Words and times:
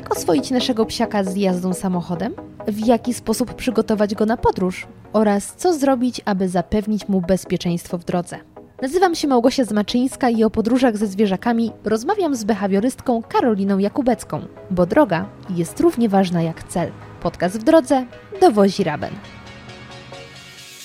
Jak 0.00 0.16
oswoić 0.16 0.50
naszego 0.50 0.86
psiaka 0.86 1.24
z 1.24 1.36
jazdą 1.36 1.74
samochodem? 1.74 2.34
W 2.68 2.86
jaki 2.86 3.14
sposób 3.14 3.54
przygotować 3.54 4.14
go 4.14 4.26
na 4.26 4.36
podróż? 4.36 4.86
Oraz 5.12 5.54
co 5.56 5.74
zrobić, 5.74 6.20
aby 6.24 6.48
zapewnić 6.48 7.08
mu 7.08 7.20
bezpieczeństwo 7.20 7.98
w 7.98 8.04
drodze? 8.04 8.38
Nazywam 8.82 9.14
się 9.14 9.28
Małgosia 9.28 9.64
Zmaczyńska 9.64 10.30
i 10.30 10.44
o 10.44 10.50
podróżach 10.50 10.96
ze 10.96 11.06
zwierzakami 11.06 11.72
rozmawiam 11.84 12.34
z 12.34 12.44
behawiorystką 12.44 13.22
Karoliną 13.22 13.78
Jakubecką, 13.78 14.40
bo 14.70 14.86
droga 14.86 15.28
jest 15.56 15.80
równie 15.80 16.08
ważna 16.08 16.42
jak 16.42 16.62
cel. 16.62 16.92
Podcast 17.22 17.60
w 17.60 17.62
drodze 17.62 18.06
dowozi 18.40 18.84
Raben. 18.84 19.12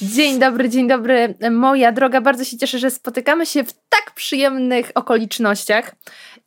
Dzień 0.02 0.40
dobry, 0.40 0.70
dzień 0.70 0.88
dobry, 0.88 1.36
moja 1.52 1.92
droga. 1.92 2.22
Bardzo 2.22 2.44
się 2.44 2.58
cieszę, 2.58 2.80
że 2.80 2.92
spotykamy 2.92 3.46
się 3.46 3.64
w 3.64 3.74
tak 3.90 4.12
przyjemnych 4.16 4.92
okolicznościach. 4.96 5.96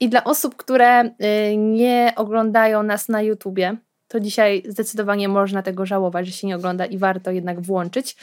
I 0.01 0.09
dla 0.09 0.25
osób, 0.25 0.57
które 0.57 1.05
y, 1.05 1.57
nie 1.57 2.13
oglądają 2.17 2.83
nas 2.83 3.09
na 3.09 3.23
YouTubie, 3.23 3.77
to 4.09 4.21
dzisiaj 4.21 4.63
zdecydowanie 4.69 5.29
można 5.29 5.63
tego 5.63 5.87
żałować, 5.87 6.27
że 6.27 6.33
się 6.33 6.47
nie 6.47 6.57
ogląda 6.57 6.87
i 6.87 6.99
warto 6.99 7.31
jednak 7.31 7.61
włączyć. 7.61 8.13
Y, 8.13 8.17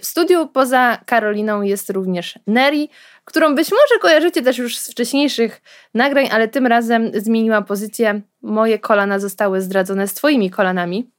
w 0.00 0.06
studiu 0.06 0.48
poza 0.48 0.98
Karoliną 1.06 1.62
jest 1.62 1.90
również 1.90 2.38
Neri, 2.46 2.88
którą 3.24 3.54
być 3.54 3.70
może 3.70 4.00
kojarzycie 4.00 4.42
też 4.42 4.58
już 4.58 4.78
z 4.78 4.90
wcześniejszych 4.90 5.62
nagrań, 5.94 6.28
ale 6.32 6.48
tym 6.48 6.66
razem 6.66 7.10
zmieniła 7.14 7.62
pozycję. 7.62 8.20
Moje 8.42 8.78
kolana 8.78 9.18
zostały 9.18 9.60
zdradzone 9.60 10.08
z 10.08 10.14
twoimi 10.14 10.50
kolanami. 10.50 11.10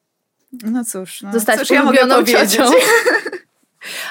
No 0.63 0.85
cóż, 0.85 1.21
no, 1.21 1.33
zostać 1.33 1.59
cóż 1.59 1.71
ulubioną 1.71 2.19
ja 2.19 2.47
ciocią. 2.47 2.63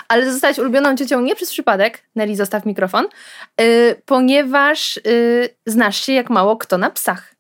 Ale 0.08 0.32
zostać 0.32 0.58
ulubioną 0.58 0.96
ciocią 0.96 1.20
nie 1.20 1.36
przez 1.36 1.50
przypadek, 1.50 2.02
Nelly 2.16 2.36
zostaw 2.36 2.66
mikrofon, 2.66 3.06
yy, 3.60 3.66
ponieważ 4.06 5.00
yy, 5.04 5.48
znasz 5.66 6.06
się 6.06 6.12
jak 6.12 6.30
mało 6.30 6.56
kto 6.56 6.78
na 6.78 6.90
psach. 6.90 7.34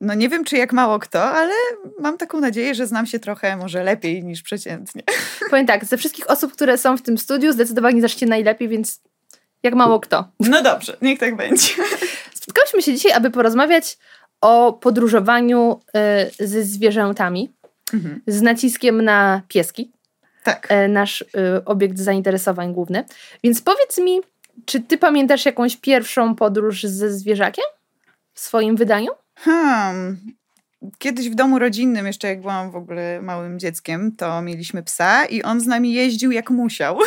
No 0.00 0.14
nie 0.14 0.28
wiem, 0.28 0.44
czy 0.44 0.56
jak 0.56 0.72
mało 0.72 0.98
kto, 0.98 1.24
ale 1.24 1.52
mam 2.00 2.18
taką 2.18 2.40
nadzieję, 2.40 2.74
że 2.74 2.86
znam 2.86 3.06
się 3.06 3.18
trochę 3.18 3.56
może 3.56 3.84
lepiej 3.84 4.24
niż 4.24 4.42
przeciętnie. 4.42 5.02
Powiem 5.50 5.66
tak, 5.66 5.84
ze 5.84 5.96
wszystkich 5.96 6.30
osób, 6.30 6.52
które 6.52 6.78
są 6.78 6.96
w 6.96 7.02
tym 7.02 7.18
studiu, 7.18 7.52
zdecydowanie 7.52 8.00
znasz 8.00 8.20
się 8.20 8.26
najlepiej, 8.26 8.68
więc 8.68 9.00
jak 9.62 9.74
mało 9.74 10.00
kto. 10.00 10.28
No 10.40 10.62
dobrze, 10.62 10.96
niech 11.02 11.18
tak 11.18 11.36
będzie. 11.36 11.68
Spotkałyśmy 12.34 12.82
się 12.82 12.94
dzisiaj, 12.94 13.12
aby 13.12 13.30
porozmawiać 13.30 13.98
o 14.40 14.72
podróżowaniu 14.72 15.80
yy, 16.38 16.46
ze 16.46 16.62
zwierzętami 16.62 17.52
mhm. 17.94 18.20
z 18.26 18.42
naciskiem 18.42 19.02
na 19.02 19.42
pieski. 19.48 19.92
Tak. 20.42 20.66
E, 20.70 20.88
nasz 20.88 21.22
y, 21.22 21.64
obiekt 21.64 21.98
zainteresowań 21.98 22.72
główny. 22.72 23.04
Więc 23.44 23.62
powiedz 23.62 23.98
mi, 23.98 24.20
czy 24.64 24.80
ty 24.80 24.98
pamiętasz 24.98 25.44
jakąś 25.46 25.76
pierwszą 25.76 26.34
podróż 26.34 26.82
ze 26.82 27.12
zwierzakiem 27.12 27.64
w 28.34 28.40
swoim 28.40 28.76
wydaniu? 28.76 29.10
Hmm, 29.38 30.20
Kiedyś 30.98 31.30
w 31.30 31.34
domu 31.34 31.58
rodzinnym, 31.58 32.06
jeszcze 32.06 32.28
jak 32.28 32.40
byłam 32.40 32.70
w 32.70 32.76
ogóle 32.76 33.22
małym 33.22 33.58
dzieckiem, 33.58 34.16
to 34.16 34.42
mieliśmy 34.42 34.82
psa 34.82 35.24
i 35.24 35.42
on 35.42 35.60
z 35.60 35.66
nami 35.66 35.92
jeździł 35.92 36.32
jak 36.32 36.50
musiał. 36.50 36.98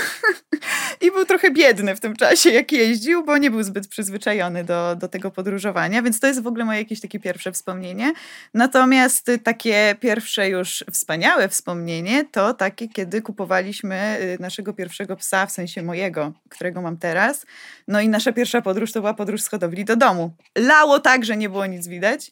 I 1.01 1.11
był 1.11 1.25
trochę 1.25 1.51
biedny 1.51 1.95
w 1.95 1.99
tym 1.99 2.15
czasie, 2.15 2.49
jak 2.49 2.71
jeździł, 2.71 3.25
bo 3.25 3.37
nie 3.37 3.51
był 3.51 3.63
zbyt 3.63 3.87
przyzwyczajony 3.87 4.63
do, 4.63 4.95
do 4.95 5.07
tego 5.07 5.31
podróżowania, 5.31 6.01
więc 6.01 6.19
to 6.19 6.27
jest 6.27 6.41
w 6.41 6.47
ogóle 6.47 6.65
moje 6.65 6.79
jakieś 6.79 7.01
takie 7.01 7.19
pierwsze 7.19 7.51
wspomnienie. 7.51 8.13
Natomiast 8.53 9.31
takie 9.43 9.95
pierwsze 9.99 10.49
już 10.49 10.83
wspaniałe 10.91 11.49
wspomnienie 11.49 12.25
to 12.31 12.53
takie, 12.53 12.87
kiedy 12.87 13.21
kupowaliśmy 13.21 14.17
y, 14.21 14.37
naszego 14.39 14.73
pierwszego 14.73 15.15
psa, 15.15 15.45
w 15.45 15.51
sensie 15.51 15.83
mojego, 15.83 16.33
którego 16.49 16.81
mam 16.81 16.97
teraz. 16.97 17.45
No 17.87 18.01
i 18.01 18.09
nasza 18.09 18.33
pierwsza 18.33 18.61
podróż 18.61 18.91
to 18.91 18.99
była 18.99 19.13
podróż 19.13 19.41
z 19.41 19.47
hodowli 19.47 19.85
do 19.85 19.95
domu. 19.95 20.31
Lało 20.57 20.99
tak, 20.99 21.25
że 21.25 21.37
nie 21.37 21.49
było 21.49 21.65
nic 21.65 21.87
widać, 21.87 22.31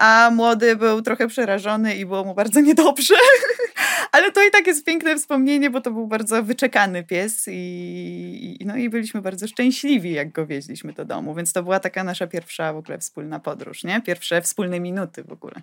a 0.00 0.30
młody 0.32 0.76
był 0.76 1.02
trochę 1.02 1.28
przerażony 1.28 1.94
i 1.94 2.06
było 2.06 2.24
mu 2.24 2.34
bardzo 2.34 2.60
niedobrze. 2.60 3.14
Ale 4.12 4.32
to 4.32 4.44
i 4.44 4.50
tak 4.50 4.66
jest 4.66 4.84
piękne 4.84 5.16
wspomnienie, 5.16 5.70
bo 5.70 5.80
to 5.80 5.90
był 5.90 6.06
bardzo 6.06 6.42
wyczekany 6.42 7.04
pies 7.04 7.44
i, 7.48 8.58
no 8.66 8.76
i 8.76 8.88
byliśmy 8.88 9.22
bardzo 9.22 9.48
szczęśliwi, 9.48 10.12
jak 10.12 10.32
go 10.32 10.46
wieźliśmy 10.46 10.92
do 10.92 11.04
domu. 11.04 11.34
Więc 11.34 11.52
to 11.52 11.62
była 11.62 11.80
taka 11.80 12.04
nasza 12.04 12.26
pierwsza 12.26 12.72
w 12.72 12.76
ogóle 12.76 12.98
wspólna 12.98 13.40
podróż, 13.40 13.84
nie? 13.84 14.02
Pierwsze 14.02 14.42
wspólne 14.42 14.80
minuty 14.80 15.24
w 15.24 15.32
ogóle. 15.32 15.54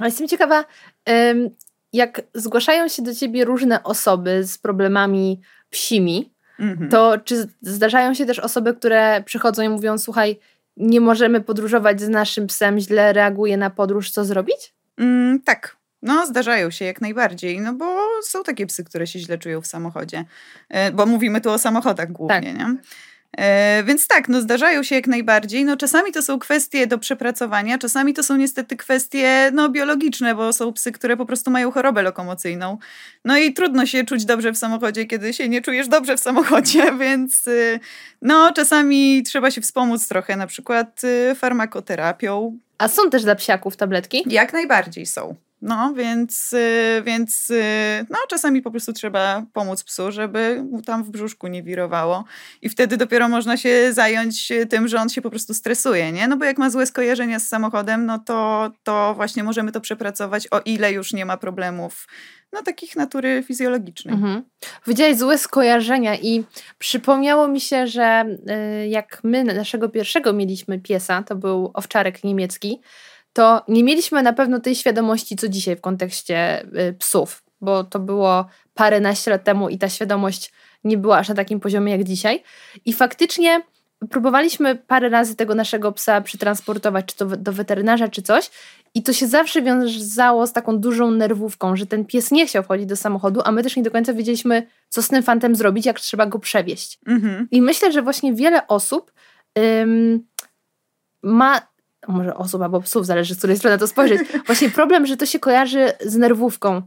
A 0.00 0.06
jestem 0.06 0.28
ciekawa, 0.28 0.64
jak 1.92 2.22
zgłaszają 2.34 2.88
się 2.88 3.02
do 3.02 3.14
ciebie 3.14 3.44
różne 3.44 3.82
osoby 3.82 4.44
z 4.44 4.58
problemami 4.58 5.40
psimi, 5.70 6.30
mhm. 6.58 6.90
to 6.90 7.18
czy 7.24 7.48
zdarzają 7.62 8.14
się 8.14 8.26
też 8.26 8.38
osoby, 8.38 8.74
które 8.74 9.22
przychodzą 9.22 9.62
i 9.62 9.68
mówią, 9.68 9.98
słuchaj, 9.98 10.38
nie 10.78 11.00
możemy 11.00 11.40
podróżować 11.40 12.00
z 12.00 12.08
naszym 12.08 12.46
psem, 12.46 12.78
źle 12.78 13.12
reaguje 13.12 13.56
na 13.56 13.70
podróż, 13.70 14.10
co 14.10 14.24
zrobić? 14.24 14.74
Mm, 14.98 15.42
tak, 15.42 15.76
no, 16.02 16.26
zdarzają 16.26 16.70
się 16.70 16.84
jak 16.84 17.00
najbardziej, 17.00 17.60
no 17.60 17.74
bo 17.74 17.96
są 18.22 18.42
takie 18.42 18.66
psy, 18.66 18.84
które 18.84 19.06
się 19.06 19.18
źle 19.18 19.38
czują 19.38 19.60
w 19.60 19.66
samochodzie, 19.66 20.24
e, 20.68 20.92
bo 20.92 21.06
mówimy 21.06 21.40
tu 21.40 21.50
o 21.50 21.58
samochodach 21.58 22.12
głównie, 22.12 22.34
tak. 22.34 22.58
nie? 22.58 22.76
E, 23.36 23.82
więc 23.84 24.06
tak, 24.06 24.28
no 24.28 24.40
zdarzają 24.40 24.82
się 24.82 24.94
jak 24.94 25.06
najbardziej. 25.06 25.64
No 25.64 25.76
czasami 25.76 26.12
to 26.12 26.22
są 26.22 26.38
kwestie 26.38 26.86
do 26.86 26.98
przepracowania, 26.98 27.78
czasami 27.78 28.14
to 28.14 28.22
są 28.22 28.36
niestety 28.36 28.76
kwestie 28.76 29.50
no, 29.52 29.68
biologiczne, 29.68 30.34
bo 30.34 30.52
są 30.52 30.72
psy, 30.72 30.92
które 30.92 31.16
po 31.16 31.26
prostu 31.26 31.50
mają 31.50 31.70
chorobę 31.70 32.02
lokomocyjną. 32.02 32.78
No 33.24 33.38
i 33.38 33.52
trudno 33.52 33.86
się 33.86 34.04
czuć 34.04 34.24
dobrze 34.24 34.52
w 34.52 34.58
samochodzie, 34.58 35.06
kiedy 35.06 35.32
się 35.32 35.48
nie 35.48 35.62
czujesz 35.62 35.88
dobrze 35.88 36.16
w 36.16 36.20
samochodzie, 36.20 36.92
więc 37.00 37.46
y, 37.46 37.80
no 38.22 38.52
czasami 38.52 39.22
trzeba 39.22 39.50
się 39.50 39.60
wspomóc 39.60 40.08
trochę, 40.08 40.36
na 40.36 40.46
przykład 40.46 41.04
y, 41.04 41.34
farmakoterapią. 41.34 42.58
A 42.78 42.88
są 42.88 43.10
też 43.10 43.22
dla 43.22 43.34
psiaków 43.34 43.76
tabletki? 43.76 44.24
Jak 44.26 44.52
najbardziej 44.52 45.06
są. 45.06 45.47
No, 45.62 45.94
więc, 45.94 46.52
y, 46.52 47.02
więc 47.06 47.50
y, 47.50 48.06
no, 48.10 48.18
czasami 48.28 48.62
po 48.62 48.70
prostu 48.70 48.92
trzeba 48.92 49.42
pomóc 49.52 49.84
psu, 49.84 50.12
żeby 50.12 50.64
mu 50.70 50.82
tam 50.82 51.04
w 51.04 51.10
brzuszku 51.10 51.46
nie 51.46 51.62
wirowało. 51.62 52.24
I 52.62 52.68
wtedy 52.68 52.96
dopiero 52.96 53.28
można 53.28 53.56
się 53.56 53.92
zająć 53.92 54.52
tym, 54.70 54.88
że 54.88 55.00
on 55.00 55.08
się 55.08 55.22
po 55.22 55.30
prostu 55.30 55.54
stresuje, 55.54 56.12
nie? 56.12 56.28
No 56.28 56.36
bo 56.36 56.44
jak 56.44 56.58
ma 56.58 56.70
złe 56.70 56.86
skojarzenia 56.86 57.38
z 57.38 57.48
samochodem, 57.48 58.06
no 58.06 58.18
to, 58.18 58.70
to 58.82 59.14
właśnie 59.14 59.44
możemy 59.44 59.72
to 59.72 59.80
przepracować, 59.80 60.48
o 60.50 60.60
ile 60.64 60.92
już 60.92 61.12
nie 61.12 61.24
ma 61.24 61.36
problemów 61.36 62.06
no, 62.52 62.62
takich 62.62 62.96
natury 62.96 63.42
fizjologicznej. 63.46 64.14
Mhm. 64.14 64.42
Widziałeś 64.86 65.16
złe 65.16 65.38
skojarzenia 65.38 66.16
i 66.16 66.44
przypomniało 66.78 67.48
mi 67.48 67.60
się, 67.60 67.86
że 67.86 68.24
y, 68.82 68.88
jak 68.88 69.20
my 69.24 69.44
naszego 69.44 69.88
pierwszego 69.88 70.32
mieliśmy 70.32 70.78
piesa, 70.78 71.22
to 71.22 71.36
był 71.36 71.70
owczarek 71.74 72.24
niemiecki, 72.24 72.80
to 73.32 73.62
nie 73.68 73.84
mieliśmy 73.84 74.22
na 74.22 74.32
pewno 74.32 74.60
tej 74.60 74.74
świadomości, 74.74 75.36
co 75.36 75.48
dzisiaj 75.48 75.76
w 75.76 75.80
kontekście 75.80 76.62
y, 76.62 76.94
psów, 76.98 77.42
bo 77.60 77.84
to 77.84 77.98
było 77.98 78.46
paręnaście 78.74 79.30
lat 79.30 79.44
temu 79.44 79.68
i 79.68 79.78
ta 79.78 79.88
świadomość 79.88 80.52
nie 80.84 80.98
była 80.98 81.18
aż 81.18 81.28
na 81.28 81.34
takim 81.34 81.60
poziomie 81.60 81.92
jak 81.92 82.04
dzisiaj. 82.04 82.42
I 82.84 82.92
faktycznie 82.92 83.62
próbowaliśmy 84.10 84.76
parę 84.76 85.08
razy 85.08 85.36
tego 85.36 85.54
naszego 85.54 85.92
psa 85.92 86.20
przetransportować, 86.20 87.06
czy 87.06 87.16
to 87.16 87.26
do 87.26 87.52
weterynarza, 87.52 88.08
czy 88.08 88.22
coś, 88.22 88.50
i 88.94 89.02
to 89.02 89.12
się 89.12 89.26
zawsze 89.26 89.62
wiązało 89.62 90.46
z 90.46 90.52
taką 90.52 90.78
dużą 90.78 91.10
nerwówką, 91.10 91.76
że 91.76 91.86
ten 91.86 92.04
pies 92.04 92.30
nie 92.30 92.46
chciał 92.46 92.62
wchodzić 92.62 92.86
do 92.86 92.96
samochodu, 92.96 93.40
a 93.44 93.52
my 93.52 93.62
też 93.62 93.76
nie 93.76 93.82
do 93.82 93.90
końca 93.90 94.12
wiedzieliśmy, 94.12 94.66
co 94.88 95.02
z 95.02 95.08
tym 95.08 95.22
fantem 95.22 95.54
zrobić, 95.54 95.86
jak 95.86 96.00
trzeba 96.00 96.26
go 96.26 96.38
przewieźć. 96.38 96.98
Mhm. 97.06 97.48
I 97.50 97.62
myślę, 97.62 97.92
że 97.92 98.02
właśnie 98.02 98.34
wiele 98.34 98.66
osób 98.66 99.12
ym, 99.58 100.26
ma 101.22 101.68
może 102.08 102.34
osób 102.34 102.62
albo 102.62 102.80
psów, 102.80 103.06
zależy 103.06 103.34
z 103.34 103.38
której 103.38 103.56
strony 103.56 103.78
to 103.78 103.86
spojrzeć. 103.86 104.20
Właśnie 104.46 104.70
problem, 104.70 105.06
że 105.06 105.16
to 105.16 105.26
się 105.26 105.38
kojarzy 105.38 105.92
z 106.00 106.16
nerwówką. 106.16 106.82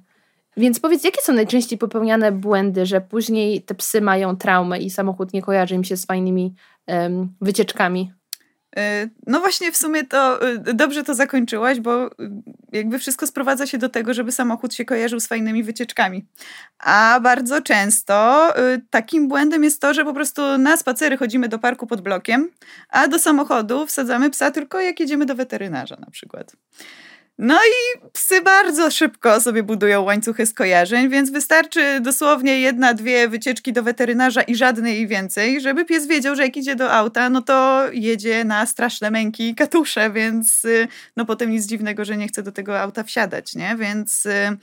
Więc 0.57 0.79
powiedz, 0.79 1.03
jakie 1.03 1.21
są 1.21 1.33
najczęściej 1.33 1.77
popełniane 1.79 2.31
błędy, 2.31 2.85
że 2.85 3.01
później 3.01 3.61
te 3.61 3.75
psy 3.75 4.01
mają 4.01 4.37
traumę 4.37 4.79
i 4.79 4.89
samochód 4.89 5.33
nie 5.33 5.41
kojarzy 5.41 5.75
im 5.75 5.83
się 5.83 5.97
z 5.97 6.05
fajnymi 6.05 6.53
um, 6.87 7.33
wycieczkami? 7.41 8.11
E, 8.77 9.09
no 9.27 9.39
właśnie 9.39 9.71
w 9.71 9.77
sumie 9.77 10.03
to 10.03 10.49
e, 10.49 10.57
dobrze 10.57 11.03
to 11.03 11.13
zakończyłaś, 11.13 11.79
bo 11.79 12.05
e, 12.05 12.09
jakby 12.71 12.99
wszystko 12.99 13.27
sprowadza 13.27 13.67
się 13.67 13.77
do 13.77 13.89
tego, 13.89 14.13
żeby 14.13 14.31
samochód 14.31 14.73
się 14.73 14.85
kojarzył 14.85 15.19
z 15.19 15.27
fajnymi 15.27 15.63
wycieczkami. 15.63 16.25
A 16.79 17.19
bardzo 17.23 17.61
często 17.61 18.47
takim 18.89 19.27
błędem 19.27 19.63
jest 19.63 19.81
to, 19.81 19.93
że 19.93 20.05
po 20.05 20.13
prostu 20.13 20.57
na 20.57 20.77
spacery 20.77 21.17
chodzimy 21.17 21.49
do 21.49 21.59
parku 21.59 21.87
pod 21.87 22.01
blokiem, 22.01 22.49
a 22.89 23.07
do 23.07 23.19
samochodu 23.19 23.85
wsadzamy 23.85 24.29
psa 24.29 24.51
tylko 24.51 24.81
jak 24.81 24.99
jedziemy 24.99 25.25
do 25.25 25.35
weterynarza 25.35 25.97
na 25.99 26.11
przykład. 26.11 26.55
No 27.43 27.55
i 27.55 28.09
psy 28.13 28.41
bardzo 28.41 28.91
szybko 28.91 29.41
sobie 29.41 29.63
budują 29.63 30.01
łańcuchy 30.01 30.45
skojarzeń, 30.45 31.09
więc 31.09 31.31
wystarczy 31.31 31.99
dosłownie 32.01 32.59
jedna, 32.59 32.93
dwie 32.93 33.27
wycieczki 33.27 33.73
do 33.73 33.83
weterynarza 33.83 34.41
i 34.41 34.55
żadnej 34.55 35.07
więcej, 35.07 35.61
żeby 35.61 35.85
pies 35.85 36.07
wiedział, 36.07 36.35
że 36.35 36.43
jak 36.43 36.57
idzie 36.57 36.75
do 36.75 36.91
auta, 36.91 37.29
no 37.29 37.41
to 37.41 37.83
jedzie 37.93 38.43
na 38.43 38.65
straszne 38.65 39.11
męki 39.11 39.49
i 39.49 39.55
katusze, 39.55 40.11
więc 40.11 40.65
y, 40.65 40.87
no 41.17 41.25
potem 41.25 41.49
nic 41.49 41.65
dziwnego, 41.65 42.05
że 42.05 42.17
nie 42.17 42.27
chce 42.27 42.43
do 42.43 42.51
tego 42.51 42.79
auta 42.79 43.03
wsiadać, 43.03 43.55
nie? 43.55 43.75
Więc 43.79 44.25
y, 44.25 44.57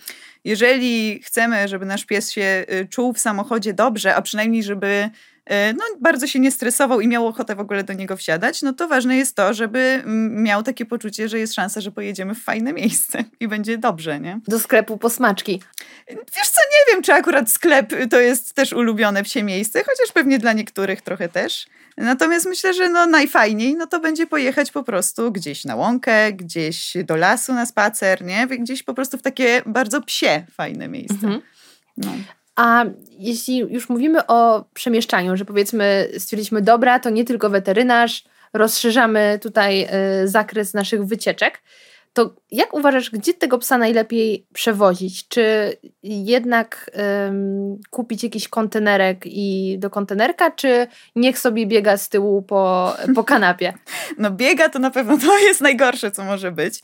jeżeli 0.45 1.23
chcemy, 1.23 1.69
żeby 1.69 1.87
nasz 1.87 2.05
pies 2.05 2.31
się 2.31 2.65
y, 2.73 2.89
czuł 2.91 3.13
w 3.13 3.19
samochodzie 3.19 3.75
dobrze, 3.75 4.15
a 4.15 4.23
przynajmniej 4.23 4.63
żeby 4.63 5.11
no, 5.51 5.85
bardzo 6.01 6.27
się 6.27 6.39
nie 6.39 6.51
stresował 6.51 7.01
i 7.01 7.09
miał 7.09 7.27
ochotę 7.27 7.55
w 7.55 7.61
ogóle 7.61 7.85
do 7.85 7.93
niego 7.93 8.17
wsiadać, 8.17 8.63
no 8.63 8.73
to 8.73 8.89
ważne 8.89 9.17
jest 9.17 9.37
to, 9.37 9.55
żeby 9.55 10.03
miał 10.31 10.63
takie 10.63 10.87
poczucie, 10.87 11.29
że 11.29 11.39
jest 11.39 11.55
szansa, 11.55 11.81
że 11.81 11.93
pojedziemy 11.93 12.35
w 12.35 12.43
fajne 12.43 12.73
miejsce 12.73 13.25
i 13.41 13.49
będzie 13.49 13.79
dobrze, 13.79 14.21
nie? 14.21 14.41
Do 14.49 14.59
sklepu 14.59 14.99
po 14.99 15.11
smaczki. 15.11 15.63
Wiesz 16.09 16.49
co, 16.49 16.61
nie 16.61 16.93
wiem, 16.93 17.03
czy 17.03 17.13
akurat 17.13 17.51
sklep 17.51 17.93
to 18.11 18.21
jest 18.21 18.55
też 18.55 18.73
ulubione 18.73 19.23
psie 19.23 19.43
miejsce, 19.43 19.79
chociaż 19.79 20.13
pewnie 20.15 20.39
dla 20.39 20.53
niektórych 20.53 21.03
trochę 21.03 21.29
też. 21.29 21.67
Natomiast 21.97 22.47
myślę, 22.47 22.75
że 22.75 22.89
no 22.89 23.07
najfajniej 23.07 23.75
no 23.75 23.87
to 23.87 24.01
będzie 24.01 24.27
pojechać 24.27 24.71
po 24.71 24.83
prostu 24.83 25.33
gdzieś 25.33 25.65
na 25.65 25.77
łąkę, 25.77 26.33
gdzieś 26.33 26.97
do 27.05 27.17
lasu 27.17 27.55
na 27.55 27.67
spacer, 27.67 28.25
nie? 28.25 28.47
Gdzieś 28.47 28.83
po 28.83 28.95
prostu 28.95 29.19
w 29.19 29.23
takie 29.23 29.63
bardzo 29.67 30.03
psie 30.03 30.47
fajne 30.51 30.89
miejsce. 30.89 31.15
Mhm. 31.15 31.43
No. 31.97 32.13
A 32.59 32.85
jeśli 33.19 33.59
już 33.59 33.89
mówimy 33.89 34.27
o 34.27 34.65
przemieszczaniu, 34.75 35.37
że 35.37 35.45
powiedzmy 35.45 36.09
stwierdziliśmy, 36.19 36.63
dobra, 36.63 36.99
to 36.99 37.11
nie 37.11 37.25
tylko 37.25 37.51
weterynarz, 37.51 38.25
rozszerzamy 38.53 39.39
tutaj 39.43 39.89
y, 40.23 40.29
zakres 40.29 40.75
naszych 40.75 41.05
wycieczek, 41.05 41.63
to 42.13 42.35
jak 42.51 42.75
uważasz, 42.75 43.11
gdzie 43.11 43.35
tego 43.35 43.59
psa 43.59 43.79
najlepiej 43.79 44.47
przewozić? 44.53 45.29
Czy 45.29 45.77
jednak 46.03 46.91
ym, 47.29 47.81
kupić 47.91 48.23
jakiś 48.23 48.49
kontenerek 48.49 49.23
i 49.27 49.77
do 49.79 49.91
kontenerka, 49.91 50.51
czy 50.51 50.87
niech 51.17 51.39
sobie 51.39 51.67
biega 51.67 51.97
z 51.97 52.09
tyłu 52.09 52.43
po, 52.43 52.95
po 53.15 53.25
kanapie? 53.25 53.73
No 54.19 54.31
biega 54.31 54.69
to 54.69 54.79
na 54.79 54.91
pewno 54.91 55.19
to 55.19 55.39
jest 55.39 55.61
najgorsze, 55.61 56.11
co 56.11 56.25
może 56.25 56.53
być. 56.53 56.81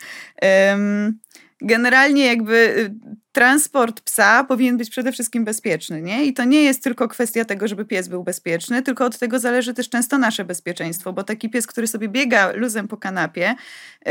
Um, 0.71 1.19
generalnie 1.61 2.27
jakby 2.27 2.55
y, 2.55 2.95
transport 3.35 4.01
psa 4.01 4.45
powinien 4.45 4.77
być 4.77 4.91
przede 4.91 5.13
wszystkim 5.13 5.45
bezpieczny, 5.45 6.03
nie? 6.03 6.25
I 6.25 6.35
to 6.35 6.45
nie 6.45 6.63
jest 6.63 6.83
tylko 6.83 7.09
kwestia 7.09 7.45
tego, 7.45 7.69
żeby 7.69 7.85
pies 7.85 8.09
był 8.09 8.25
bezpieczny, 8.25 8.83
tylko 8.83 9.05
od 9.05 9.19
tego 9.19 9.39
zależy 9.39 9.75
też 9.75 9.89
często 9.89 10.19
nasze 10.19 10.45
bezpieczeństwo, 10.45 11.13
bo 11.13 11.23
taki 11.23 11.51
pies, 11.51 11.67
który 11.67 11.87
sobie 11.87 12.09
biega 12.09 12.53
luzem 12.53 12.89
po 12.89 12.97
kanapie, 12.97 13.51
y, 13.51 14.07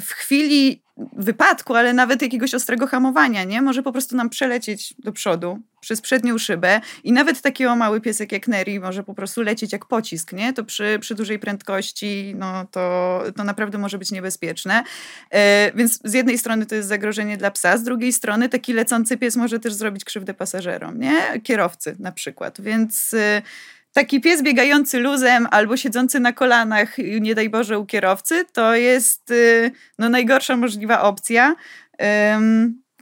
w 0.00 0.08
chwili 0.10 0.82
wypadku, 1.12 1.74
ale 1.74 1.92
nawet 1.92 2.22
jakiegoś 2.22 2.54
ostrego 2.54 2.86
hamowania, 2.86 3.44
nie? 3.44 3.62
Może 3.62 3.82
po 3.82 3.92
prostu 3.92 4.16
nam 4.16 4.30
przelecieć 4.30 4.94
do 4.98 5.12
przodu 5.12 5.58
przez 5.80 6.00
przednią 6.00 6.38
szybę 6.38 6.80
i 7.04 7.12
nawet 7.12 7.40
taki 7.40 7.66
o 7.66 7.76
mały 7.76 8.00
piesek 8.00 8.32
jak 8.32 8.48
Neri 8.48 8.80
może 8.80 9.04
po 9.04 9.14
prostu 9.14 9.42
lecieć 9.42 9.72
jak 9.72 9.84
pocisk, 9.86 10.32
nie? 10.32 10.52
To 10.52 10.64
przy, 10.64 10.98
przy 11.00 11.14
dużej 11.14 11.38
prędkości, 11.38 12.34
no 12.36 12.66
to, 12.70 13.22
to 13.36 13.44
naprawdę 13.44 13.78
może 13.78 13.98
być 13.98 14.12
niebezpieczne. 14.12 14.84
E, 15.30 15.72
więc 15.74 16.00
z 16.04 16.14
jednej 16.14 16.38
strony 16.38 16.66
to 16.66 16.74
jest 16.74 16.88
zagrożenie 16.88 17.36
dla 17.36 17.50
psa, 17.50 17.78
z 17.78 17.82
drugiej 17.82 18.12
strony 18.12 18.48
taki 18.48 18.67
lecący 18.72 19.16
pies 19.16 19.36
może 19.36 19.60
też 19.60 19.74
zrobić 19.74 20.04
krzywdę 20.04 20.34
pasażerom, 20.34 20.98
nie? 20.98 21.40
Kierowcy 21.42 21.96
na 21.98 22.12
przykład, 22.12 22.60
więc... 22.60 23.14
E, 23.14 23.42
taki 23.92 24.20
pies 24.20 24.42
biegający 24.42 24.98
luzem 24.98 25.48
albo 25.50 25.76
siedzący 25.76 26.20
na 26.20 26.32
kolanach, 26.32 26.98
nie 27.20 27.34
daj 27.34 27.50
Boże, 27.50 27.78
u 27.78 27.86
kierowcy, 27.86 28.44
to 28.52 28.74
jest 28.74 29.30
y, 29.30 29.70
no, 29.98 30.08
najgorsza 30.08 30.56
możliwa 30.56 31.02
opcja. 31.02 31.54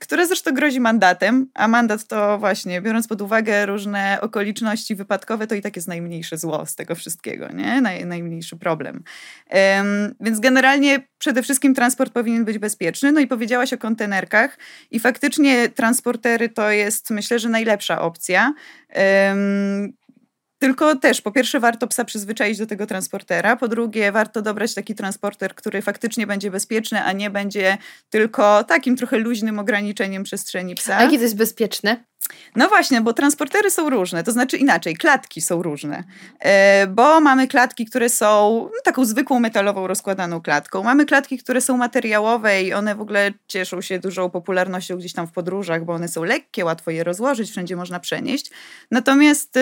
Która 0.00 0.26
zresztą 0.26 0.54
grozi 0.54 0.80
mandatem, 0.80 1.46
a 1.54 1.68
mandat 1.68 2.04
to 2.04 2.38
właśnie, 2.38 2.80
biorąc 2.80 3.08
pod 3.08 3.22
uwagę 3.22 3.66
różne 3.66 4.18
okoliczności 4.20 4.94
wypadkowe, 4.94 5.46
to 5.46 5.54
i 5.54 5.62
tak 5.62 5.76
jest 5.76 5.88
najmniejsze 5.88 6.38
zło 6.38 6.66
z 6.66 6.74
tego 6.74 6.94
wszystkiego, 6.94 7.48
nie? 7.52 7.80
Naj, 7.80 8.06
najmniejszy 8.06 8.56
problem. 8.56 9.02
Um, 9.50 10.14
więc 10.20 10.40
generalnie 10.40 11.06
przede 11.18 11.42
wszystkim 11.42 11.74
transport 11.74 12.12
powinien 12.12 12.44
być 12.44 12.58
bezpieczny. 12.58 13.12
No 13.12 13.20
i 13.20 13.26
powiedziałaś 13.26 13.72
o 13.72 13.78
kontenerkach 13.78 14.58
i 14.90 15.00
faktycznie 15.00 15.68
transportery 15.68 16.48
to 16.48 16.70
jest, 16.70 17.10
myślę, 17.10 17.38
że 17.38 17.48
najlepsza 17.48 18.00
opcja. 18.00 18.54
Um, 19.28 19.92
tylko 20.58 20.96
też, 20.96 21.20
po 21.20 21.32
pierwsze, 21.32 21.60
warto 21.60 21.86
psa 21.86 22.04
przyzwyczaić 22.04 22.58
do 22.58 22.66
tego 22.66 22.86
transportera. 22.86 23.56
Po 23.56 23.68
drugie, 23.68 24.12
warto 24.12 24.42
dobrać 24.42 24.74
taki 24.74 24.94
transporter, 24.94 25.54
który 25.54 25.82
faktycznie 25.82 26.26
będzie 26.26 26.50
bezpieczny, 26.50 27.02
a 27.02 27.12
nie 27.12 27.30
będzie 27.30 27.78
tylko 28.10 28.64
takim 28.64 28.96
trochę 28.96 29.18
luźnym 29.18 29.58
ograniczeniem 29.58 30.24
przestrzeni 30.24 30.74
psa. 30.74 30.96
A 30.96 31.02
jakie 31.02 31.16
to 31.16 31.22
jest 31.22 31.36
bezpieczne? 31.36 32.04
No 32.56 32.68
właśnie, 32.68 33.00
bo 33.00 33.12
transportery 33.12 33.70
są 33.70 33.90
różne, 33.90 34.24
to 34.24 34.32
znaczy 34.32 34.56
inaczej, 34.56 34.96
klatki 34.96 35.40
są 35.40 35.62
różne, 35.62 36.04
e, 36.40 36.86
bo 36.86 37.20
mamy 37.20 37.48
klatki, 37.48 37.86
które 37.86 38.08
są 38.08 38.60
no, 38.62 38.80
taką 38.84 39.04
zwykłą 39.04 39.40
metalową 39.40 39.86
rozkładaną 39.86 40.40
klatką, 40.40 40.82
mamy 40.82 41.06
klatki, 41.06 41.38
które 41.38 41.60
są 41.60 41.76
materiałowe 41.76 42.62
i 42.62 42.72
one 42.72 42.94
w 42.94 43.00
ogóle 43.00 43.32
cieszą 43.48 43.80
się 43.80 43.98
dużą 43.98 44.30
popularnością 44.30 44.96
gdzieś 44.96 45.12
tam 45.12 45.26
w 45.26 45.32
podróżach, 45.32 45.84
bo 45.84 45.92
one 45.92 46.08
są 46.08 46.24
lekkie, 46.24 46.64
łatwo 46.64 46.90
je 46.90 47.04
rozłożyć, 47.04 47.50
wszędzie 47.50 47.76
można 47.76 48.00
przenieść. 48.00 48.50
Natomiast 48.90 49.58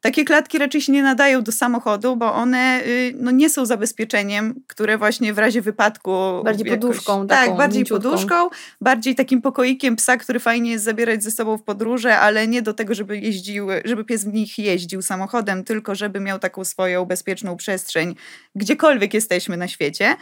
takie 0.00 0.24
klatki 0.24 0.58
raczej 0.58 0.80
się 0.80 0.92
nie 0.92 1.02
nadają 1.02 1.42
do 1.42 1.52
samochodu, 1.52 2.16
bo 2.16 2.34
one 2.34 2.80
y, 2.86 3.14
no, 3.16 3.30
nie 3.30 3.50
są 3.50 3.66
zabezpieczeniem, 3.66 4.54
które 4.66 4.98
właśnie 4.98 5.34
w 5.34 5.38
razie 5.38 5.62
wypadku... 5.62 6.10
Bardziej 6.44 6.66
jakoś, 6.66 6.80
poduszką. 6.80 7.26
Tak, 7.26 7.56
bardziej 7.56 7.80
mięciutką. 7.80 8.10
poduszką, 8.10 8.48
bardziej 8.80 9.14
takim 9.14 9.42
pokoikiem 9.42 9.96
psa, 9.96 10.16
który 10.16 10.40
fajnie 10.40 10.70
jest 10.70 10.84
zabierać 10.84 11.22
ze 11.22 11.30
sobą 11.30 11.56
w 11.56 11.62
podróż 11.62 11.83
podróże, 11.84 12.18
ale 12.18 12.48
nie 12.48 12.62
do 12.62 12.74
tego, 12.74 12.94
żeby 12.94 13.18
jeździł, 13.18 13.68
żeby 13.84 14.04
pies 14.04 14.24
w 14.24 14.32
nich 14.32 14.58
jeździł 14.58 15.02
samochodem, 15.02 15.64
tylko 15.64 15.94
żeby 15.94 16.20
miał 16.20 16.38
taką 16.38 16.64
swoją 16.64 17.04
bezpieczną 17.04 17.56
przestrzeń, 17.56 18.14
gdziekolwiek 18.54 19.14
jesteśmy 19.14 19.56
na 19.56 19.68
świecie. 19.68 20.16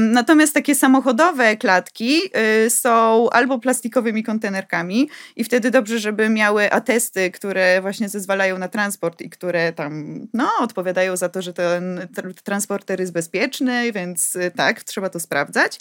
Natomiast 0.00 0.54
takie 0.54 0.74
samochodowe 0.74 1.56
klatki 1.56 2.20
y, 2.66 2.70
są 2.70 3.30
albo 3.30 3.58
plastikowymi 3.58 4.22
kontenerkami 4.22 5.08
i 5.36 5.44
wtedy 5.44 5.70
dobrze, 5.70 5.98
żeby 5.98 6.28
miały 6.28 6.72
atesty, 6.72 7.30
które 7.30 7.80
właśnie 7.80 8.08
zezwalają 8.08 8.58
na 8.58 8.68
transport 8.68 9.20
i 9.20 9.30
które 9.30 9.72
tam 9.72 10.20
no, 10.34 10.50
odpowiadają 10.60 11.16
za 11.16 11.28
to, 11.28 11.42
że 11.42 11.52
ten 11.52 12.08
transporter 12.44 13.00
jest 13.00 13.12
bezpieczny, 13.12 13.92
więc 13.92 14.36
y, 14.36 14.50
tak, 14.56 14.82
trzeba 14.82 15.08
to 15.08 15.20
sprawdzać. 15.20 15.78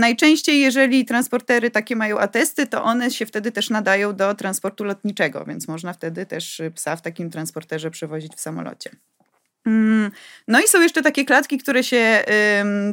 Najczęściej, 0.00 0.60
jeżeli 0.60 1.04
transportery 1.04 1.70
takie 1.70 1.96
mają 1.96 2.18
atesty, 2.18 2.66
to 2.66 2.84
one 2.84 3.10
się 3.10 3.26
wtedy 3.26 3.52
też 3.52 3.67
nadają 3.70 4.16
do 4.16 4.34
transportu 4.34 4.84
lotniczego, 4.84 5.44
więc 5.44 5.68
można 5.68 5.92
wtedy 5.92 6.26
też 6.26 6.62
psa 6.74 6.96
w 6.96 7.02
takim 7.02 7.30
transporterze 7.30 7.90
przewozić 7.90 8.34
w 8.34 8.40
samolocie. 8.40 8.90
Mm, 9.68 10.10
no 10.48 10.60
i 10.60 10.68
są 10.68 10.82
jeszcze 10.82 11.02
takie 11.02 11.24
klatki, 11.24 11.58
które 11.58 11.84
się 11.84 12.24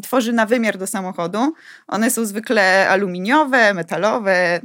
tworzy 0.04 0.34
na 0.34 0.46
wymiar 0.46 0.78
do 0.78 0.88
samochodu. 0.88 1.54
One 1.88 2.12
są 2.12 2.26
zwykle 2.26 2.90
aluminiowe, 2.90 3.74
metalowe. 3.74 4.60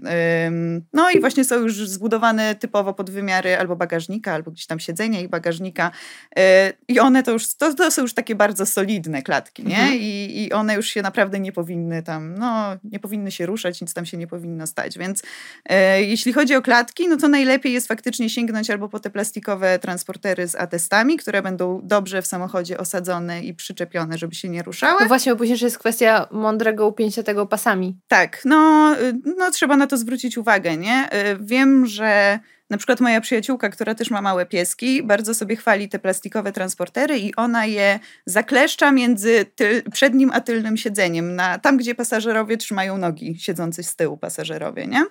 No 0.92 1.10
i 1.10 1.20
właśnie 1.20 1.44
są 1.44 1.54
już 1.60 1.88
zbudowane 1.88 2.54
typowo 2.54 2.94
pod 2.94 3.10
wymiary 3.10 3.58
albo 3.58 3.76
bagażnika, 3.76 4.32
albo 4.32 4.50
gdzieś 4.50 4.66
tam 4.66 4.80
siedzenia 4.80 5.20
i 5.20 5.28
bagażnika. 5.28 5.90
Yy, 6.36 6.42
I 6.88 7.00
one 7.00 7.22
to 7.22 7.30
już, 7.30 7.54
to, 7.54 7.74
to, 7.74 7.90
są 7.90 8.02
już 8.02 8.14
takie 8.14 8.34
bardzo 8.34 8.66
solidne 8.66 9.22
klatki, 9.22 9.64
nie? 9.64 9.80
Mhm. 9.80 9.98
I, 10.00 10.42
I 10.42 10.52
one 10.52 10.74
już 10.74 10.86
się 10.86 11.02
naprawdę 11.02 11.40
nie 11.40 11.52
powinny 11.52 12.02
tam, 12.02 12.34
no 12.38 12.76
nie 12.84 12.98
powinny 12.98 13.32
się 13.32 13.46
ruszać, 13.46 13.80
nic 13.80 13.94
tam 13.94 14.06
się 14.06 14.16
nie 14.16 14.26
powinno 14.26 14.66
stać. 14.66 14.98
Więc 14.98 15.22
yy, 15.70 15.76
jeśli 16.04 16.32
chodzi 16.32 16.54
o 16.54 16.62
klatki, 16.62 17.08
no 17.08 17.16
to 17.16 17.28
najlepiej 17.28 17.72
jest 17.72 17.88
faktycznie 17.88 18.30
sięgnąć 18.30 18.70
albo 18.70 18.88
po 18.88 19.00
te 19.00 19.10
plastikowe 19.10 19.78
transportery 19.78 20.48
z 20.48 20.54
atestami, 20.54 21.16
które 21.16 21.42
będą 21.42 21.80
dobrze 21.82 21.99
dobrze 22.00 22.22
w 22.22 22.26
samochodzie 22.26 22.78
osadzone 22.78 23.42
i 23.42 23.54
przyczepione, 23.54 24.18
żeby 24.18 24.34
się 24.34 24.48
nie 24.48 24.62
ruszały. 24.62 25.00
No 25.00 25.08
właśnie, 25.08 25.32
bo 25.32 25.38
później 25.38 25.58
jest 25.62 25.78
kwestia 25.78 26.26
mądrego 26.30 26.86
upięcia 26.86 27.22
tego 27.22 27.46
pasami. 27.46 27.98
Tak, 28.08 28.42
no, 28.44 28.92
y, 29.00 29.14
no 29.36 29.50
trzeba 29.50 29.76
na 29.76 29.86
to 29.86 29.96
zwrócić 29.96 30.38
uwagę, 30.38 30.76
nie? 30.76 31.08
Y, 31.32 31.38
wiem, 31.40 31.86
że 31.86 32.38
na 32.70 32.76
przykład 32.76 33.00
moja 33.00 33.20
przyjaciółka, 33.20 33.68
która 33.68 33.94
też 33.94 34.10
ma 34.10 34.22
małe 34.22 34.46
pieski, 34.46 35.02
bardzo 35.02 35.34
sobie 35.34 35.56
chwali 35.56 35.88
te 35.88 35.98
plastikowe 35.98 36.52
transportery 36.52 37.18
i 37.18 37.34
ona 37.36 37.66
je 37.66 37.98
zakleszcza 38.26 38.92
między 38.92 39.44
tyl, 39.54 39.82
przednim 39.92 40.30
a 40.34 40.40
tylnym 40.40 40.76
siedzeniem, 40.76 41.36
na, 41.36 41.58
tam 41.58 41.76
gdzie 41.76 41.94
pasażerowie 41.94 42.56
trzymają 42.56 42.98
nogi, 42.98 43.38
siedzący 43.38 43.82
z 43.82 43.96
tyłu 43.96 44.16
pasażerowie, 44.16 44.86
nie? 44.86 45.04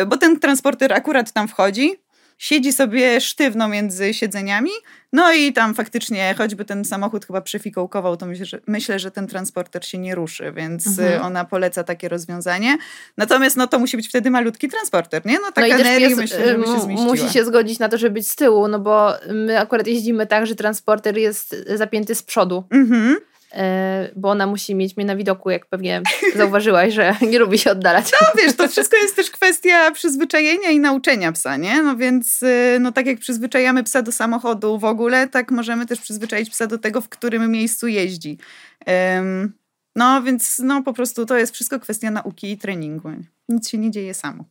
Y, 0.00 0.06
bo 0.06 0.16
ten 0.16 0.40
transporter 0.40 0.92
akurat 0.92 1.32
tam 1.32 1.48
wchodzi, 1.48 1.96
siedzi 2.38 2.72
sobie 2.72 3.20
sztywno 3.20 3.68
między 3.68 4.14
siedzeniami, 4.14 4.70
no 5.12 5.32
i 5.32 5.52
tam 5.52 5.74
faktycznie, 5.74 6.34
choćby 6.38 6.64
ten 6.64 6.84
samochód 6.84 7.26
chyba 7.26 7.40
przyfikołkował, 7.40 8.16
to 8.16 8.26
myślę, 8.26 8.46
że, 8.46 8.60
myślę, 8.66 8.98
że 8.98 9.10
ten 9.10 9.26
transporter 9.26 9.86
się 9.86 9.98
nie 9.98 10.14
ruszy, 10.14 10.52
więc 10.52 10.86
mhm. 10.86 11.22
ona 11.22 11.44
poleca 11.44 11.84
takie 11.84 12.08
rozwiązanie. 12.08 12.78
Natomiast 13.16 13.56
no 13.56 13.66
to 13.66 13.78
musi 13.78 13.96
być 13.96 14.08
wtedy 14.08 14.30
malutki 14.30 14.68
transporter, 14.68 15.26
nie? 15.26 15.34
No 15.40 15.52
taka 15.52 15.60
no 15.60 15.74
i 15.74 16.14
myślę, 16.14 16.40
żeby 16.50 16.66
się 16.66 16.80
zmieściła. 16.80 17.10
Musi 17.10 17.30
się 17.30 17.44
zgodzić 17.44 17.78
na 17.78 17.88
to, 17.88 17.98
żeby 17.98 18.14
być 18.14 18.30
z 18.30 18.36
tyłu, 18.36 18.68
no 18.68 18.78
bo 18.78 19.12
my 19.34 19.60
akurat 19.60 19.86
jeździmy 19.86 20.26
tak, 20.26 20.46
że 20.46 20.54
transporter 20.54 21.18
jest 21.18 21.56
zapięty 21.74 22.14
z 22.14 22.22
przodu. 22.22 22.64
Mhm. 22.70 23.16
E, 23.52 24.10
bo 24.16 24.30
ona 24.30 24.46
musi 24.46 24.74
mieć 24.74 24.96
mnie 24.96 25.06
na 25.06 25.16
widoku, 25.16 25.50
jak 25.50 25.66
pewnie 25.66 26.02
zauważyłaś, 26.36 26.94
że 26.94 27.16
nie 27.30 27.38
lubi 27.38 27.58
się 27.58 27.70
oddalać. 27.70 28.12
No 28.20 28.26
wiesz, 28.42 28.56
to 28.56 28.68
wszystko 28.68 28.96
jest 28.96 29.16
też 29.16 29.30
kwestia 29.30 29.90
przyzwyczajenia 29.90 30.70
i 30.70 30.80
nauczenia 30.80 31.32
psa, 31.32 31.56
nie? 31.56 31.82
No 31.82 31.96
więc 31.96 32.42
y, 32.42 32.78
no 32.80 32.92
tak 32.92 33.06
jak 33.06 33.18
przyzwyczajamy 33.18 33.84
psa 33.84 34.02
do 34.02 34.12
samochodu 34.12 34.78
w 34.78 34.84
ogóle, 34.84 35.28
tak 35.28 35.50
możemy 35.50 35.86
też 35.86 36.00
przyzwyczaić 36.00 36.50
psa 36.50 36.66
do 36.66 36.78
tego, 36.78 37.00
w 37.00 37.08
którym 37.08 37.50
miejscu 37.50 37.88
jeździ. 37.88 38.38
no 39.96 40.22
więc 40.22 40.58
no 40.64 40.82
po 40.82 40.92
prostu 40.92 41.26
to 41.26 41.38
jest 41.38 41.54
wszystko 41.54 41.80
kwestia 41.80 42.10
nauki 42.10 42.50
i 42.50 42.58
treningu. 42.58 43.10
Nic 43.48 43.68
się 43.68 43.78
nie 43.78 43.90
dzieje 43.90 44.14
samo. 44.14 44.44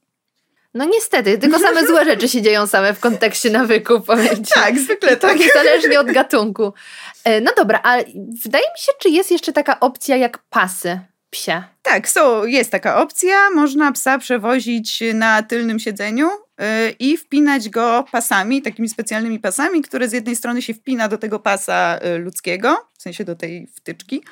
No 0.74 0.86
niestety, 0.86 1.38
tylko 1.38 1.60
same 1.60 1.88
złe 1.88 2.06
rzeczy 2.12 2.30
się 2.30 2.42
dzieją 2.42 2.68
same 2.68 2.94
w 2.94 3.00
kontekście 3.00 3.50
nawyków, 3.50 4.06
powiem 4.06 4.46
ci. 4.46 4.54
Tak, 4.54 4.80
zwykle 4.80 5.18
tak. 5.18 5.40
Niezależnie 5.40 6.00
od 6.00 6.12
gatunku. 6.12 6.74
E, 7.24 7.42
no 7.42 7.52
dobra, 7.58 7.80
ale 7.84 8.04
wydaje 8.44 8.64
mi 8.64 8.80
się, 8.80 8.92
czy 9.00 9.10
jest 9.10 9.32
jeszcze 9.32 9.54
taka 9.54 9.80
opcja 9.80 10.18
jak 10.18 10.38
pasy 10.50 11.00
psie? 11.30 11.64
Tak, 11.82 12.10
są, 12.10 12.46
jest 12.46 12.72
taka 12.72 13.02
opcja. 13.02 13.50
Można 13.50 13.92
psa 13.92 14.18
przewozić 14.18 15.04
na 15.14 15.44
tylnym 15.44 15.80
siedzeniu 15.80 16.28
yy, 16.28 16.66
i 17.00 17.18
wpinać 17.18 17.70
go 17.70 18.06
pasami, 18.12 18.62
takimi 18.62 18.90
specjalnymi 18.90 19.40
pasami, 19.40 19.82
które 19.82 20.10
z 20.10 20.14
jednej 20.14 20.36
strony 20.36 20.62
się 20.62 20.74
wpina 20.74 21.08
do 21.08 21.18
tego 21.18 21.40
pasa 21.40 22.00
yy, 22.04 22.18
ludzkiego, 22.18 22.90
w 22.98 23.02
sensie 23.02 23.24
do 23.24 23.36
tej 23.36 23.68
wtyczki, 23.76 24.24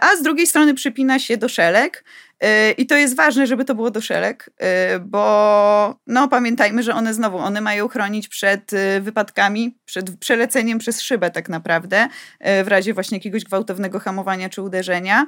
a 0.00 0.16
z 0.16 0.22
drugiej 0.22 0.46
strony 0.46 0.74
przypina 0.74 1.18
się 1.18 1.36
do 1.36 1.48
szelek. 1.48 2.04
I 2.78 2.86
to 2.86 2.96
jest 2.96 3.16
ważne, 3.16 3.46
żeby 3.46 3.64
to 3.64 3.74
było 3.74 3.90
do 3.90 4.00
szelek, 4.00 4.50
bo 5.00 6.00
no 6.06 6.28
pamiętajmy, 6.28 6.82
że 6.82 6.94
one 6.94 7.14
znowu, 7.14 7.38
one 7.38 7.60
mają 7.60 7.88
chronić 7.88 8.28
przed 8.28 8.70
wypadkami, 9.00 9.78
przed 9.84 10.18
przeleceniem 10.18 10.78
przez 10.78 11.00
szybę 11.00 11.30
tak 11.30 11.48
naprawdę, 11.48 12.08
w 12.40 12.68
razie 12.68 12.94
właśnie 12.94 13.18
jakiegoś 13.18 13.44
gwałtownego 13.44 13.98
hamowania 14.00 14.48
czy 14.48 14.62
uderzenia. 14.62 15.26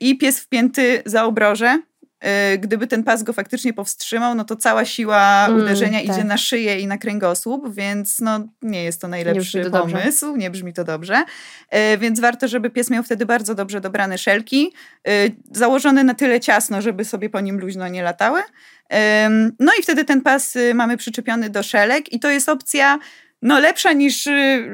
I 0.00 0.18
pies 0.18 0.40
wpięty 0.40 1.02
za 1.06 1.24
obroże, 1.24 1.82
gdyby 2.58 2.86
ten 2.86 3.04
pas 3.04 3.22
go 3.22 3.32
faktycznie 3.32 3.72
powstrzymał, 3.72 4.34
no 4.34 4.44
to 4.44 4.56
cała 4.56 4.84
siła 4.84 5.46
mm, 5.46 5.60
uderzenia 5.60 5.98
tak. 5.98 6.08
idzie 6.08 6.24
na 6.24 6.36
szyję 6.36 6.80
i 6.80 6.86
na 6.86 6.98
kręgosłup, 6.98 7.74
więc 7.74 8.20
no 8.20 8.48
nie 8.62 8.84
jest 8.84 9.00
to 9.00 9.08
najlepszy 9.08 9.58
nie 9.58 9.64
to 9.64 9.70
pomysł, 9.70 10.26
dobrze. 10.26 10.38
nie 10.38 10.50
brzmi 10.50 10.72
to 10.72 10.84
dobrze. 10.84 11.24
Więc 11.98 12.20
warto, 12.20 12.48
żeby 12.48 12.70
pies 12.70 12.90
miał 12.90 13.02
wtedy 13.02 13.26
bardzo 13.26 13.54
dobrze 13.54 13.80
dobrane 13.80 14.18
szelki, 14.18 14.72
założone 15.50 16.04
na 16.04 16.14
tyle 16.14 16.40
ciasno, 16.40 16.82
żeby 16.82 17.04
sobie 17.04 17.30
po 17.30 17.40
nim 17.40 17.60
luźno 17.60 17.88
nie 17.88 18.02
latały. 18.02 18.42
No 19.58 19.72
i 19.78 19.82
wtedy 19.82 20.04
ten 20.04 20.20
pas 20.20 20.56
y, 20.56 20.74
mamy 20.74 20.96
przyczepiony 20.96 21.50
do 21.50 21.62
szelek 21.62 22.12
i 22.12 22.20
to 22.20 22.30
jest 22.30 22.48
opcja 22.48 22.98
no 23.42 23.60
lepsza 23.60 23.92
niż 23.92 24.26
y, 24.26 24.68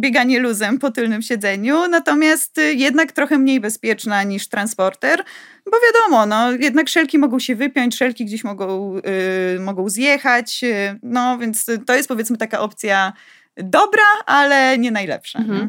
bieganie 0.00 0.40
luzem 0.40 0.78
po 0.78 0.90
tylnym 0.90 1.22
siedzeniu, 1.22 1.88
natomiast 1.88 2.58
y, 2.58 2.74
jednak 2.74 3.12
trochę 3.12 3.38
mniej 3.38 3.60
bezpieczna 3.60 4.22
niż 4.22 4.48
transporter, 4.48 5.24
bo 5.70 5.76
wiadomo, 5.86 6.26
no 6.26 6.52
jednak 6.52 6.88
szelki 6.88 7.18
mogą 7.18 7.38
się 7.38 7.56
wypiąć, 7.56 7.96
szelki 7.96 8.24
gdzieś 8.24 8.44
mogą, 8.44 8.94
yy, 8.94 9.60
mogą 9.60 9.88
zjechać, 9.88 10.62
yy, 10.62 10.98
no 11.02 11.38
więc 11.38 11.66
to 11.86 11.94
jest 11.94 12.08
powiedzmy 12.08 12.36
taka 12.36 12.60
opcja 12.60 13.12
dobra, 13.56 14.04
ale 14.26 14.78
nie 14.78 14.90
najlepsza. 14.90 15.38
Mhm. 15.38 15.58
Nie? 15.58 15.68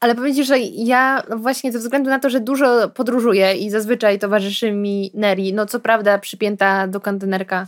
Ale 0.00 0.14
powiedzcie, 0.14 0.44
że 0.44 0.58
ja 0.58 1.22
właśnie 1.36 1.72
ze 1.72 1.78
względu 1.78 2.10
na 2.10 2.18
to, 2.18 2.30
że 2.30 2.40
dużo 2.40 2.88
podróżuję 2.88 3.54
i 3.54 3.70
zazwyczaj 3.70 4.18
towarzyszy 4.18 4.72
mi 4.72 5.10
Neri, 5.14 5.52
no 5.52 5.66
co 5.66 5.80
prawda 5.80 6.18
przypięta 6.18 6.86
do 6.86 7.00
kontenerka 7.00 7.66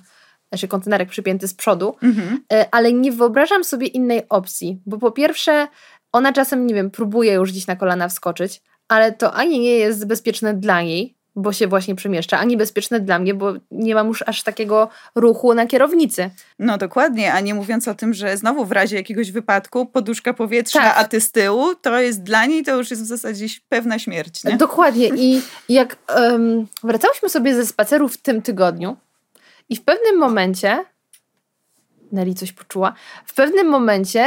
znaczy 0.54 0.68
kontenerek 0.68 1.08
przypięty 1.08 1.48
z 1.48 1.54
przodu, 1.54 1.96
mhm. 2.02 2.40
E, 2.52 2.68
ale 2.70 2.92
nie 2.92 3.12
wyobrażam 3.12 3.64
sobie 3.64 3.86
innej 3.86 4.28
opcji, 4.28 4.80
bo 4.86 4.98
po 4.98 5.10
pierwsze 5.10 5.68
ona 6.12 6.32
czasem, 6.32 6.66
nie 6.66 6.74
wiem, 6.74 6.90
próbuje 6.90 7.32
już 7.32 7.52
gdzieś 7.52 7.66
na 7.66 7.76
kolana 7.76 8.08
wskoczyć, 8.08 8.62
ale 8.88 9.12
to 9.12 9.34
ani 9.34 9.60
nie 9.60 9.76
jest 9.76 10.06
bezpieczne 10.06 10.54
dla 10.54 10.82
niej, 10.82 11.16
bo 11.36 11.52
się 11.52 11.66
właśnie 11.66 11.94
przemieszcza, 11.94 12.38
ani 12.38 12.56
bezpieczne 12.56 13.00
dla 13.00 13.18
mnie, 13.18 13.34
bo 13.34 13.52
nie 13.70 13.94
mam 13.94 14.08
już 14.08 14.24
aż 14.26 14.42
takiego 14.42 14.88
ruchu 15.14 15.54
na 15.54 15.66
kierownicy. 15.66 16.30
No 16.58 16.78
dokładnie, 16.78 17.32
a 17.32 17.40
nie 17.40 17.54
mówiąc 17.54 17.88
o 17.88 17.94
tym, 17.94 18.14
że 18.14 18.36
znowu 18.36 18.64
w 18.64 18.72
razie 18.72 18.96
jakiegoś 18.96 19.30
wypadku 19.32 19.86
poduszka 19.86 20.34
powietrzna, 20.34 20.80
tak. 20.80 20.94
a 20.98 21.04
ty 21.04 21.20
z 21.20 21.32
tyłu, 21.32 21.74
to 21.74 22.00
jest 22.00 22.22
dla 22.22 22.46
niej 22.46 22.64
to 22.64 22.76
już 22.76 22.90
jest 22.90 23.02
w 23.02 23.06
zasadzie 23.06 23.46
pewna 23.68 23.98
śmierć. 23.98 24.44
Nie? 24.44 24.56
Dokładnie 24.56 25.08
i 25.08 25.42
jak 25.68 25.96
um, 26.16 26.66
wracałyśmy 26.82 27.28
sobie 27.28 27.54
ze 27.54 27.66
spaceru 27.66 28.08
w 28.08 28.16
tym 28.16 28.42
tygodniu, 28.42 28.96
i 29.68 29.76
w 29.76 29.84
pewnym 29.84 30.18
momencie, 30.18 30.84
Nelly 32.12 32.34
coś 32.34 32.52
poczuła, 32.52 32.94
w 33.24 33.34
pewnym 33.34 33.68
momencie 33.68 34.26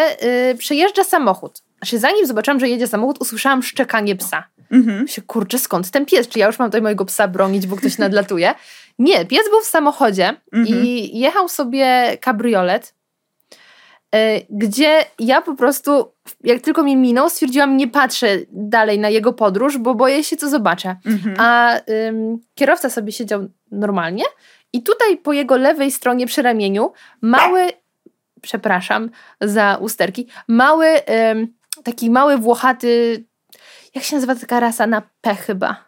yy, 0.49 0.57
przejeżdża 0.57 1.03
samochód. 1.03 1.61
Znaczy, 1.77 1.99
zanim 1.99 2.25
zobaczyłam, 2.25 2.59
że 2.59 2.69
jedzie 2.69 2.87
samochód, 2.87 3.17
usłyszałam 3.21 3.63
szczekanie 3.63 4.15
psa. 4.15 4.43
Mhm. 4.71 5.07
Się, 5.07 5.21
kurczę, 5.21 5.59
skąd 5.59 5.91
ten 5.91 6.05
pies? 6.05 6.27
Czy 6.27 6.39
ja 6.39 6.47
już 6.47 6.59
mam 6.59 6.69
tutaj 6.69 6.81
mojego 6.81 7.05
psa 7.05 7.27
bronić, 7.27 7.67
bo 7.67 7.75
ktoś 7.75 7.97
nadlatuje? 7.97 8.53
Nie, 8.99 9.25
pies 9.25 9.49
był 9.49 9.61
w 9.61 9.65
samochodzie 9.65 10.35
mhm. 10.53 10.85
i 10.85 11.19
jechał 11.19 11.49
sobie 11.49 12.17
kabriolet, 12.21 12.93
yy, 14.13 14.19
gdzie 14.49 15.05
ja 15.19 15.41
po 15.41 15.55
prostu, 15.55 16.11
jak 16.43 16.61
tylko 16.61 16.83
mnie 16.83 16.97
minął, 16.97 17.29
stwierdziłam, 17.29 17.77
nie 17.77 17.87
patrzę 17.87 18.37
dalej 18.51 18.99
na 18.99 19.09
jego 19.09 19.33
podróż, 19.33 19.77
bo 19.77 19.95
boję 19.95 20.23
się, 20.23 20.37
co 20.37 20.49
zobaczę. 20.49 20.95
Mhm. 21.05 21.35
A 21.39 21.73
yy, 21.87 22.37
kierowca 22.55 22.89
sobie 22.89 23.11
siedział 23.11 23.47
normalnie 23.71 24.23
i 24.73 24.83
tutaj 24.83 25.17
po 25.17 25.33
jego 25.33 25.57
lewej 25.57 25.91
stronie 25.91 26.27
przy 26.27 26.41
ramieniu 26.41 26.91
mały, 27.21 27.67
przepraszam 28.41 29.09
za 29.41 29.77
usterki, 29.81 30.27
mały, 30.47 30.87
ym, 31.31 31.53
taki 31.83 32.09
mały 32.09 32.37
włochaty, 32.37 33.23
jak 33.95 34.03
się 34.03 34.15
nazywa 34.15 34.35
taka 34.35 34.59
rasa 34.59 34.87
na 34.87 35.01
P 35.21 35.35
chyba? 35.35 35.85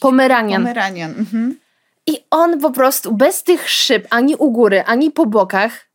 Pomeranian. 0.00 0.62
Pomeranian. 0.62 1.10
Mhm. 1.18 1.58
I 2.06 2.18
on 2.30 2.60
po 2.60 2.70
prostu 2.70 3.14
bez 3.14 3.42
tych 3.42 3.70
szyb, 3.70 4.06
ani 4.10 4.36
u 4.36 4.50
góry, 4.50 4.82
ani 4.86 5.10
po 5.10 5.26
bokach, 5.26 5.86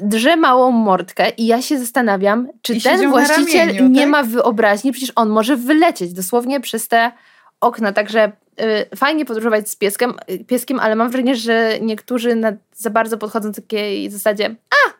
drze 0.00 0.36
małą 0.36 0.70
mordkę 0.70 1.30
i 1.30 1.46
ja 1.46 1.62
się 1.62 1.78
zastanawiam, 1.78 2.48
czy 2.62 2.74
I 2.74 2.80
ten 2.80 3.10
właściciel 3.10 3.66
ramieniu, 3.68 3.88
nie 3.88 4.00
tak? 4.00 4.10
ma 4.10 4.22
wyobraźni, 4.22 4.92
przecież 4.92 5.12
on 5.16 5.28
może 5.28 5.56
wylecieć 5.56 6.12
dosłownie 6.12 6.60
przez 6.60 6.88
te 6.88 7.12
okna, 7.60 7.92
także 7.92 8.32
fajnie 8.96 9.24
podróżować 9.24 9.70
z 9.70 9.76
pieskiem, 9.76 10.14
y, 10.30 10.44
pieskiem, 10.44 10.80
ale 10.80 10.96
mam 10.96 11.10
wrażenie, 11.10 11.36
że 11.36 11.80
niektórzy 11.80 12.40
za 12.72 12.90
bardzo 12.90 13.18
podchodzą 13.18 13.52
do 13.52 13.62
takiej 13.62 14.10
zasadzie 14.10 14.54
a, 14.70 14.92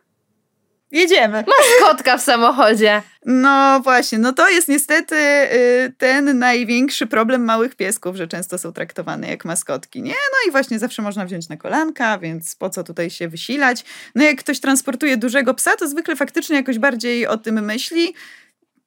jedziemy. 0.93 1.45
Maskotka 1.81 2.19
w 2.19 2.23
samochodzie. 2.23 3.03
No 3.27 3.81
właśnie, 3.81 4.19
no 4.19 4.33
to 4.33 4.49
jest 4.49 4.69
niestety 4.69 5.17
y, 5.17 5.93
ten 5.99 6.39
największy 6.39 7.07
problem 7.07 7.45
małych 7.45 7.75
piesków, 7.75 8.17
że 8.17 8.29
często 8.29 8.59
są 8.59 8.73
traktowane 8.73 9.29
jak 9.29 9.45
maskotki, 9.45 10.03
nie? 10.03 10.11
No 10.11 10.49
i 10.49 10.51
właśnie 10.51 10.79
zawsze 10.79 11.03
można 11.03 11.27
wziąć 11.27 11.49
na 11.49 11.57
kolanka, 11.57 12.19
więc 12.19 12.57
po 12.57 12.71
co 12.71 12.85
tutaj 12.85 13.11
się 13.11 13.29
wysilać? 13.29 13.85
No 14.15 14.25
jak 14.25 14.39
ktoś 14.39 14.61
transportuje 14.61 15.17
dużego 15.17 15.55
psa, 15.55 15.77
to 15.77 15.89
zwykle 15.89 16.17
faktycznie 16.17 16.57
jakoś 16.57 16.79
bardziej 16.79 17.27
o 17.27 17.37
tym 17.37 17.65
myśli, 17.65 18.15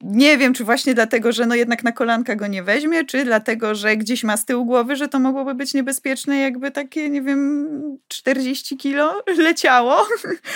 nie 0.01 0.37
wiem, 0.37 0.53
czy 0.53 0.63
właśnie 0.63 0.93
dlatego, 0.93 1.31
że 1.31 1.45
no 1.45 1.55
jednak 1.55 1.83
na 1.83 1.91
kolanka 1.91 2.35
go 2.35 2.47
nie 2.47 2.63
weźmie, 2.63 3.05
czy 3.05 3.25
dlatego, 3.25 3.75
że 3.75 3.97
gdzieś 3.97 4.23
ma 4.23 4.37
z 4.37 4.45
tyłu 4.45 4.65
głowy, 4.65 4.95
że 4.95 5.07
to 5.07 5.19
mogłoby 5.19 5.53
być 5.53 5.73
niebezpieczne, 5.73 6.37
jakby 6.37 6.71
takie, 6.71 7.09
nie 7.09 7.21
wiem, 7.21 7.97
40 8.07 8.77
kilo 8.77 9.23
leciało 9.37 10.07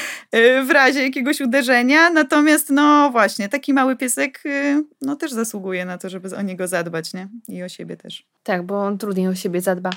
w 0.68 0.70
razie 0.70 1.04
jakiegoś 1.04 1.42
uderzenia. 1.42 2.10
Natomiast, 2.10 2.70
no 2.70 3.10
właśnie, 3.12 3.50
taki 3.50 3.74
mały 3.74 3.96
piesek 3.96 4.40
y, 4.46 4.84
no 5.02 5.16
też 5.16 5.32
zasługuje 5.32 5.86
na 5.86 5.98
to, 5.98 6.10
żeby 6.10 6.36
o 6.36 6.42
niego 6.42 6.68
zadbać, 6.68 7.14
nie? 7.14 7.28
I 7.48 7.64
o 7.64 7.70
siebie 7.70 7.98
też. 7.98 8.26
Tak, 8.44 8.64
bo 8.64 8.82
on 8.82 8.98
trudniej 8.98 9.28
o 9.28 9.36
siebie 9.36 9.62
zadba. 9.62 9.90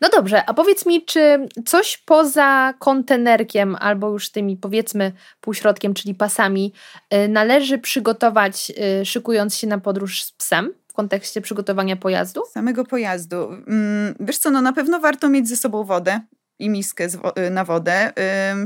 No 0.00 0.08
dobrze, 0.08 0.44
a 0.46 0.54
powiedz 0.54 0.86
mi, 0.86 1.04
czy 1.04 1.48
coś 1.66 1.98
poza 1.98 2.74
kontenerkiem 2.78 3.76
albo 3.80 4.10
już 4.10 4.30
tymi 4.30 4.56
powiedzmy 4.56 5.12
półśrodkiem, 5.40 5.94
czyli 5.94 6.14
pasami, 6.14 6.72
y, 7.14 7.28
należy 7.28 7.78
przygotować, 7.78 8.70
y, 8.70 8.93
szykując 9.04 9.56
się 9.56 9.66
na 9.66 9.78
podróż 9.78 10.22
z 10.22 10.32
psem? 10.32 10.74
W 10.88 10.92
kontekście 10.92 11.40
przygotowania 11.40 11.96
pojazdu? 11.96 12.42
Samego 12.52 12.84
pojazdu. 12.84 13.48
Mm, 13.52 14.14
wiesz 14.20 14.38
co, 14.38 14.50
no 14.50 14.62
na 14.62 14.72
pewno 14.72 15.00
warto 15.00 15.28
mieć 15.28 15.48
ze 15.48 15.56
sobą 15.56 15.84
wodę, 15.84 16.20
i 16.58 16.70
miskę 16.70 17.06
y, 17.46 17.50
na 17.50 17.64
wodę, 17.64 18.12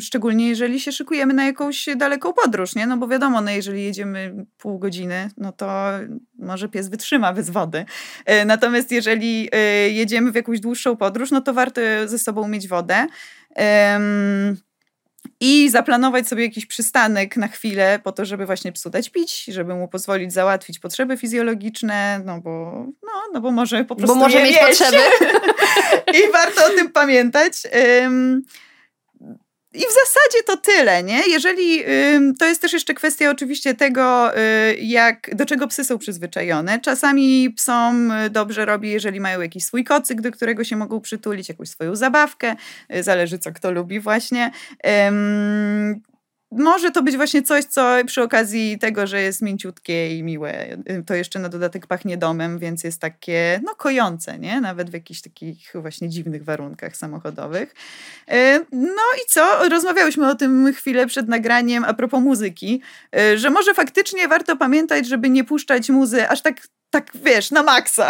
szczególnie 0.00 0.48
jeżeli 0.48 0.80
się 0.80 0.92
szykujemy 0.92 1.34
na 1.34 1.44
jakąś 1.44 1.88
daleką 1.96 2.32
podróż, 2.32 2.74
nie? 2.74 2.86
No 2.86 2.96
bo 2.96 3.08
wiadomo, 3.08 3.40
no 3.40 3.50
jeżeli 3.50 3.84
jedziemy 3.84 4.46
pół 4.58 4.78
godziny, 4.78 5.30
no 5.36 5.52
to 5.52 5.90
może 6.38 6.68
pies 6.68 6.88
wytrzyma 6.88 7.32
bez 7.32 7.50
wody. 7.50 7.84
Y, 8.30 8.44
natomiast 8.44 8.92
jeżeli 8.92 9.48
y, 9.54 9.90
jedziemy 9.90 10.32
w 10.32 10.34
jakąś 10.34 10.60
dłuższą 10.60 10.96
podróż, 10.96 11.30
no 11.30 11.40
to 11.40 11.54
warto 11.54 11.80
ze 12.04 12.18
sobą 12.18 12.48
mieć 12.48 12.68
wodę 12.68 13.06
i 15.40 15.70
zaplanować 15.70 16.28
sobie 16.28 16.44
jakiś 16.44 16.66
przystanek 16.66 17.36
na 17.36 17.48
chwilę 17.48 17.98
po 18.04 18.12
to, 18.12 18.24
żeby 18.24 18.46
właśnie 18.46 18.72
psu 18.72 18.90
dać 18.90 19.10
pić, 19.10 19.44
żeby 19.44 19.74
mu 19.74 19.88
pozwolić 19.88 20.32
załatwić 20.32 20.78
potrzeby 20.78 21.16
fizjologiczne, 21.16 22.20
no 22.24 22.40
bo, 22.40 22.84
no, 23.02 23.12
no 23.32 23.40
bo 23.40 23.50
może 23.50 23.84
po 23.84 23.96
prostu 23.96 24.14
Bo 24.14 24.20
może 24.20 24.42
mieć 24.42 24.58
potrzeby. 24.58 24.98
I 26.18 26.32
warto 26.32 26.66
o 26.66 26.68
tym 26.68 26.92
pamiętać. 26.92 27.52
Um, 28.02 28.42
i 29.74 29.78
w 29.78 29.92
zasadzie 30.04 30.42
to 30.46 30.56
tyle, 30.56 31.02
nie? 31.02 31.22
Jeżeli 31.28 31.84
to 32.38 32.46
jest 32.46 32.62
też 32.62 32.72
jeszcze 32.72 32.94
kwestia 32.94 33.30
oczywiście 33.30 33.74
tego, 33.74 34.36
y, 34.38 34.76
jak, 34.80 35.36
do 35.36 35.46
czego 35.46 35.68
psy 35.68 35.84
są 35.84 35.98
przyzwyczajone. 35.98 36.80
Czasami 36.80 37.50
psom 37.50 38.10
y, 38.10 38.30
dobrze 38.30 38.64
robi, 38.64 38.90
jeżeli 38.90 39.20
mają 39.20 39.40
jakiś 39.40 39.64
swój 39.64 39.84
kocyk, 39.84 40.20
do 40.20 40.32
którego 40.32 40.64
się 40.64 40.76
mogą 40.76 41.00
przytulić, 41.00 41.48
jakąś 41.48 41.68
swoją 41.68 41.96
zabawkę. 41.96 42.56
Y, 42.96 43.02
zależy, 43.02 43.38
co 43.38 43.52
kto 43.52 43.70
lubi 43.70 44.00
właśnie. 44.00 44.50
Może 46.50 46.90
to 46.90 47.02
być 47.02 47.16
właśnie 47.16 47.42
coś, 47.42 47.64
co 47.64 47.96
przy 48.06 48.22
okazji 48.22 48.78
tego, 48.78 49.06
że 49.06 49.22
jest 49.22 49.42
mięciutkie 49.42 50.16
i 50.16 50.22
miłe, 50.22 50.72
y, 50.72 51.04
to 51.06 51.14
jeszcze 51.14 51.38
na 51.38 51.48
dodatek 51.48 51.86
pachnie 51.86 52.16
domem, 52.16 52.58
więc 52.58 52.84
jest 52.84 53.00
takie, 53.00 53.60
no, 53.64 53.74
kojące, 53.74 54.38
nie? 54.38 54.60
Nawet 54.60 54.90
w 54.90 54.92
jakichś 54.92 55.20
takich 55.20 55.72
właśnie 55.74 56.08
dziwnych 56.08 56.44
warunkach 56.44 56.96
samochodowych. 56.96 57.74
Y, 58.32 58.66
no 58.72 59.02
i 59.16 59.28
co? 59.28 59.68
Rozmawiałyśmy 59.68 60.30
o 60.30 60.34
tym 60.34 60.72
chwilę 60.72 61.06
przed 61.06 61.28
nagraniem 61.28 61.84
a 61.84 61.94
propos 61.94 62.22
muzyki, 62.22 62.82
y, 63.16 63.38
że 63.38 63.50
może 63.50 63.74
faktycznie 63.74 64.28
warto 64.28 64.56
pamiętać, 64.56 65.08
żeby 65.08 65.30
nie 65.30 65.44
puszczać 65.44 65.90
muzy 65.90 66.28
aż 66.28 66.42
tak 66.42 66.60
tak 66.90 67.10
wiesz, 67.24 67.50
na 67.50 67.62
maksa. 67.62 68.08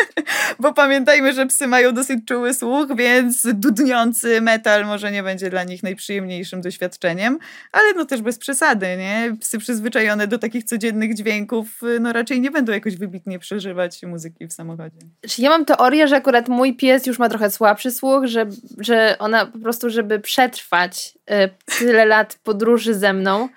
Bo 0.60 0.74
pamiętajmy, 0.74 1.32
że 1.32 1.46
psy 1.46 1.66
mają 1.66 1.92
dosyć 1.92 2.24
czuły 2.26 2.54
słuch, 2.54 2.96
więc 2.96 3.46
dudniący 3.54 4.40
metal 4.40 4.86
może 4.86 5.12
nie 5.12 5.22
będzie 5.22 5.50
dla 5.50 5.64
nich 5.64 5.82
najprzyjemniejszym 5.82 6.60
doświadczeniem, 6.60 7.38
ale 7.72 7.92
no 7.96 8.04
też 8.04 8.22
bez 8.22 8.38
przesady, 8.38 8.86
nie? 8.98 9.36
Psy 9.40 9.58
przyzwyczajone 9.58 10.26
do 10.26 10.38
takich 10.38 10.64
codziennych 10.64 11.14
dźwięków, 11.14 11.80
no 12.00 12.12
raczej 12.12 12.40
nie 12.40 12.50
będą 12.50 12.72
jakoś 12.72 12.96
wybitnie 12.96 13.38
przeżywać 13.38 14.02
muzyki 14.02 14.46
w 14.46 14.52
samochodzie. 14.52 14.98
Ja 15.38 15.50
mam 15.50 15.64
teorię, 15.64 16.08
że 16.08 16.16
akurat 16.16 16.48
mój 16.48 16.76
pies 16.76 17.06
już 17.06 17.18
ma 17.18 17.28
trochę 17.28 17.50
słabszy 17.50 17.90
słuch, 17.90 18.26
że, 18.26 18.46
że 18.78 19.16
ona 19.18 19.46
po 19.46 19.58
prostu, 19.58 19.90
żeby 19.90 20.20
przetrwać 20.20 21.18
y, 21.30 21.78
tyle 21.78 22.06
lat 22.06 22.38
podróży 22.44 22.94
ze 22.94 23.12
mną, 23.12 23.48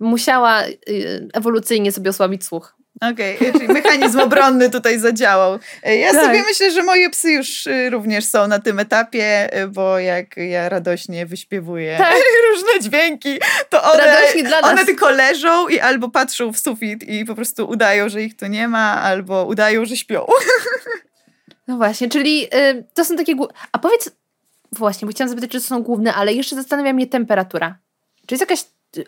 musiała 0.00 0.64
y, 0.66 1.28
ewolucyjnie 1.32 1.92
sobie 1.92 2.10
osłabić 2.10 2.44
słuch. 2.44 2.76
Okej, 3.00 3.36
okay, 3.36 3.52
czyli 3.52 3.68
mechanizm 3.68 4.20
obronny 4.20 4.70
tutaj 4.70 4.98
zadziałał. 4.98 5.58
Ja 5.82 6.12
tak. 6.12 6.24
sobie 6.24 6.42
myślę, 6.42 6.70
że 6.70 6.82
moje 6.82 7.10
psy 7.10 7.32
już 7.32 7.66
y, 7.66 7.90
również 7.90 8.24
są 8.24 8.48
na 8.48 8.58
tym 8.58 8.78
etapie, 8.78 9.50
bo 9.68 9.98
jak 9.98 10.36
ja 10.36 10.68
radośnie 10.68 11.26
wyśpiewuję 11.26 11.98
tak. 11.98 12.14
różne 12.50 12.80
dźwięki, 12.80 13.38
to 13.70 13.82
one, 13.92 14.02
one 14.62 14.84
tylko 14.84 15.10
leżą 15.10 15.68
i 15.68 15.80
albo 15.80 16.10
patrzą 16.10 16.52
w 16.52 16.58
sufit 16.58 17.02
i 17.02 17.24
po 17.24 17.34
prostu 17.34 17.68
udają, 17.68 18.08
że 18.08 18.22
ich 18.22 18.36
tu 18.36 18.46
nie 18.46 18.68
ma, 18.68 19.02
albo 19.02 19.44
udają, 19.44 19.84
że 19.84 19.96
śpią. 19.96 20.26
No 21.68 21.76
właśnie, 21.76 22.08
czyli 22.08 22.44
y, 22.54 22.84
to 22.94 23.04
są 23.04 23.16
takie... 23.16 23.34
A 23.72 23.78
powiedz, 23.78 24.10
właśnie, 24.72 25.06
bo 25.06 25.12
chciałam 25.12 25.28
zapytać, 25.28 25.50
czy 25.50 25.60
to 25.60 25.66
są 25.66 25.82
główne, 25.82 26.14
ale 26.14 26.32
jeszcze 26.32 26.56
zastanawia 26.56 26.92
mnie 26.92 27.06
temperatura. 27.06 27.78
Czy 28.26 28.34
jest 28.34 28.40
jakaś 28.40 28.64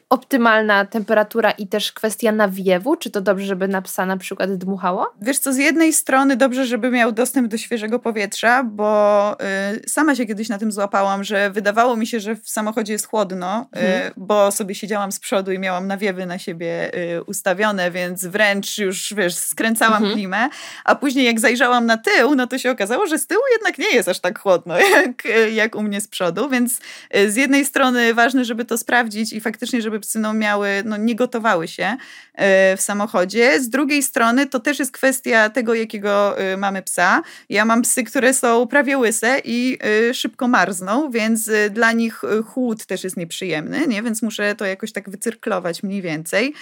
optymalna 0.08 0.86
temperatura 0.86 1.50
i 1.50 1.66
też 1.66 1.92
kwestia 1.92 2.32
nawiewu? 2.32 2.96
Czy 2.96 3.10
to 3.10 3.20
dobrze, 3.20 3.46
żeby 3.46 3.68
na 3.68 3.82
psa 3.82 4.06
na 4.06 4.16
przykład 4.16 4.54
dmuchało? 4.54 5.14
Wiesz 5.22 5.38
co, 5.38 5.52
z 5.52 5.56
jednej 5.56 5.92
strony 5.92 6.36
dobrze, 6.36 6.66
żeby 6.66 6.90
miał 6.90 7.12
dostęp 7.12 7.48
do 7.48 7.58
świeżego 7.58 7.98
powietrza, 7.98 8.64
bo 8.64 9.36
y, 9.76 9.88
sama 9.88 10.14
się 10.14 10.26
kiedyś 10.26 10.48
na 10.48 10.58
tym 10.58 10.72
złapałam, 10.72 11.24
że 11.24 11.50
wydawało 11.50 11.96
mi 11.96 12.06
się, 12.06 12.20
że 12.20 12.36
w 12.36 12.48
samochodzie 12.48 12.92
jest 12.92 13.06
chłodno, 13.06 13.68
y, 13.76 13.80
hmm. 13.80 14.12
bo 14.16 14.50
sobie 14.50 14.74
siedziałam 14.74 15.12
z 15.12 15.20
przodu 15.20 15.52
i 15.52 15.58
miałam 15.58 15.86
nawiewy 15.86 16.26
na 16.26 16.38
siebie 16.38 16.94
y, 17.16 17.24
ustawione, 17.24 17.90
więc 17.90 18.26
wręcz 18.26 18.78
już, 18.78 19.14
wiesz, 19.16 19.34
skręcałam 19.34 19.98
hmm. 19.98 20.12
klimę, 20.12 20.48
a 20.84 20.94
później 20.94 21.24
jak 21.24 21.40
zajrzałam 21.40 21.86
na 21.86 21.96
tył, 21.96 22.34
no 22.34 22.46
to 22.46 22.58
się 22.58 22.70
okazało, 22.70 23.06
że 23.06 23.18
z 23.18 23.26
tyłu 23.26 23.42
jednak 23.52 23.78
nie 23.78 23.90
jest 23.90 24.08
aż 24.08 24.20
tak 24.20 24.38
chłodno, 24.38 24.74
jak, 24.96 25.22
jak 25.52 25.76
u 25.76 25.82
mnie 25.82 26.00
z 26.00 26.08
przodu, 26.08 26.48
więc 26.48 26.80
y, 27.16 27.30
z 27.30 27.36
jednej 27.36 27.64
strony 27.64 28.14
ważne, 28.14 28.44
żeby 28.44 28.64
to 28.64 28.78
sprawdzić 28.78 29.32
i 29.32 29.40
faktycznie 29.40 29.77
żeby 29.82 30.00
psy 30.00 30.18
no, 30.18 30.34
miały, 30.34 30.68
no, 30.84 30.96
nie 30.96 31.14
gotowały 31.14 31.68
się 31.68 31.96
e, 32.34 32.76
w 32.76 32.80
samochodzie. 32.80 33.60
Z 33.60 33.68
drugiej 33.68 34.02
strony 34.02 34.46
to 34.46 34.60
też 34.60 34.78
jest 34.78 34.92
kwestia 34.92 35.50
tego, 35.50 35.74
jakiego 35.74 36.38
e, 36.38 36.56
mamy 36.56 36.82
psa. 36.82 37.22
Ja 37.48 37.64
mam 37.64 37.82
psy, 37.82 38.04
które 38.04 38.34
są 38.34 38.66
prawie 38.66 38.98
łyse 38.98 39.40
i 39.44 39.78
e, 39.80 40.14
szybko 40.14 40.48
marzną, 40.48 41.10
więc 41.10 41.50
dla 41.70 41.92
nich 41.92 42.22
chłód 42.46 42.86
też 42.86 43.04
jest 43.04 43.16
nieprzyjemny, 43.16 43.86
nie? 43.86 44.02
więc 44.02 44.22
muszę 44.22 44.54
to 44.54 44.64
jakoś 44.64 44.92
tak 44.92 45.10
wycyrklować 45.10 45.82
mniej 45.82 46.02
więcej. 46.02 46.54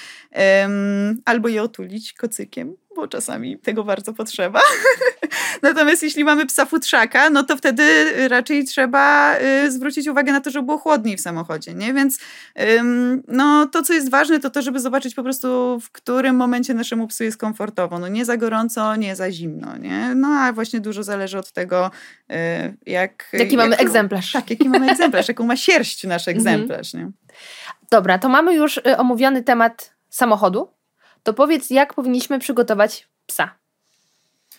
Albo 1.25 1.49
je 1.49 1.63
otulić 1.63 2.13
kocykiem 2.13 2.77
bo 2.97 3.09
czasami 3.09 3.59
tego 3.59 3.85
bardzo 3.85 4.13
potrzeba. 4.13 4.61
Natomiast 5.63 6.03
jeśli 6.03 6.25
mamy 6.25 6.47
psa 6.47 6.65
futrzaka, 6.67 7.31
no 7.31 7.43
to 7.43 7.57
wtedy 7.57 7.85
raczej 8.29 8.65
trzeba 8.65 9.37
y, 9.39 9.71
zwrócić 9.71 10.09
uwagę 10.09 10.33
na 10.33 10.41
to, 10.41 10.51
żeby 10.51 10.67
było 10.67 10.79
chłodniej 10.79 11.17
w 11.17 11.21
samochodzie, 11.21 11.75
nie? 11.75 11.95
Więc 11.95 12.19
no, 13.29 13.67
to, 13.67 13.83
co 13.83 13.93
jest 13.93 14.11
ważne, 14.11 14.41
to 14.41 14.51
to, 14.51 14.63
żeby 14.63 14.81
zobaczyć 14.81 15.15
po 15.15 15.23
prostu, 15.23 15.81
w 15.81 15.91
którym 15.91 16.37
momencie 16.37 16.75
naszemu 16.75 17.07
psu 17.07 17.25
jest 17.25 17.37
komfortowo. 17.37 17.99
No 17.99 18.09
nie 18.09 18.25
za 18.25 18.37
gorąco, 18.37 18.97
nie 18.97 19.17
za 19.17 19.31
zimno, 19.31 19.77
nie? 19.77 20.15
No 20.15 20.29
a 20.29 20.53
właśnie 20.53 20.81
dużo 20.81 21.03
zależy 21.03 21.39
od 21.39 21.53
tego, 21.53 21.91
y, 22.31 22.35
jak... 22.87 23.29
Jaki 23.33 23.57
jak, 23.57 23.65
mamy 23.65 23.77
egzemplarz. 23.77 24.33
Tak, 24.33 24.51
jaki 24.51 24.69
mamy 24.69 24.91
egzemplarz, 24.91 25.29
jaką 25.29 25.47
ma 25.47 25.57
sierść 25.57 26.05
nasz 26.05 26.29
mhm. 26.29 26.37
egzemplarz, 26.37 26.95
nie? 26.95 27.11
Dobra, 27.91 28.19
to 28.19 28.29
mamy 28.29 28.55
już 28.55 28.77
y, 28.77 28.97
omówiony 28.97 29.43
temat 29.43 29.97
samochodu 30.09 30.76
to 31.27 31.35
powiedz, 31.35 31.71
jak 31.71 31.95
powinniśmy 31.95 32.39
przygotować 32.39 33.09
psa? 33.27 33.55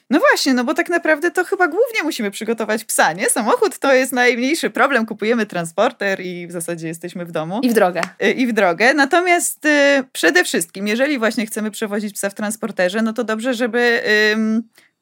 No 0.09 0.19
właśnie, 0.19 0.53
no 0.53 0.63
bo 0.63 0.73
tak 0.73 0.89
naprawdę 0.89 1.31
to 1.31 1.43
chyba 1.43 1.67
głównie 1.67 2.03
musimy 2.03 2.31
przygotować 2.31 2.85
psa, 2.85 3.13
nie? 3.13 3.29
Samochód 3.29 3.79
to 3.79 3.93
jest 3.93 4.11
najmniejszy 4.11 4.69
problem. 4.69 5.05
Kupujemy 5.05 5.45
transporter 5.45 6.21
i 6.21 6.47
w 6.47 6.51
zasadzie 6.51 6.87
jesteśmy 6.87 7.25
w 7.25 7.31
domu. 7.31 7.59
I 7.63 7.69
w 7.69 7.73
drogę. 7.73 8.01
Y, 8.23 8.31
I 8.31 8.47
w 8.47 8.53
drogę. 8.53 8.93
Natomiast 8.93 9.65
y, 9.65 10.03
przede 10.11 10.43
wszystkim, 10.43 10.87
jeżeli 10.87 11.19
właśnie 11.19 11.45
chcemy 11.45 11.71
przewozić 11.71 12.13
psa 12.13 12.29
w 12.29 12.33
transporterze, 12.33 13.01
no 13.01 13.13
to 13.13 13.23
dobrze, 13.23 13.53
żeby 13.53 14.01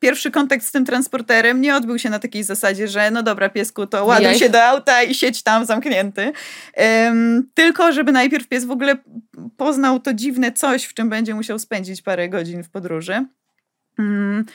pierwszy 0.06 0.32
kontakt 0.32 0.66
z 0.66 0.72
tym 0.72 0.86
transporterem 0.86 1.62
nie 1.62 1.76
odbył 1.76 2.00
się 2.00 2.10
na 2.10 2.20
takiej 2.20 2.44
zasadzie, 2.44 2.88
że 2.88 3.12
no 3.12 3.24
dobra, 3.24 3.50
piesku, 3.50 3.88
to 3.88 4.06
ładuj 4.06 4.36
się 4.36 4.50
do 4.50 4.64
auta 4.64 5.04
i 5.04 5.14
siedź 5.14 5.44
tam 5.44 5.66
zamknięty. 5.66 6.32
Um, 6.78 7.50
tylko, 7.54 7.92
żeby 7.92 8.12
najpierw 8.12 8.48
pies 8.48 8.66
w 8.66 8.72
ogóle 8.72 8.98
poznał 9.58 10.00
to 10.00 10.14
dziwne 10.14 10.52
coś, 10.52 10.84
w 10.84 10.94
czym 10.94 11.10
będzie 11.10 11.36
musiał 11.36 11.60
spędzić 11.60 12.02
parę 12.02 12.30
godzin 12.30 12.64
w 12.64 12.70
podróży. 12.70 13.26
Um, 14.00 14.46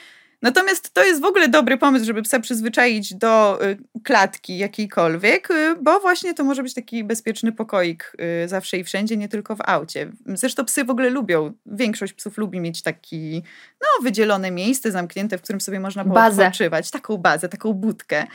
Natomiast 0.41 0.93
to 0.93 1.03
jest 1.03 1.21
w 1.21 1.25
ogóle 1.25 1.47
dobry 1.47 1.77
pomysł, 1.77 2.05
żeby 2.05 2.21
psa 2.21 2.39
przyzwyczaić 2.39 3.13
do 3.13 3.59
y, 3.65 3.77
klatki 4.03 4.57
jakiejkolwiek, 4.57 5.51
y, 5.51 5.75
bo 5.81 5.99
właśnie 5.99 6.33
to 6.33 6.43
może 6.43 6.63
być 6.63 6.73
taki 6.73 7.03
bezpieczny 7.03 7.51
pokoik 7.51 8.13
y, 8.43 8.47
zawsze 8.47 8.77
i 8.77 8.83
wszędzie, 8.83 9.17
nie 9.17 9.29
tylko 9.29 9.55
w 9.55 9.61
aucie. 9.65 10.11
Zresztą 10.25 10.65
psy 10.65 10.83
w 10.85 10.89
ogóle 10.89 11.09
lubią, 11.09 11.53
większość 11.65 12.13
psów 12.13 12.37
lubi 12.37 12.59
mieć 12.59 12.81
taki, 12.81 13.43
no, 13.81 14.03
wydzielone 14.03 14.51
miejsce 14.51 14.91
zamknięte, 14.91 15.37
w 15.37 15.41
którym 15.41 15.61
sobie 15.61 15.79
można 15.79 16.03
odpoczywać. 16.49 16.91
Taką 16.91 17.17
bazę, 17.17 17.49
taką 17.49 17.73
budkę. 17.73 18.27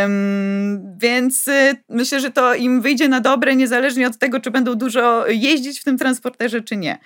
Um, 0.00 0.98
więc 0.98 1.44
myślę, 1.88 2.20
że 2.20 2.30
to 2.30 2.54
im 2.54 2.80
wyjdzie 2.80 3.08
na 3.08 3.20
dobre, 3.20 3.56
niezależnie 3.56 4.06
od 4.06 4.18
tego, 4.18 4.40
czy 4.40 4.50
będą 4.50 4.74
dużo 4.74 5.26
jeździć 5.26 5.80
w 5.80 5.84
tym 5.84 5.98
transporterze, 5.98 6.60
czy 6.60 6.76
nie. 6.76 6.98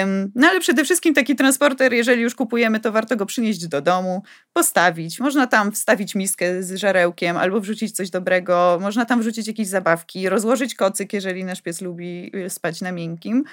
Um, 0.00 0.32
no 0.34 0.48
ale 0.48 0.60
przede 0.60 0.84
wszystkim 0.84 1.14
taki 1.14 1.36
transporter, 1.36 1.92
jeżeli 1.92 2.22
już 2.22 2.34
kupujemy, 2.34 2.80
to 2.80 2.92
warto 2.92 3.16
go 3.16 3.26
przynieść 3.26 3.49
przynieść 3.50 3.68
do 3.68 3.82
domu, 3.82 4.22
postawić. 4.52 5.20
Można 5.20 5.46
tam 5.46 5.72
wstawić 5.72 6.14
miskę 6.14 6.62
z 6.62 6.74
żarełkiem 6.74 7.36
albo 7.36 7.60
wrzucić 7.60 7.96
coś 7.96 8.10
dobrego. 8.10 8.78
Można 8.80 9.04
tam 9.04 9.20
wrzucić 9.20 9.46
jakieś 9.46 9.68
zabawki, 9.68 10.28
rozłożyć 10.28 10.74
kocyk, 10.74 11.12
jeżeli 11.12 11.44
nasz 11.44 11.62
pies 11.62 11.80
lubi 11.80 12.30
y, 12.36 12.50
spać 12.50 12.80
na 12.80 12.92
miękkim. 12.92 13.44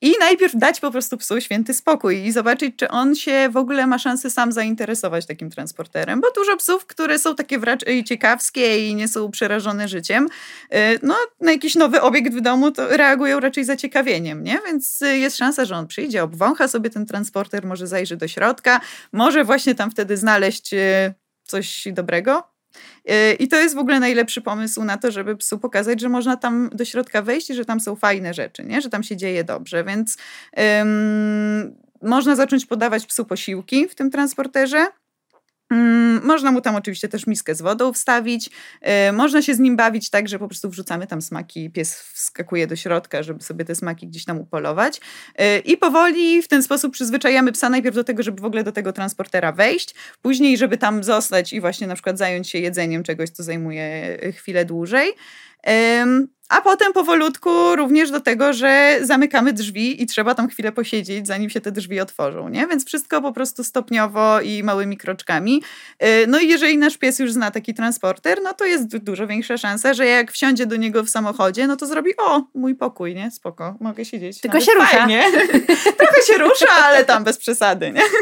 I 0.00 0.14
najpierw 0.20 0.56
dać 0.56 0.80
po 0.80 0.90
prostu 0.90 1.16
psu 1.16 1.40
święty 1.40 1.74
spokój 1.74 2.26
i 2.26 2.32
zobaczyć, 2.32 2.76
czy 2.76 2.88
on 2.88 3.14
się 3.14 3.48
w 3.52 3.56
ogóle 3.56 3.86
ma 3.86 3.98
szansę 3.98 4.30
sam 4.30 4.52
zainteresować 4.52 5.26
takim 5.26 5.50
transporterem. 5.50 6.20
Bo 6.20 6.30
dużo 6.30 6.56
psów, 6.56 6.86
które 6.86 7.18
są 7.18 7.34
takie 7.34 7.58
raczej 7.58 8.04
ciekawskie 8.04 8.88
i 8.88 8.94
nie 8.94 9.08
są 9.08 9.30
przerażone 9.30 9.88
życiem, 9.88 10.28
y, 10.74 10.76
no 11.02 11.16
na 11.40 11.52
jakiś 11.52 11.74
nowy 11.74 12.00
obiekt 12.00 12.34
w 12.34 12.40
domu 12.40 12.70
to 12.70 12.96
reagują 12.96 13.40
raczej 13.40 13.64
zaciekawieniem, 13.64 14.44
nie? 14.44 14.58
Więc 14.66 15.02
y, 15.02 15.18
jest 15.18 15.36
szansa, 15.36 15.64
że 15.64 15.76
on 15.76 15.86
przyjdzie, 15.86 16.22
obwącha 16.22 16.68
sobie 16.68 16.90
ten 16.90 17.06
transporter, 17.06 17.66
może 17.66 17.86
zajrzy 17.86 18.16
do 18.16 18.28
środka, 18.28 18.80
może 19.12 19.44
właśnie 19.44 19.74
tam 19.74 19.90
wtedy 19.90 20.16
znaleźć 20.16 20.74
y, 20.74 21.14
coś 21.44 21.88
dobrego, 21.92 22.57
i 23.38 23.48
to 23.48 23.56
jest 23.56 23.74
w 23.74 23.78
ogóle 23.78 24.00
najlepszy 24.00 24.40
pomysł 24.40 24.84
na 24.84 24.98
to, 24.98 25.10
żeby 25.10 25.36
psu 25.36 25.58
pokazać, 25.58 26.00
że 26.00 26.08
można 26.08 26.36
tam 26.36 26.70
do 26.72 26.84
środka 26.84 27.22
wejść 27.22 27.50
i 27.50 27.54
że 27.54 27.64
tam 27.64 27.80
są 27.80 27.96
fajne 27.96 28.34
rzeczy, 28.34 28.64
nie? 28.64 28.80
że 28.80 28.90
tam 28.90 29.02
się 29.02 29.16
dzieje 29.16 29.44
dobrze. 29.44 29.84
Więc 29.84 30.16
ym, 30.80 31.76
można 32.02 32.36
zacząć 32.36 32.66
podawać 32.66 33.06
psu 33.06 33.24
posiłki 33.24 33.88
w 33.88 33.94
tym 33.94 34.10
transporterze. 34.10 34.86
Mm, 35.70 36.24
można 36.24 36.52
mu 36.52 36.60
tam 36.60 36.76
oczywiście 36.76 37.08
też 37.08 37.26
miskę 37.26 37.54
z 37.54 37.62
wodą 37.62 37.92
wstawić. 37.92 38.50
Y, 39.08 39.12
można 39.12 39.42
się 39.42 39.54
z 39.54 39.58
nim 39.58 39.76
bawić 39.76 40.10
tak, 40.10 40.28
że 40.28 40.38
po 40.38 40.48
prostu 40.48 40.70
wrzucamy 40.70 41.06
tam 41.06 41.22
smaki, 41.22 41.70
pies 41.70 42.00
wskakuje 42.00 42.66
do 42.66 42.76
środka, 42.76 43.22
żeby 43.22 43.42
sobie 43.42 43.64
te 43.64 43.74
smaki 43.74 44.06
gdzieś 44.06 44.24
tam 44.24 44.38
upolować. 44.40 45.00
Y, 45.40 45.58
I 45.58 45.76
powoli 45.76 46.42
w 46.42 46.48
ten 46.48 46.62
sposób 46.62 46.92
przyzwyczajamy 46.92 47.52
psa 47.52 47.70
najpierw 47.70 47.96
do 47.96 48.04
tego, 48.04 48.22
żeby 48.22 48.40
w 48.42 48.44
ogóle 48.44 48.64
do 48.64 48.72
tego 48.72 48.92
transportera 48.92 49.52
wejść, 49.52 49.94
później, 50.22 50.58
żeby 50.58 50.78
tam 50.78 51.04
zostać 51.04 51.52
i 51.52 51.60
właśnie 51.60 51.86
na 51.86 51.94
przykład 51.94 52.18
zająć 52.18 52.50
się 52.50 52.58
jedzeniem 52.58 53.02
czegoś, 53.02 53.30
co 53.30 53.42
zajmuje 53.42 54.18
chwilę 54.32 54.64
dłużej. 54.64 55.12
A 56.48 56.60
potem 56.60 56.92
powolutku 56.92 57.76
również 57.76 58.10
do 58.10 58.20
tego, 58.20 58.52
że 58.52 58.98
zamykamy 59.02 59.52
drzwi 59.52 60.02
i 60.02 60.06
trzeba 60.06 60.34
tam 60.34 60.48
chwilę 60.48 60.72
posiedzieć, 60.72 61.26
zanim 61.26 61.50
się 61.50 61.60
te 61.60 61.72
drzwi 61.72 62.00
otworzą, 62.00 62.48
nie? 62.48 62.66
Więc 62.66 62.86
wszystko 62.86 63.22
po 63.22 63.32
prostu 63.32 63.64
stopniowo 63.64 64.40
i 64.40 64.62
małymi 64.62 64.96
kroczkami. 64.96 65.62
Y, 66.02 66.26
no 66.28 66.40
i 66.40 66.48
jeżeli 66.48 66.78
nasz 66.78 66.96
pies 66.96 67.18
już 67.18 67.32
zna 67.32 67.50
taki 67.50 67.74
transporter, 67.74 68.38
no 68.42 68.54
to 68.54 68.64
jest 68.64 68.96
dużo 68.96 69.26
większa 69.26 69.56
szansa, 69.56 69.94
że 69.94 70.06
jak 70.06 70.32
wsiądzie 70.32 70.66
do 70.66 70.76
niego 70.76 71.02
w 71.02 71.08
samochodzie, 71.08 71.66
no 71.66 71.76
to 71.76 71.86
zrobi, 71.86 72.10
o, 72.16 72.42
mój 72.54 72.74
pokój, 72.74 73.14
nie? 73.14 73.30
Spoko, 73.30 73.76
mogę 73.80 74.04
siedzieć. 74.04 74.40
Tylko 74.40 74.60
się 74.60 74.72
rusza. 74.72 75.06
Nie? 75.06 75.22
Trochę 75.98 76.22
się 76.26 76.38
rusza, 76.38 76.70
ale 76.84 77.04
tam 77.04 77.24
bez 77.24 77.38
przesady, 77.38 77.92
nie? 77.92 78.02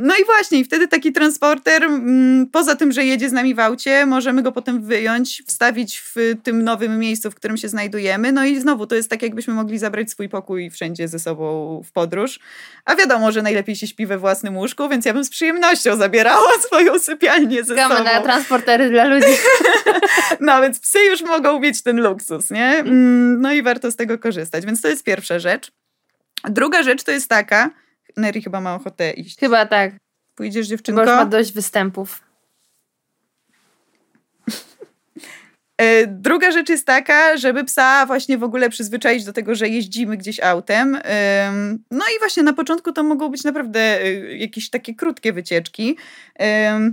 No 0.00 0.14
i 0.22 0.24
właśnie, 0.24 0.58
i 0.58 0.64
wtedy 0.64 0.88
taki 0.88 1.12
transporter, 1.12 1.84
mm, 1.84 2.46
poza 2.46 2.76
tym, 2.76 2.92
że 2.92 3.04
jedzie 3.04 3.28
z 3.28 3.32
nami 3.32 3.54
w 3.54 3.60
aucie, 3.60 4.06
możemy 4.06 4.42
go 4.42 4.52
potem 4.52 4.82
wyjąć, 4.82 5.42
wstawić 5.46 5.98
w 5.98 6.14
tym 6.42 6.62
nowym 6.62 6.98
miejscu, 6.98 7.05
w 7.14 7.34
którym 7.34 7.56
się 7.56 7.68
znajdujemy. 7.68 8.32
No 8.32 8.44
i 8.44 8.60
znowu, 8.60 8.86
to 8.86 8.94
jest 8.94 9.10
tak, 9.10 9.22
jakbyśmy 9.22 9.54
mogli 9.54 9.78
zabrać 9.78 10.10
swój 10.10 10.28
pokój 10.28 10.70
wszędzie 10.70 11.08
ze 11.08 11.18
sobą 11.18 11.82
w 11.84 11.92
podróż. 11.92 12.40
A 12.84 12.96
wiadomo, 12.96 13.32
że 13.32 13.42
najlepiej 13.42 13.76
się 13.76 13.86
śpi 13.86 14.06
we 14.06 14.18
własnym 14.18 14.56
łóżku, 14.56 14.88
więc 14.88 15.04
ja 15.04 15.14
bym 15.14 15.24
z 15.24 15.30
przyjemnością 15.30 15.96
zabierała 15.96 16.50
swoją 16.66 16.98
sypialnię 16.98 17.64
ze 17.64 17.74
Gamy 17.74 17.96
sobą. 17.96 18.04
na 18.04 18.20
transportery 18.20 18.90
dla 18.90 19.04
ludzi. 19.04 19.32
no 20.40 20.62
więc 20.62 20.80
psy 20.80 20.98
już 21.10 21.22
mogą 21.22 21.60
mieć 21.60 21.82
ten 21.82 22.00
luksus, 22.00 22.50
nie? 22.50 22.66
Mm, 22.66 23.40
no 23.40 23.52
i 23.52 23.62
warto 23.62 23.90
z 23.90 23.96
tego 23.96 24.18
korzystać. 24.18 24.66
Więc 24.66 24.82
to 24.82 24.88
jest 24.88 25.04
pierwsza 25.04 25.38
rzecz. 25.38 25.72
Druga 26.44 26.82
rzecz 26.82 27.02
to 27.02 27.10
jest 27.10 27.28
taka, 27.28 27.70
Neri 28.16 28.42
chyba 28.42 28.60
ma 28.60 28.74
ochotę 28.74 29.10
iść. 29.10 29.38
Chyba 29.38 29.66
tak. 29.66 29.92
Pójdziesz 30.34 30.66
dziewczynko? 30.66 31.04
Bo 31.04 31.10
już 31.10 31.16
ma 31.16 31.26
dość 31.26 31.52
występów. 31.52 32.25
Druga 36.06 36.50
rzecz 36.50 36.68
jest 36.68 36.86
taka, 36.86 37.36
żeby 37.36 37.64
psa 37.64 38.06
właśnie 38.06 38.38
w 38.38 38.42
ogóle 38.42 38.70
przyzwyczaić 38.70 39.24
do 39.24 39.32
tego, 39.32 39.54
że 39.54 39.68
jeździmy 39.68 40.16
gdzieś 40.16 40.40
autem. 40.40 40.98
No 41.90 42.04
i 42.16 42.18
właśnie 42.18 42.42
na 42.42 42.52
początku 42.52 42.92
to 42.92 43.02
mogą 43.02 43.28
być 43.28 43.44
naprawdę 43.44 43.80
e, 43.80 44.36
jakieś 44.36 44.70
takie 44.70 44.94
krótkie 44.94 45.32
wycieczki. 45.32 45.96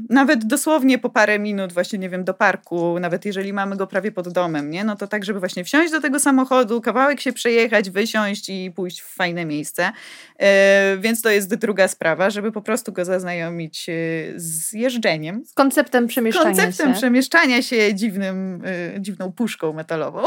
Nawet 0.10 0.46
dosłownie 0.46 1.00
po 1.00 1.10
parę 1.10 1.40
minut 1.40 1.74
właśnie, 1.74 2.00
nie 2.00 2.10
wiem, 2.10 2.24
do 2.24 2.34
parku, 2.34 3.00
nawet 3.00 3.26
jeżeli 3.26 3.54
mamy 3.54 3.78
go 3.78 3.88
prawie 3.88 4.12
pod 4.12 4.30
domem, 4.30 4.72
nie? 4.72 4.84
No 4.84 4.96
to 4.96 5.08
tak, 5.08 5.26
żeby 5.26 5.40
właśnie 5.40 5.64
wsiąść 5.64 5.92
do 5.92 6.02
tego 6.02 6.20
samochodu, 6.20 6.82
kawałek 6.82 7.22
się 7.22 7.34
przejechać, 7.34 7.90
wysiąść 7.90 8.50
i 8.50 8.72
pójść 8.76 9.02
w 9.02 9.16
fajne 9.16 9.46
miejsce. 9.46 9.92
E, 10.40 10.98
więc 10.98 11.22
to 11.22 11.30
jest 11.30 11.56
druga 11.56 11.88
sprawa, 11.88 12.30
żeby 12.30 12.52
po 12.52 12.62
prostu 12.62 12.92
go 12.92 13.06
zaznajomić 13.06 13.88
z 14.36 14.74
jeżdżeniem. 14.74 15.46
Z 15.46 15.54
konceptem 15.54 16.08
przemieszczania 16.08 16.46
konceptem 16.46 16.72
się. 16.72 16.78
Konceptem 16.78 16.94
przemieszczania 16.94 17.62
się 17.62 17.94
dziwnym 17.96 18.64
dziwną 19.00 19.32
puszką 19.32 19.74
metalową. 19.74 20.24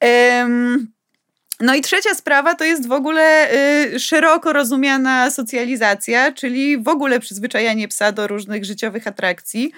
No 1.60 1.74
i 1.74 1.80
trzecia 1.80 2.14
sprawa 2.14 2.54
to 2.54 2.64
jest 2.64 2.88
w 2.88 2.92
ogóle 2.92 3.52
y, 3.94 3.98
szeroko 4.00 4.52
rozumiana 4.52 5.30
socjalizacja, 5.30 6.32
czyli 6.32 6.78
w 6.78 6.88
ogóle 6.88 7.20
przyzwyczajanie 7.20 7.88
psa 7.88 8.12
do 8.12 8.26
różnych 8.26 8.64
życiowych 8.64 9.06
atrakcji, 9.06 9.72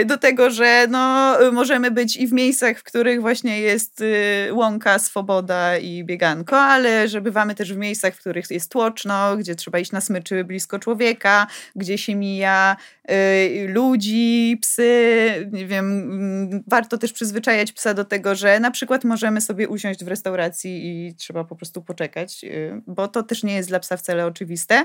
y, 0.00 0.04
do 0.04 0.18
tego, 0.18 0.50
że 0.50 0.86
no, 0.90 1.36
możemy 1.52 1.90
być 1.90 2.16
i 2.16 2.26
w 2.26 2.32
miejscach, 2.32 2.78
w 2.78 2.82
których 2.82 3.20
właśnie 3.20 3.60
jest 3.60 4.00
y, 4.00 4.48
łąka, 4.52 4.98
swoboda 4.98 5.78
i 5.78 6.04
bieganko, 6.04 6.60
ale 6.60 7.08
że 7.08 7.20
bywamy 7.20 7.54
też 7.54 7.72
w 7.72 7.76
miejscach, 7.76 8.14
w 8.14 8.20
których 8.20 8.50
jest 8.50 8.70
tłoczno, 8.70 9.36
gdzie 9.36 9.54
trzeba 9.54 9.78
iść 9.78 9.92
na 9.92 10.00
smyczy 10.00 10.44
blisko 10.44 10.78
człowieka, 10.78 11.46
gdzie 11.76 11.98
się 11.98 12.14
mija 12.14 12.76
y, 13.10 13.66
ludzi, 13.68 14.58
psy, 14.62 15.48
nie 15.52 15.66
wiem, 15.66 15.86
mm, 15.86 16.62
warto 16.66 16.98
też 16.98 17.12
przyzwyczajać 17.12 17.72
psa 17.72 17.94
do 17.94 18.04
tego, 18.04 18.34
że 18.34 18.60
na 18.60 18.70
przykład 18.70 19.04
możemy 19.04 19.40
sobie 19.40 19.68
usiąść 19.68 20.04
w 20.04 20.08
restauracji 20.08 20.86
i 20.86 21.05
trzeba 21.14 21.44
po 21.44 21.56
prostu 21.56 21.82
poczekać, 21.82 22.44
y, 22.44 22.82
bo 22.86 23.08
to 23.08 23.22
też 23.22 23.42
nie 23.42 23.54
jest 23.54 23.68
dla 23.68 23.80
psa 23.80 23.96
wcale 23.96 24.26
oczywiste. 24.26 24.84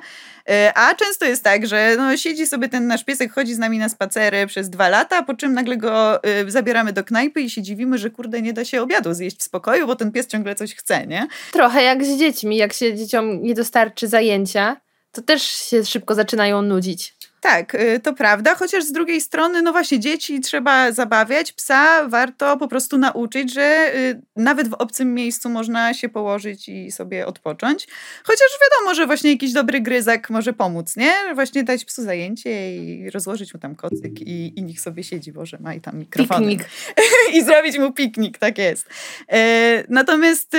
Y, 0.50 0.54
a 0.76 0.96
często 0.96 1.26
jest 1.26 1.44
tak, 1.44 1.68
że 1.68 1.96
no, 1.98 2.18
siedzi 2.18 2.48
sobie 2.48 2.70
ten 2.70 2.88
nasz 2.88 3.04
piesek, 3.04 3.34
chodzi 3.34 3.54
z 3.54 3.60
nami 3.60 3.78
na 3.78 3.90
spacery 3.90 4.48
przez 4.48 4.70
dwa 4.70 4.90
lata, 4.90 5.24
po 5.24 5.34
czym 5.34 5.54
nagle 5.54 5.78
go 5.78 6.24
y, 6.26 6.52
zabieramy 6.52 6.94
do 6.94 7.04
knajpy 7.04 7.42
i 7.42 7.50
się 7.50 7.62
dziwimy, 7.62 7.98
że 7.98 8.10
kurde, 8.10 8.42
nie 8.42 8.54
da 8.54 8.66
się 8.66 8.82
obiadu 8.82 9.14
zjeść 9.14 9.38
w 9.38 9.44
spokoju, 9.44 9.88
bo 9.88 9.96
ten 9.96 10.12
pies 10.12 10.28
ciągle 10.28 10.56
coś 10.56 10.76
chce, 10.76 11.08
nie? 11.08 11.28
Trochę 11.52 11.84
jak 11.84 12.06
z 12.06 12.20
dziećmi, 12.20 12.58
jak 12.58 12.74
się 12.74 12.96
dzieciom 12.96 13.44
nie 13.44 13.54
dostarczy 13.54 14.08
zajęcia, 14.08 14.78
to 15.12 15.22
też 15.22 15.44
się 15.44 15.86
szybko 15.86 16.16
zaczynają 16.16 16.62
nudzić. 16.62 17.16
Tak, 17.42 17.76
y, 17.76 18.00
to 18.00 18.14
prawda, 18.14 18.56
chociaż 18.56 18.84
z 18.84 18.92
drugiej 18.92 19.22
strony, 19.22 19.62
no 19.62 19.72
właśnie, 19.72 20.00
dzieci 20.00 20.40
trzeba 20.40 20.92
zabawiać, 20.92 21.52
psa 21.52 22.08
warto 22.08 22.58
po 22.58 22.68
prostu 22.68 22.98
nauczyć, 22.98 23.54
że 23.54 23.92
y, 23.96 24.22
nawet 24.36 24.68
w 24.68 24.74
obcym 24.74 25.14
miejscu 25.14 25.50
można 25.50 25.94
się 25.94 26.10
położyć 26.10 26.70
i 26.70 26.92
sobie 26.92 27.26
odpocząć. 27.26 27.88
Chociaż 28.24 28.48
wiadomo, 28.62 28.96
że 28.96 29.08
właśnie 29.08 29.32
jakiś 29.32 29.54
dobry 29.54 29.82
gryzak 29.82 30.30
może 30.30 30.54
pomóc, 30.54 30.96
nie? 30.96 31.14
Właśnie 31.36 31.64
dać 31.64 31.86
psu 31.86 32.04
zajęcie 32.04 32.76
i 32.78 33.10
rozłożyć 33.10 33.54
mu 33.54 33.60
tam 33.60 33.76
kocyk 33.76 34.22
i, 34.22 34.60
i 34.60 34.64
niech 34.64 34.80
sobie 34.80 35.04
siedzi, 35.04 35.32
Boże, 35.32 35.58
ma 35.62 35.74
i 35.74 35.82
tam 35.82 36.00
mikrofon. 36.00 36.40
Piknik. 36.40 36.66
I 37.36 37.44
zrobić 37.44 37.78
mu 37.78 37.94
piknik, 37.94 38.38
tak 38.38 38.58
jest. 38.58 38.90
E, 39.32 39.84
natomiast, 39.90 40.58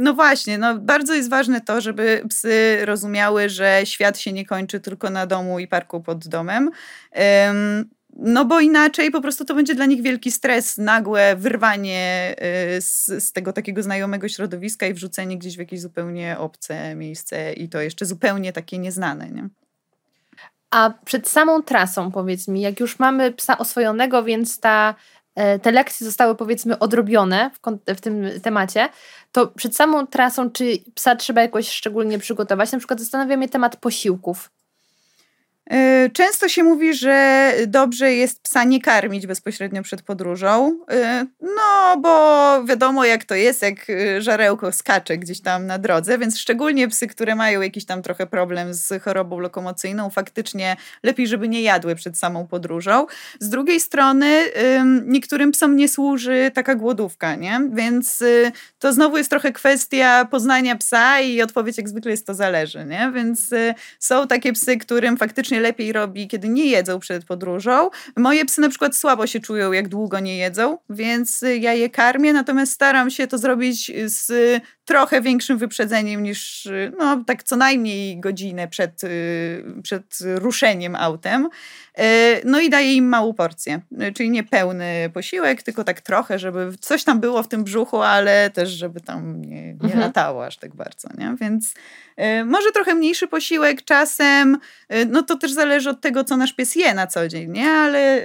no 0.00 0.14
właśnie, 0.14 0.58
no 0.58 0.78
bardzo 0.78 1.14
jest 1.14 1.30
ważne 1.30 1.60
to, 1.60 1.80
żeby 1.80 2.22
psy 2.28 2.78
rozumiały, 2.82 3.48
że 3.48 3.80
świat 3.84 4.18
się 4.18 4.32
nie 4.32 4.46
kończy 4.46 4.80
tylko 4.80 5.10
na 5.10 5.26
domu 5.26 5.58
i 5.58 5.68
parku 5.68 5.97
pod 6.00 6.28
domem. 6.28 6.70
No 8.18 8.44
bo 8.44 8.60
inaczej 8.60 9.10
po 9.10 9.20
prostu 9.20 9.44
to 9.44 9.54
będzie 9.54 9.74
dla 9.74 9.86
nich 9.86 10.02
wielki 10.02 10.32
stres, 10.32 10.78
nagłe 10.78 11.36
wyrwanie 11.36 12.34
y, 12.76 12.80
z, 12.80 13.06
z, 13.06 13.32
tego 13.32 13.52
takiego 13.52 13.82
znajomego 13.82 14.28
środowiska 14.28 14.86
i 14.86 14.94
wrzucenie 14.94 15.38
gdzieś 15.38 15.56
w 15.56 15.58
jakieś 15.58 15.80
zupełnie 15.80 16.36
obce 16.38 16.94
miejsce 16.94 17.52
i 17.52 17.68
to 17.68 17.80
jeszcze 17.80 18.06
zupełnie 18.06 18.52
takie 18.52 18.78
nieznane. 18.78 19.30
Nie? 19.30 19.48
A 20.70 20.90
przed 21.04 21.28
samą 21.28 21.62
trasą, 21.62 22.10
powiedz 22.10 22.48
mi, 22.48 22.60
jak 22.60 22.80
już 22.80 22.98
mamy 22.98 23.32
psa 23.32 23.58
oswojonego, 23.58 24.22
więc 24.22 24.60
ta, 24.60 24.94
e, 25.34 25.58
te 25.58 25.72
lekcje 25.72 26.06
zostały 26.06 26.34
powiedzmy 26.34 26.78
odrobione 26.78 27.50
w, 27.50 27.58
w 27.94 28.00
tym 28.00 28.26
temacie, 28.42 28.88
to 29.32 29.46
przed 29.46 29.76
samą 29.76 30.06
trasą 30.06 30.50
czy 30.50 30.78
psa 30.94 31.16
trzeba 31.16 31.42
jakoś 31.42 31.68
szczególnie 31.68 32.18
przygotować? 32.18 32.72
Na 32.72 32.78
przykład 32.78 33.00
zastanawia 33.00 33.36
mnie 33.36 33.48
temat 33.48 33.76
posiłków. 33.76 34.50
Y, 35.72 36.10
często 36.10 36.48
się 36.48 36.62
mówi, 36.62 36.94
że 36.94 37.52
dobrze 37.66 38.14
jest 38.14 38.42
psa 38.42 38.64
nie 38.64 38.80
karmić 38.80 39.26
bezpośrednio 39.26 39.82
przed 39.82 40.02
podróżą. 40.02 40.78
Y, 40.92 41.26
no, 41.40 41.96
bo 42.00 42.64
wiadomo 42.64 43.04
jak 43.04 43.24
to 43.24 43.34
jest, 43.34 43.62
jak 43.62 43.90
y, 43.90 44.22
żarełko 44.22 44.72
skacze 44.72 45.18
gdzieś 45.18 45.40
tam 45.40 45.66
na 45.66 45.78
drodze, 45.78 46.18
więc 46.18 46.38
szczególnie 46.38 46.88
psy, 46.88 47.06
które 47.06 47.34
mają 47.34 47.60
jakiś 47.60 47.84
tam 47.84 48.02
trochę 48.02 48.26
problem 48.26 48.74
z 48.74 49.02
chorobą 49.02 49.38
lokomocyjną, 49.38 50.10
faktycznie 50.10 50.76
lepiej, 51.02 51.26
żeby 51.26 51.48
nie 51.48 51.62
jadły 51.62 51.94
przed 51.94 52.18
samą 52.18 52.46
podróżą. 52.46 53.06
Z 53.40 53.48
drugiej 53.48 53.80
strony, 53.80 54.44
niektórym 55.06 55.52
psom 55.52 55.76
nie 55.76 55.88
służy 55.88 56.50
taka 56.54 56.74
głodówka, 56.74 57.34
nie? 57.34 57.60
Więc 57.72 58.24
to 58.78 58.92
znowu 58.92 59.16
jest 59.16 59.30
trochę 59.30 59.52
kwestia 59.52 60.24
poznania 60.24 60.76
psa 60.76 61.20
i 61.20 61.42
odpowiedź 61.42 61.78
jak 61.78 61.88
zwykle 61.88 62.10
jest 62.10 62.26
to 62.26 62.34
zależy, 62.34 62.84
nie? 62.84 63.12
Więc 63.14 63.50
są 63.98 64.26
takie 64.26 64.52
psy, 64.52 64.76
którym 64.76 65.16
faktycznie 65.16 65.57
lepiej 65.60 65.92
robi, 65.92 66.28
kiedy 66.28 66.48
nie 66.48 66.66
jedzą 66.66 66.98
przed 66.98 67.24
podróżą. 67.24 67.90
Moje 68.16 68.44
psy 68.44 68.60
na 68.60 68.68
przykład 68.68 68.96
słabo 68.96 69.26
się 69.26 69.40
czują, 69.40 69.72
jak 69.72 69.88
długo 69.88 70.20
nie 70.20 70.36
jedzą, 70.36 70.78
więc 70.90 71.44
ja 71.60 71.74
je 71.74 71.90
karmię, 71.90 72.32
natomiast 72.32 72.72
staram 72.72 73.10
się 73.10 73.26
to 73.26 73.38
zrobić 73.38 73.92
z 74.04 74.32
trochę 74.88 75.20
większym 75.20 75.58
wyprzedzeniem 75.58 76.22
niż, 76.22 76.68
no 76.98 77.24
tak 77.26 77.42
co 77.42 77.56
najmniej 77.56 78.20
godzinę 78.20 78.68
przed, 78.68 79.02
przed 79.82 80.18
ruszeniem 80.34 80.96
autem. 80.96 81.48
No 82.44 82.60
i 82.60 82.70
daję 82.70 82.94
im 82.94 83.08
małą 83.08 83.34
porcję, 83.34 83.80
czyli 84.14 84.30
nie 84.30 84.44
pełny 84.44 85.10
posiłek, 85.14 85.62
tylko 85.62 85.84
tak 85.84 86.00
trochę, 86.00 86.38
żeby 86.38 86.70
coś 86.80 87.04
tam 87.04 87.20
było 87.20 87.42
w 87.42 87.48
tym 87.48 87.64
brzuchu, 87.64 88.02
ale 88.02 88.50
też 88.50 88.70
żeby 88.70 89.00
tam 89.00 89.42
nie, 89.42 89.62
nie 89.62 89.72
mhm. 89.72 90.00
latało 90.00 90.46
aż 90.46 90.56
tak 90.56 90.74
bardzo, 90.74 91.08
nie? 91.18 91.36
Więc 91.40 91.74
może 92.44 92.72
trochę 92.72 92.94
mniejszy 92.94 93.26
posiłek 93.26 93.84
czasem, 93.84 94.58
no 95.08 95.22
to 95.22 95.36
też 95.36 95.52
zależy 95.52 95.90
od 95.90 96.00
tego, 96.00 96.24
co 96.24 96.36
nasz 96.36 96.52
pies 96.52 96.76
je 96.76 96.94
na 96.94 97.06
co 97.06 97.28
dzień, 97.28 97.50
nie? 97.50 97.70
Ale 97.70 98.22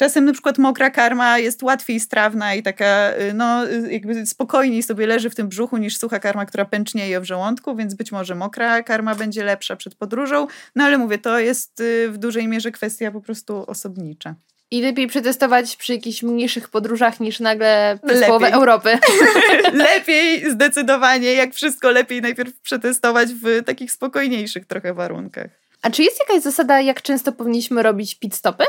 czasem 0.00 0.24
na 0.24 0.32
przykład 0.32 0.58
mokra 0.58 0.90
karma 0.90 1.38
jest 1.38 1.62
łatwiej 1.62 2.00
strawna 2.00 2.54
i 2.54 2.62
taka, 2.62 3.10
no 3.34 3.66
jakby 3.90 4.26
spokojniej 4.26 4.82
sobie 4.82 5.06
leży 5.06 5.30
w 5.30 5.34
tym 5.34 5.48
brzuchu 5.48 5.76
niż 5.76 5.96
sucha 5.96 6.18
karma, 6.18 6.46
która 6.46 6.64
pęcznieje 6.64 7.20
w 7.20 7.24
żołądku, 7.24 7.76
więc 7.76 7.94
być 7.94 8.12
może 8.12 8.34
mokra 8.34 8.82
karma 8.82 9.14
będzie 9.14 9.44
lepsza 9.44 9.76
przed 9.76 9.94
podróżą, 9.94 10.46
no 10.76 10.84
ale 10.84 10.98
mówię, 10.98 11.18
to 11.18 11.38
jest 11.38 11.82
w 12.08 12.14
dużej 12.18 12.48
mierze 12.48 12.70
kwestia 12.70 13.10
po 13.10 13.20
prostu 13.20 13.64
osobnicza. 13.66 14.34
I 14.70 14.82
lepiej 14.82 15.06
przetestować 15.06 15.76
przy 15.76 15.92
jakichś 15.92 16.22
mniejszych 16.22 16.68
podróżach 16.68 17.20
niż 17.20 17.40
nagle 17.40 17.98
przez 18.06 18.26
połowę 18.26 18.52
Europy. 18.52 18.98
lepiej, 19.72 20.50
zdecydowanie, 20.50 21.34
jak 21.34 21.54
wszystko 21.54 21.90
lepiej 21.90 22.22
najpierw 22.22 22.60
przetestować 22.60 23.28
w 23.28 23.64
takich 23.64 23.92
spokojniejszych 23.92 24.66
trochę 24.66 24.94
warunkach. 24.94 25.50
A 25.82 25.90
czy 25.90 26.02
jest 26.02 26.18
jakaś 26.28 26.42
zasada, 26.42 26.80
jak 26.80 27.02
często 27.02 27.32
powinniśmy 27.32 27.82
robić 27.82 28.14
pit 28.14 28.34
stopy? 28.34 28.64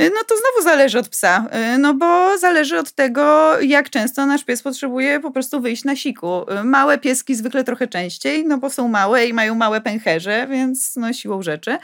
Y, 0.00 0.10
no 0.10 0.24
to 0.28 0.34
znowu 0.36 0.64
zależy 0.64 0.98
od 0.98 1.08
psa, 1.08 1.46
y, 1.74 1.78
no 1.78 1.94
bo 1.94 2.38
zależy 2.38 2.78
od 2.78 2.92
tego, 2.92 3.60
jak 3.60 3.90
często 3.90 4.26
nasz 4.26 4.44
pies 4.44 4.62
potrzebuje 4.62 5.20
po 5.20 5.30
prostu 5.30 5.60
wyjść 5.60 5.84
na 5.84 5.96
siku. 5.96 6.50
Y, 6.60 6.64
małe 6.64 6.98
pieski 6.98 7.34
zwykle 7.34 7.64
trochę 7.64 7.88
częściej, 7.88 8.44
no 8.46 8.58
bo 8.58 8.70
są 8.70 8.88
małe 8.88 9.26
i 9.26 9.32
mają 9.32 9.54
małe 9.54 9.80
pęcherze, 9.80 10.46
więc 10.50 10.96
no 10.96 11.12
siłą 11.12 11.42
rzeczy. 11.42 11.78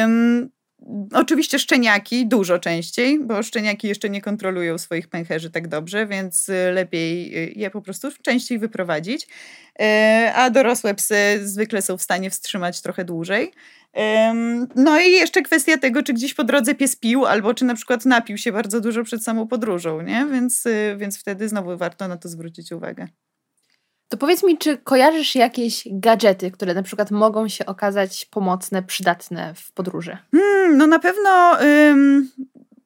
Um, 0.00 0.50
Oczywiście 1.12 1.58
szczeniaki 1.58 2.26
dużo 2.26 2.58
częściej, 2.58 3.24
bo 3.24 3.42
szczeniaki 3.42 3.88
jeszcze 3.88 4.10
nie 4.10 4.20
kontrolują 4.20 4.78
swoich 4.78 5.08
pęcherzy 5.08 5.50
tak 5.50 5.68
dobrze, 5.68 6.06
więc 6.06 6.50
lepiej 6.72 7.32
je 7.58 7.70
po 7.70 7.82
prostu 7.82 8.08
częściej 8.22 8.58
wyprowadzić. 8.58 9.28
A 10.34 10.50
dorosłe 10.50 10.94
psy 10.94 11.40
zwykle 11.42 11.82
są 11.82 11.96
w 11.96 12.02
stanie 12.02 12.30
wstrzymać 12.30 12.80
trochę 12.80 13.04
dłużej. 13.04 13.52
No 14.76 15.00
i 15.00 15.12
jeszcze 15.12 15.42
kwestia 15.42 15.78
tego, 15.78 16.02
czy 16.02 16.12
gdzieś 16.12 16.34
po 16.34 16.44
drodze 16.44 16.74
pies 16.74 16.96
pił, 16.96 17.26
albo 17.26 17.54
czy 17.54 17.64
na 17.64 17.74
przykład 17.74 18.04
napił 18.04 18.38
się 18.38 18.52
bardzo 18.52 18.80
dużo 18.80 19.04
przed 19.04 19.24
samą 19.24 19.48
podróżą, 19.48 20.00
nie? 20.00 20.26
Więc, 20.32 20.66
y, 20.66 20.96
więc 20.98 21.18
wtedy 21.18 21.48
znowu 21.48 21.76
warto 21.76 22.08
na 22.08 22.16
to 22.16 22.28
zwrócić 22.28 22.72
uwagę. 22.72 23.08
To 24.08 24.16
powiedz 24.16 24.42
mi, 24.42 24.58
czy 24.58 24.78
kojarzysz 24.78 25.34
jakieś 25.34 25.88
gadżety, 25.90 26.50
które 26.50 26.74
na 26.74 26.82
przykład 26.82 27.10
mogą 27.10 27.48
się 27.48 27.66
okazać 27.66 28.24
pomocne, 28.24 28.82
przydatne 28.82 29.54
w 29.54 29.72
podróży? 29.72 30.16
Hmm, 30.32 30.76
no 30.76 30.86
na 30.86 30.98
pewno 30.98 31.62
ym, 31.62 32.30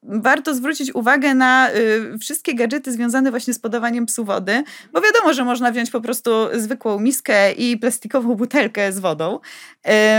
warto 0.09 0.55
zwrócić 0.55 0.95
uwagę 0.95 1.35
na 1.35 1.71
y, 1.71 2.19
wszystkie 2.19 2.55
gadżety 2.55 2.93
związane 2.93 3.31
właśnie 3.31 3.55
z 3.55 3.59
podawaniem 3.59 4.07
psu 4.07 4.25
wody, 4.25 4.65
bo 4.93 5.01
wiadomo, 5.01 5.35
że 5.35 5.45
można 5.45 5.73
wziąć 5.73 5.91
po 5.91 6.01
prostu 6.01 6.31
zwykłą 6.53 7.01
miskę 7.01 7.53
i 7.53 7.77
plastikową 7.77 8.35
butelkę 8.35 8.93
z 8.93 8.99
wodą. 8.99 9.41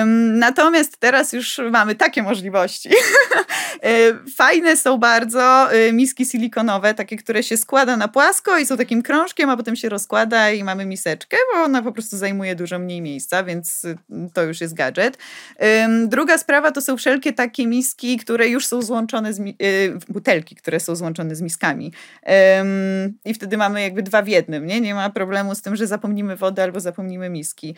Ym, 0.01 0.39
natomiast 0.39 0.97
teraz 0.97 1.33
już 1.33 1.61
mamy 1.71 1.95
takie 1.95 2.23
możliwości. 2.23 2.89
Y, 3.85 4.31
fajne 4.35 4.77
są 4.77 4.97
bardzo 4.97 5.75
y, 5.75 5.93
miski 5.93 6.25
silikonowe, 6.25 6.93
takie, 6.93 7.17
które 7.17 7.43
się 7.43 7.57
składa 7.57 7.97
na 7.97 8.07
płasko 8.07 8.57
i 8.57 8.65
są 8.65 8.77
takim 8.77 9.01
krążkiem, 9.01 9.49
a 9.49 9.57
potem 9.57 9.75
się 9.75 9.89
rozkłada 9.89 10.51
i 10.51 10.63
mamy 10.63 10.85
miseczkę, 10.85 11.37
bo 11.53 11.63
ona 11.63 11.81
po 11.81 11.91
prostu 11.91 12.17
zajmuje 12.17 12.55
dużo 12.55 12.79
mniej 12.79 13.01
miejsca, 13.01 13.43
więc 13.43 13.83
y, 13.85 13.97
to 14.33 14.43
już 14.43 14.61
jest 14.61 14.73
gadżet. 14.73 15.17
Druga 16.05 16.37
sprawa 16.37 16.71
to 16.71 16.81
są 16.81 16.97
wszelkie 16.97 17.33
takie 17.33 17.67
miski, 17.67 18.17
które 18.17 18.47
już 18.47 18.67
są 18.67 18.81
złączone 18.81 19.33
z 19.33 19.39
mi- 19.39 19.57
butelki, 20.09 20.55
które 20.55 20.79
są 20.79 20.95
złączone 20.95 21.35
z 21.35 21.41
miskami. 21.41 21.93
I 23.25 23.33
wtedy 23.33 23.57
mamy 23.57 23.81
jakby 23.81 24.03
dwa 24.03 24.21
w 24.21 24.27
jednym, 24.27 24.65
nie? 24.65 24.81
Nie 24.81 24.93
ma 24.93 25.09
problemu 25.09 25.55
z 25.55 25.61
tym, 25.61 25.75
że 25.75 25.87
zapomnimy 25.87 26.35
wody 26.35 26.61
albo 26.61 26.79
zapomnimy 26.79 27.29
miski. 27.29 27.75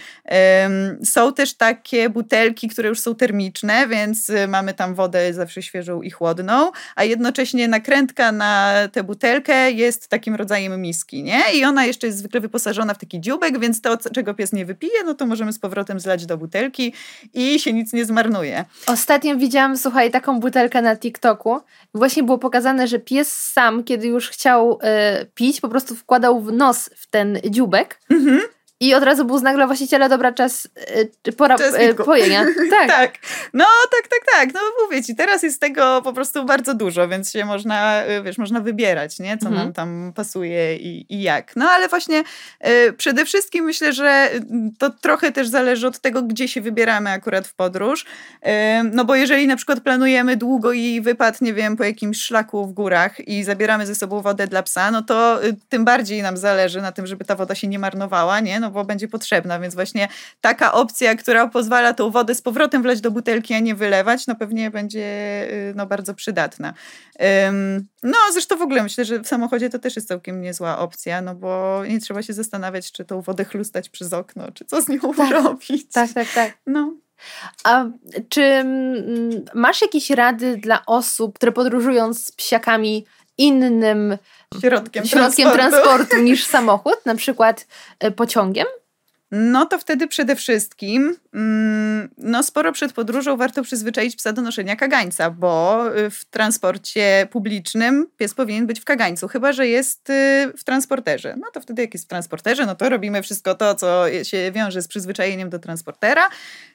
Są 1.04 1.34
też 1.34 1.54
takie 1.54 2.10
butelki, 2.10 2.68
które 2.68 2.90
już 2.90 3.00
są 3.00 3.16
termiczne, 3.16 3.88
więc 3.88 4.30
y, 4.30 4.48
mamy 4.48 4.74
tam 4.74 4.96
wodę 4.96 5.34
zawsze 5.34 5.62
świeżą 5.62 6.02
i 6.02 6.10
chłodną, 6.10 6.72
a 6.96 7.04
jednocześnie 7.04 7.68
nakrętka 7.68 8.32
na 8.32 8.74
tę 8.92 9.04
butelkę 9.04 9.72
jest 9.72 10.08
takim 10.08 10.36
rodzajem 10.36 10.82
miski, 10.82 11.24
nie? 11.24 11.42
I 11.56 11.66
ona 11.66 11.86
jeszcze 11.86 12.08
jest 12.08 12.20
zwykle 12.20 12.40
wyposażona 12.40 12.94
w 12.94 12.98
taki 12.98 13.22
dziubek, 13.22 13.60
więc 13.60 13.82
to, 13.82 13.98
czego 13.98 14.34
pies 14.34 14.54
nie 14.54 14.66
wypije, 14.66 15.04
no 15.06 15.14
to 15.14 15.26
możemy 15.26 15.54
z 15.54 15.60
powrotem 15.60 16.00
zlać 16.00 16.26
do 16.26 16.38
butelki 16.38 16.94
i 17.34 17.60
się 17.60 17.74
nic 17.74 17.94
nie 17.94 18.06
zmarnuje. 18.06 18.66
Ostatnio 18.88 19.38
widziałam, 19.38 19.78
słuchaj, 19.78 20.12
taką 20.12 20.40
butelkę 20.40 20.82
na 20.82 20.96
TikToku 20.96 21.62
właśnie 21.94 22.24
było 22.24 22.38
pokazane, 22.38 22.88
że 22.88 23.00
pies 23.00 23.52
sam, 23.52 23.84
kiedy 23.84 24.08
już 24.08 24.30
chciał 24.30 24.80
y, 25.22 25.26
pić, 25.26 25.62
po 25.62 25.70
prostu 25.70 25.96
wkładał 25.96 26.42
w 26.42 26.54
nos 26.54 26.90
w 26.96 27.10
ten 27.10 27.40
dziubek. 27.50 28.02
Mhm. 28.10 28.40
I 28.82 28.94
od 28.94 29.04
razu 29.04 29.26
był 29.26 29.38
znak 29.38 29.56
dla 29.56 29.68
właściciela, 29.68 30.10
dobra, 30.10 30.34
czas, 30.34 30.68
y, 31.28 31.32
pora 31.32 31.56
y, 31.56 31.96
pojenia. 31.96 32.46
Tak. 32.70 32.88
tak. 32.88 33.14
No 33.54 33.66
tak, 33.92 34.08
tak, 34.08 34.20
tak. 34.36 34.54
No 34.54 34.60
mówię 34.84 35.04
ci, 35.04 35.16
teraz 35.16 35.44
jest 35.44 35.62
tego 35.62 36.02
po 36.04 36.14
prostu 36.14 36.46
bardzo 36.46 36.74
dużo, 36.74 37.08
więc 37.08 37.32
się 37.32 37.46
można, 37.46 38.04
y, 38.06 38.24
wiesz, 38.24 38.38
można 38.38 38.60
wybierać, 38.60 39.20
nie? 39.20 39.38
Co 39.38 39.48
mhm. 39.48 39.56
nam 39.56 39.74
tam 39.74 40.14
pasuje 40.16 40.76
i, 40.76 41.14
i 41.14 41.22
jak. 41.22 41.56
No 41.56 41.70
ale 41.70 41.88
właśnie 41.88 42.24
y, 42.68 42.94
przede 42.94 43.26
wszystkim 43.26 43.66
myślę, 43.66 43.94
że 43.94 44.30
to 44.80 44.90
trochę 44.90 45.32
też 45.32 45.48
zależy 45.48 45.88
od 45.88 46.00
tego, 46.00 46.24
gdzie 46.24 46.48
się 46.48 46.62
wybieramy 46.62 47.10
akurat 47.10 47.48
w 47.48 47.54
podróż. 47.54 48.04
Y, 48.04 48.50
no 48.84 49.06
bo 49.06 49.16
jeżeli 49.16 49.48
na 49.48 49.56
przykład 49.56 49.80
planujemy 49.80 50.38
długo 50.38 50.72
i 50.72 51.02
wypad, 51.02 51.42
nie 51.42 51.54
wiem, 51.54 51.78
po 51.78 51.84
jakimś 51.84 52.22
szlaku 52.22 52.68
w 52.68 52.74
górach 52.74 53.28
i 53.28 53.44
zabieramy 53.44 53.86
ze 53.86 53.96
sobą 53.96 54.22
wodę 54.22 54.48
dla 54.48 54.64
psa, 54.64 54.92
no 54.92 55.02
to 55.02 55.46
y, 55.46 55.56
tym 55.70 55.86
bardziej 55.86 56.22
nam 56.22 56.38
zależy 56.38 56.82
na 56.82 56.92
tym, 56.92 57.08
żeby 57.08 57.26
ta 57.26 57.36
woda 57.36 57.56
się 57.56 57.68
nie 57.68 57.80
marnowała, 57.80 58.40
nie? 58.40 58.60
No 58.60 58.69
bo 58.70 58.86
będzie 58.86 59.08
potrzebna, 59.08 59.60
więc 59.60 59.76
właśnie 59.76 60.08
taka 60.42 60.72
opcja, 60.72 61.16
która 61.16 61.48
pozwala 61.48 61.94
tą 61.94 62.12
wodę 62.12 62.36
z 62.36 62.42
powrotem 62.42 62.82
wleć 62.82 63.02
do 63.02 63.12
butelki, 63.12 63.54
a 63.54 63.60
nie 63.60 63.76
wylewać, 63.76 64.28
no 64.28 64.36
pewnie 64.36 64.72
będzie 64.72 65.00
y, 65.52 65.74
no, 65.76 65.86
bardzo 65.86 66.14
przydatna. 66.14 66.74
No, 68.04 68.18
zresztą 68.34 68.58
w 68.58 68.62
ogóle 68.62 68.84
myślę, 68.84 69.06
że 69.06 69.20
w 69.20 69.28
samochodzie 69.28 69.70
to 69.70 69.80
też 69.80 69.96
jest 69.96 70.08
całkiem 70.08 70.42
niezła 70.42 70.80
opcja, 70.80 71.22
no 71.22 71.36
bo 71.36 71.82
nie 71.90 72.00
trzeba 72.00 72.22
się 72.22 72.34
zastanawiać, 72.34 72.92
czy 72.92 73.06
tą 73.06 73.22
wodę 73.22 73.46
chlustać 73.46 73.90
przez 73.90 74.14
okno, 74.14 74.52
czy 74.52 74.66
co 74.66 74.82
z 74.82 74.88
nią 74.88 75.00
tak, 75.18 75.32
robić. 75.32 75.92
Tak, 75.94 76.14
tak, 76.14 76.28
tak. 76.36 76.58
No. 76.68 76.94
A 77.64 77.86
czy 78.30 78.42
mm, 78.42 79.46
masz 79.54 79.82
jakieś 79.82 80.10
rady 80.10 80.58
dla 80.58 80.86
osób, 80.86 81.36
które 81.36 81.52
podróżują 81.52 82.14
z 82.14 82.32
psiakami 82.32 83.06
innym 83.40 84.18
środkiem, 84.62 85.06
środkiem 85.06 85.52
transportu. 85.52 85.80
transportu 85.80 86.18
niż 86.18 86.46
samochód, 86.46 87.06
na 87.06 87.16
przykład 87.16 87.68
e, 88.00 88.12
pociągiem? 88.12 88.68
No 89.32 89.66
to 89.66 89.80
wtedy 89.80 90.08
przede 90.08 90.36
wszystkim 90.36 91.16
mm, 91.34 92.10
no 92.18 92.44
sporo 92.44 92.72
przed 92.72 92.94
podróżą 92.94 93.38
warto 93.38 93.64
przyzwyczaić 93.64 94.16
psa 94.16 94.34
do 94.34 94.42
noszenia 94.42 94.76
kagańca, 94.76 95.32
bo 95.32 95.86
y, 95.98 96.10
w 96.10 96.26
transporcie 96.26 97.28
publicznym 97.32 98.08
pies 98.18 98.34
powinien 98.34 98.68
być 98.68 98.80
w 98.80 98.84
kagańcu, 98.86 99.28
chyba 99.28 99.54
że 99.54 99.68
jest 99.68 100.10
y, 100.10 100.14
w 100.58 100.64
transporterze. 100.64 101.36
No 101.40 101.48
to 101.54 101.62
wtedy 101.62 101.82
jak 101.82 101.94
jest 101.94 102.06
w 102.06 102.08
transporterze, 102.08 102.66
no 102.66 102.76
to 102.76 102.90
robimy 102.90 103.22
wszystko 103.22 103.56
to, 103.56 103.76
co 103.76 104.06
się 104.24 104.52
wiąże 104.52 104.82
z 104.82 104.88
przyzwyczajeniem 104.88 105.50
do 105.50 105.60
transportera. 105.60 106.30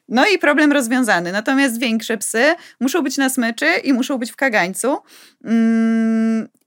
No 0.08 0.26
i 0.26 0.38
problem 0.38 0.72
rozwiązany. 0.72 1.32
Natomiast 1.32 1.80
większe 1.80 2.18
psy 2.18 2.54
muszą 2.80 3.02
być 3.02 3.16
na 3.16 3.28
smyczy 3.28 3.66
i 3.84 3.92
muszą 3.92 4.18
być 4.18 4.32
w 4.32 4.36
kagańcu. 4.36 4.98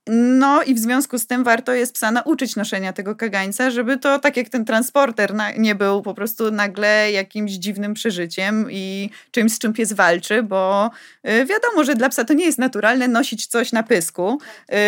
No 0.10 0.64
i 0.64 0.74
w 0.74 0.80
związku 0.80 1.20
z 1.20 1.28
tym 1.28 1.44
warto 1.44 1.74
jest 1.74 1.94
psa 1.94 2.12
nauczyć 2.12 2.56
noszenia 2.56 2.94
tego 2.94 3.16
kagańca, 3.16 3.72
żeby 3.72 3.98
to 3.98 4.20
tak 4.20 4.38
jak 4.38 4.50
ten 4.50 4.66
transporter 4.66 5.34
nie 5.58 5.76
był 5.76 6.02
po 6.02 6.14
prostu 6.14 6.52
nagle 6.52 7.12
jakimś 7.12 7.52
dziwnym 7.52 7.94
przeżyciem 7.94 8.68
i 8.72 9.10
czymś, 9.32 9.54
z 9.54 9.60
czym 9.60 9.74
pies 9.74 9.94
walczy, 9.94 10.44
bo 10.44 10.92
y, 11.30 11.46
wiadomo, 11.46 11.84
że 11.84 11.96
dla 11.96 12.10
psa 12.10 12.26
to 12.26 12.34
nie 12.34 12.46
jest 12.46 12.58
naturalne 12.58 13.08
nosić 13.08 13.48
coś 13.48 13.72
na 13.72 13.84
pysku. 13.84 14.40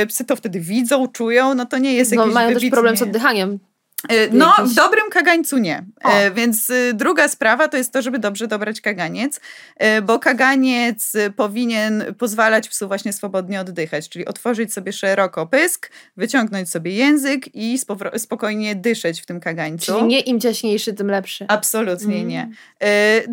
Y, 0.03 0.07
psy 0.07 0.25
to 0.25 0.35
wtedy 0.35 0.59
widzą, 0.59 1.07
czują, 1.07 1.53
no 1.53 1.65
to 1.65 1.77
nie 1.77 1.93
jest 1.93 2.11
no, 2.11 2.21
jakieś 2.21 2.33
mają 2.33 2.47
wybitnie... 2.47 2.69
też 2.69 2.73
problem 2.73 2.97
z 2.97 3.01
oddychaniem. 3.01 3.59
E, 4.07 4.29
no, 4.31 4.53
w 4.65 4.73
dobrym 4.73 5.09
kagańcu 5.09 5.57
nie. 5.57 5.83
O. 6.03 6.09
E, 6.09 6.31
więc 6.31 6.69
y, 6.69 6.91
druga 6.93 7.27
sprawa 7.27 7.67
to 7.67 7.77
jest 7.77 7.93
to, 7.93 8.01
żeby 8.01 8.19
dobrze 8.19 8.47
dobrać 8.47 8.81
kaganiec, 8.81 9.39
e, 9.75 10.01
bo 10.01 10.19
kaganiec 10.19 11.13
powinien 11.35 12.15
pozwalać 12.17 12.69
psu 12.69 12.87
właśnie 12.87 13.13
swobodnie 13.13 13.61
oddychać, 13.61 14.09
czyli 14.09 14.25
otworzyć 14.25 14.73
sobie 14.73 14.93
szeroko 14.93 15.47
pysk, 15.47 15.91
wyciągnąć 16.17 16.69
sobie 16.69 16.91
język 16.91 17.55
i 17.55 17.79
spokojnie 18.17 18.75
dyszeć 18.75 19.21
w 19.21 19.25
tym 19.25 19.39
kagańcu. 19.39 19.93
Czyli 19.93 20.07
nie 20.07 20.19
im 20.19 20.39
ciaśniejszy, 20.39 20.93
tym 20.93 21.07
lepszy. 21.07 21.45
Absolutnie 21.47 22.15
mm. 22.15 22.27
nie. 22.27 22.49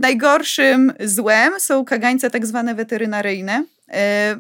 Najgorszym 0.00 0.92
złem 1.00 1.61
są 1.61 1.85
kagańce 1.85 2.31
tak 2.31 2.46
zwane 2.46 2.74
weterynaryjne 2.74 3.64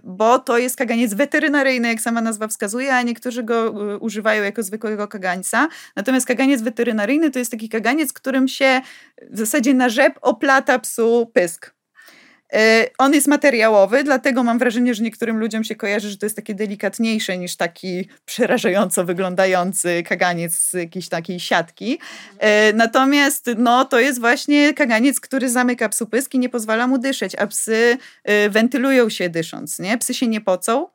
bo 0.04 0.38
to 0.38 0.58
jest 0.58 0.76
kaganiec 0.76 1.14
weterynaryjny, 1.14 1.88
jak 1.88 2.00
sama 2.00 2.20
nazwa 2.20 2.48
wskazuje, 2.48 2.94
a 2.94 3.02
niektórzy 3.02 3.42
go 3.42 3.66
e, 3.66 3.98
używają 3.98 4.42
jako 4.42 4.62
zwykłego 4.62 5.08
kagańca. 5.08 5.68
Natomiast 5.96 6.26
kaganiec 6.26 6.62
weterynaryjny 6.62 7.30
to 7.30 7.38
jest 7.38 7.50
taki 7.50 7.68
kaganiec, 7.68 8.12
którym 8.12 8.48
się 8.48 8.80
w 9.30 9.38
zasadzie 9.38 9.74
na 9.74 9.88
rzep 9.88 10.18
oplata 10.22 10.78
psu 10.78 11.30
pysk. 11.34 11.75
E, 12.52 12.86
on 12.98 13.14
jest 13.14 13.28
materiałowy, 13.28 14.04
dlatego 14.04 14.42
mam 14.42 14.58
wrażenie, 14.58 14.94
że 14.94 15.02
niektórym 15.02 15.38
ludziom 15.38 15.64
się 15.64 15.74
kojarzy, 15.74 16.10
że 16.10 16.16
to 16.16 16.26
jest 16.26 16.36
takie 16.36 16.54
delikatniejsze 16.54 17.38
niż 17.38 17.56
taki 17.56 18.08
przerażająco 18.24 19.04
wyglądający 19.04 20.02
kaganiec 20.02 20.54
z 20.54 20.72
jakiejś 20.72 21.08
takiej 21.08 21.40
siatki. 21.40 21.98
E, 22.38 22.72
natomiast 22.72 23.50
no, 23.56 23.84
to 23.84 24.00
jest 24.00 24.20
właśnie 24.20 24.74
kaganiec, 24.74 25.20
który 25.20 25.50
zamyka 25.50 25.88
psu 25.88 26.06
pyski, 26.06 26.38
nie 26.38 26.48
pozwala 26.48 26.86
mu 26.86 26.98
dyszeć, 26.98 27.34
a 27.34 27.46
psy 27.46 27.98
e, 28.24 28.50
wentylują 28.50 29.08
się 29.08 29.28
dysząc. 29.28 29.78
Nie? 29.78 29.98
Psy 29.98 30.14
się 30.14 30.26
nie 30.26 30.40
pocą, 30.40 30.86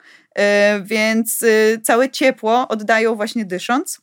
więc 0.83 1.45
całe 1.83 2.09
ciepło 2.09 2.67
oddają 2.67 3.15
właśnie 3.15 3.45
dysząc. 3.45 4.01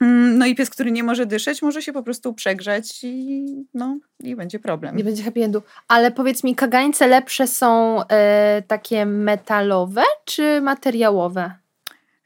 Mm, 0.00 0.38
no 0.38 0.46
i 0.46 0.54
pies, 0.54 0.70
który 0.70 0.92
nie 0.92 1.02
może 1.02 1.26
dyszeć, 1.26 1.62
może 1.62 1.82
się 1.82 1.92
po 1.92 2.02
prostu 2.02 2.34
przegrzać 2.34 3.04
i, 3.04 3.46
no, 3.74 3.98
i 4.20 4.36
będzie 4.36 4.58
problem. 4.58 4.96
Nie 4.96 5.04
będzie 5.04 5.22
happy 5.22 5.44
endu. 5.44 5.62
Ale 5.88 6.10
powiedz 6.10 6.44
mi, 6.44 6.54
kagańce 6.54 7.06
lepsze 7.06 7.46
są 7.46 8.00
e, 8.08 8.62
takie 8.66 9.06
metalowe 9.06 10.02
czy 10.24 10.60
materiałowe? 10.60 11.54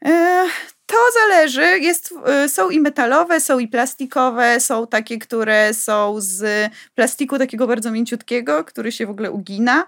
E, 0.05 0.45
To 0.89 0.95
zależy. 1.13 1.79
Jest, 1.79 2.13
y, 2.45 2.49
są 2.49 2.69
i 2.69 2.79
metalowe, 2.79 3.39
są 3.39 3.59
i 3.59 3.67
plastikowe, 3.67 4.59
są 4.59 4.87
takie, 4.87 5.17
które 5.17 5.73
są 5.73 6.15
z 6.17 6.71
plastiku 6.95 7.37
takiego 7.37 7.67
bardzo 7.67 7.91
mięciutkiego, 7.91 8.63
który 8.63 8.91
się 8.91 9.05
w 9.05 9.09
ogóle 9.09 9.31
ugina. 9.31 9.85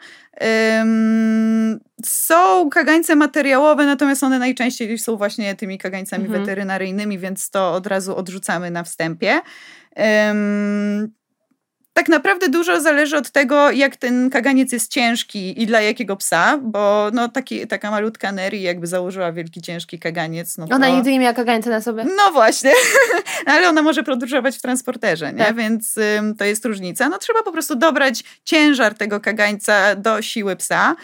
Są 2.05 2.69
kagańce 2.69 3.15
materiałowe, 3.15 3.85
natomiast 3.85 4.23
one 4.23 4.39
najczęściej 4.39 4.97
są 4.99 5.17
właśnie 5.17 5.55
tymi 5.55 5.77
kagańcami 5.77 6.25
mhm. 6.25 6.41
weterynaryjnymi, 6.41 7.19
więc 7.19 7.49
to 7.49 7.73
od 7.73 7.87
razu 7.87 8.15
odrzucamy 8.15 8.71
na 8.71 8.83
wstępie. 8.83 9.41
Um, 9.95 11.20
tak 11.93 12.09
naprawdę 12.09 12.49
dużo 12.49 12.81
zależy 12.81 13.17
od 13.17 13.31
tego, 13.31 13.71
jak 13.71 13.95
ten 13.95 14.29
kaganiec 14.29 14.71
jest 14.71 14.91
ciężki 14.91 15.61
i 15.61 15.65
dla 15.65 15.81
jakiego 15.81 16.15
psa, 16.15 16.59
bo 16.61 17.09
no 17.13 17.29
taki, 17.29 17.67
taka 17.67 17.91
malutka 17.91 18.31
Neri 18.31 18.61
jakby 18.61 18.87
założyła 18.87 19.31
wielki, 19.31 19.61
ciężki 19.61 19.99
kaganiec. 19.99 20.57
No 20.57 20.67
to... 20.67 20.75
Ona 20.75 20.89
nigdy 20.89 21.11
nie 21.11 21.19
miała 21.19 21.33
kagańca 21.33 21.69
na 21.69 21.81
sobie. 21.81 22.03
No 22.03 22.31
właśnie, 22.31 22.71
ale 23.45 23.69
ona 23.69 23.81
może 23.81 24.03
podróżować 24.03 24.57
w 24.57 24.61
transporterze, 24.61 25.33
nie? 25.33 25.45
Tak. 25.45 25.55
więc 25.55 25.97
ym, 25.97 26.35
to 26.35 26.45
jest 26.45 26.65
różnica. 26.65 27.09
No 27.09 27.17
trzeba 27.17 27.43
po 27.43 27.51
prostu 27.51 27.75
dobrać 27.75 28.23
ciężar 28.43 28.93
tego 28.93 29.19
kagańca 29.19 29.95
do 29.95 30.21
siły 30.21 30.55
psa. 30.55 30.95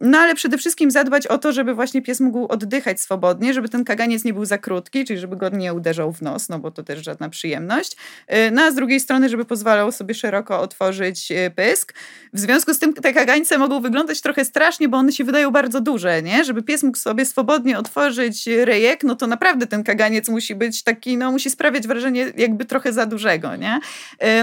No 0.00 0.18
ale 0.18 0.34
przede 0.34 0.58
wszystkim 0.58 0.90
zadbać 0.90 1.26
o 1.26 1.38
to, 1.38 1.52
żeby 1.52 1.74
właśnie 1.74 2.02
pies 2.02 2.20
mógł 2.20 2.46
oddychać 2.46 3.00
swobodnie, 3.00 3.54
żeby 3.54 3.68
ten 3.68 3.84
kaganiec 3.84 4.24
nie 4.24 4.34
był 4.34 4.44
za 4.44 4.58
krótki, 4.58 5.04
czyli 5.04 5.18
żeby 5.18 5.36
go 5.36 5.48
nie 5.48 5.74
uderzał 5.74 6.12
w 6.12 6.22
nos, 6.22 6.48
no 6.48 6.58
bo 6.58 6.70
to 6.70 6.82
też 6.82 7.04
żadna 7.04 7.28
przyjemność. 7.28 7.96
Y, 8.32 8.50
no 8.50 8.62
a 8.62 8.70
z 8.70 8.74
drugiej 8.74 9.00
strony, 9.00 9.28
żeby 9.28 9.44
pozwalał 9.66 9.92
sobie 9.92 10.14
szeroko 10.14 10.60
otworzyć 10.60 11.30
y, 11.30 11.50
pysk. 11.56 11.94
W 12.32 12.38
związku 12.40 12.74
z 12.74 12.78
tym 12.78 12.94
te 12.94 13.12
kagańce 13.12 13.58
mogą 13.58 13.80
wyglądać 13.80 14.20
trochę 14.20 14.44
strasznie, 14.44 14.88
bo 14.88 14.96
one 14.96 15.12
się 15.12 15.24
wydają 15.24 15.50
bardzo 15.50 15.80
duże, 15.80 16.22
nie? 16.22 16.44
Żeby 16.44 16.62
pies 16.62 16.82
mógł 16.82 16.98
sobie 16.98 17.24
swobodnie 17.24 17.78
otworzyć 17.78 18.46
rejek, 18.46 19.04
no 19.04 19.16
to 19.16 19.26
naprawdę 19.26 19.66
ten 19.66 19.84
kaganiec 19.84 20.28
musi 20.28 20.54
być 20.54 20.82
taki, 20.82 21.16
no 21.16 21.32
musi 21.32 21.50
sprawiać 21.50 21.86
wrażenie 21.86 22.32
jakby 22.36 22.64
trochę 22.64 22.92
za 22.92 23.06
dużego, 23.06 23.56
nie? 23.56 23.80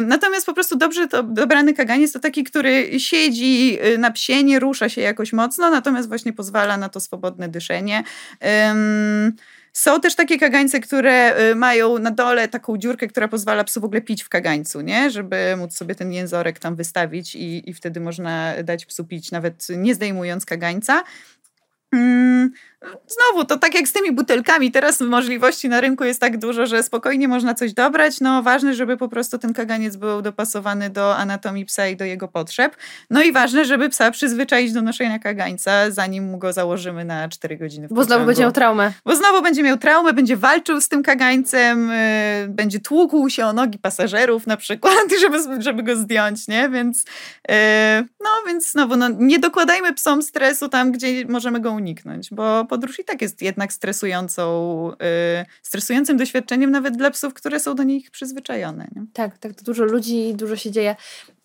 Natomiast 0.01 0.45
po 0.45 0.53
prostu 0.53 0.75
dobrze 0.75 1.07
to 1.07 1.23
dobrany 1.23 1.73
kaganiec 1.73 2.12
to 2.12 2.19
taki, 2.19 2.43
który 2.43 2.99
siedzi 2.99 3.79
y, 3.86 3.97
na 3.97 4.12
psie, 4.12 4.43
nie 4.43 4.59
rusza 4.59 4.89
się 4.89 5.01
jakoś 5.01 5.33
mocno, 5.33 5.69
natomiast 5.69 6.07
właśnie 6.07 6.33
pozwala 6.33 6.77
na 6.77 6.89
to 6.89 6.99
swobodne 6.99 7.49
dyszenie. 7.49 8.03
Są 9.73 10.01
też 10.01 10.15
takie 10.15 10.39
kagańce, 10.39 10.79
które 10.79 11.39
y, 11.51 11.55
mają 11.55 11.99
na 11.99 12.12
dole 12.12 12.47
taką 12.47 12.77
dziurkę, 12.77 13.07
która 13.07 13.27
pozwala 13.27 13.63
psu 13.63 13.81
w 13.81 13.83
ogóle 13.83 14.01
pić 14.01 14.23
w 14.23 14.29
kagańcu, 14.29 14.81
nie? 14.81 15.12
Żeby 15.12 15.55
móc 15.57 15.77
sobie 15.77 15.95
ten 15.95 16.12
jęzorek 16.12 16.59
tam 16.59 16.75
wystawić 16.75 17.36
i, 17.36 17.69
i 17.69 17.73
wtedy 17.73 17.99
można 17.99 18.53
dać 18.63 18.86
psu 18.86 19.05
pić 19.05 19.31
nawet 19.31 19.67
nie 19.77 19.95
zdejmując 19.95 20.45
kagańca. 20.45 21.03
Mm, 21.93 22.51
Znowu, 23.08 23.45
to 23.45 23.58
tak 23.58 23.75
jak 23.75 23.88
z 23.88 23.93
tymi 23.93 24.12
butelkami, 24.12 24.71
teraz 24.71 25.01
możliwości 25.01 25.69
na 25.69 25.82
rynku 25.82 26.03
jest 26.03 26.21
tak 26.21 26.38
dużo, 26.38 26.65
że 26.65 26.84
spokojnie 26.84 27.27
można 27.27 27.53
coś 27.53 27.73
dobrać. 27.73 28.21
No 28.21 28.43
ważne, 28.43 28.73
żeby 28.73 28.97
po 28.97 29.10
prostu 29.10 29.39
ten 29.39 29.53
kaganiec 29.53 29.95
był 29.95 30.21
dopasowany 30.21 30.89
do 30.89 31.15
anatomii 31.15 31.65
psa 31.65 31.88
i 31.88 31.95
do 31.95 32.06
jego 32.06 32.27
potrzeb. 32.27 32.77
No 33.10 33.23
i 33.23 33.32
ważne, 33.32 33.65
żeby 33.65 33.89
psa 33.89 34.12
przyzwyczaić 34.12 34.73
do 34.73 34.82
noszenia 34.82 35.19
kagańca, 35.19 35.91
zanim 35.91 36.23
mu 36.23 36.38
go 36.38 36.53
założymy 36.53 37.06
na 37.06 37.29
4 37.29 37.58
godziny. 37.58 37.88
Bo 37.91 38.03
znowu 38.03 38.25
będzie 38.25 38.41
miał 38.41 38.51
traumę. 38.51 38.91
Bo 39.06 39.15
znowu 39.15 39.41
będzie 39.41 39.63
miał 39.63 39.77
traumę, 39.77 40.13
będzie 40.13 40.38
walczył 40.38 40.82
z 40.82 40.89
tym 40.89 41.03
kagańcem, 41.03 41.89
yy, 41.89 42.47
będzie 42.47 42.79
tłukł 42.79 43.29
się 43.29 43.45
o 43.45 43.53
nogi 43.53 43.79
pasażerów 43.79 44.47
na 44.47 44.58
przykład, 44.58 44.97
żeby, 45.21 45.62
żeby 45.62 45.84
go 45.84 45.95
zdjąć, 45.95 46.47
nie? 46.47 46.69
Więc 46.69 47.06
yy, 47.49 47.56
no, 48.23 48.29
więc 48.47 48.71
znowu, 48.71 48.95
no, 48.95 49.10
nie 49.10 49.39
dokładajmy 49.39 49.93
psom 49.93 50.21
stresu 50.21 50.69
tam, 50.69 50.91
gdzie 50.91 51.25
możemy 51.29 51.60
go 51.60 51.71
uniknąć, 51.84 52.30
bo 52.32 52.65
podróż 52.65 53.00
i 53.00 53.04
tak 53.04 53.22
jest 53.22 53.41
jednak 53.41 53.74
stresującą, 53.74 54.89
yy, 54.89 55.46
stresującym 55.62 56.17
doświadczeniem 56.17 56.72
nawet 56.72 56.98
dla 56.98 57.12
psów, 57.12 57.34
które 57.34 57.60
są 57.60 57.76
do 57.76 57.84
nich 57.84 58.12
przyzwyczajone. 58.12 58.88
Nie? 58.96 59.06
Tak, 59.13 59.38
tak, 59.38 59.54
dużo 59.63 59.84
ludzi, 59.84 60.34
dużo 60.34 60.56
się 60.56 60.72
dzieje. 60.72 60.96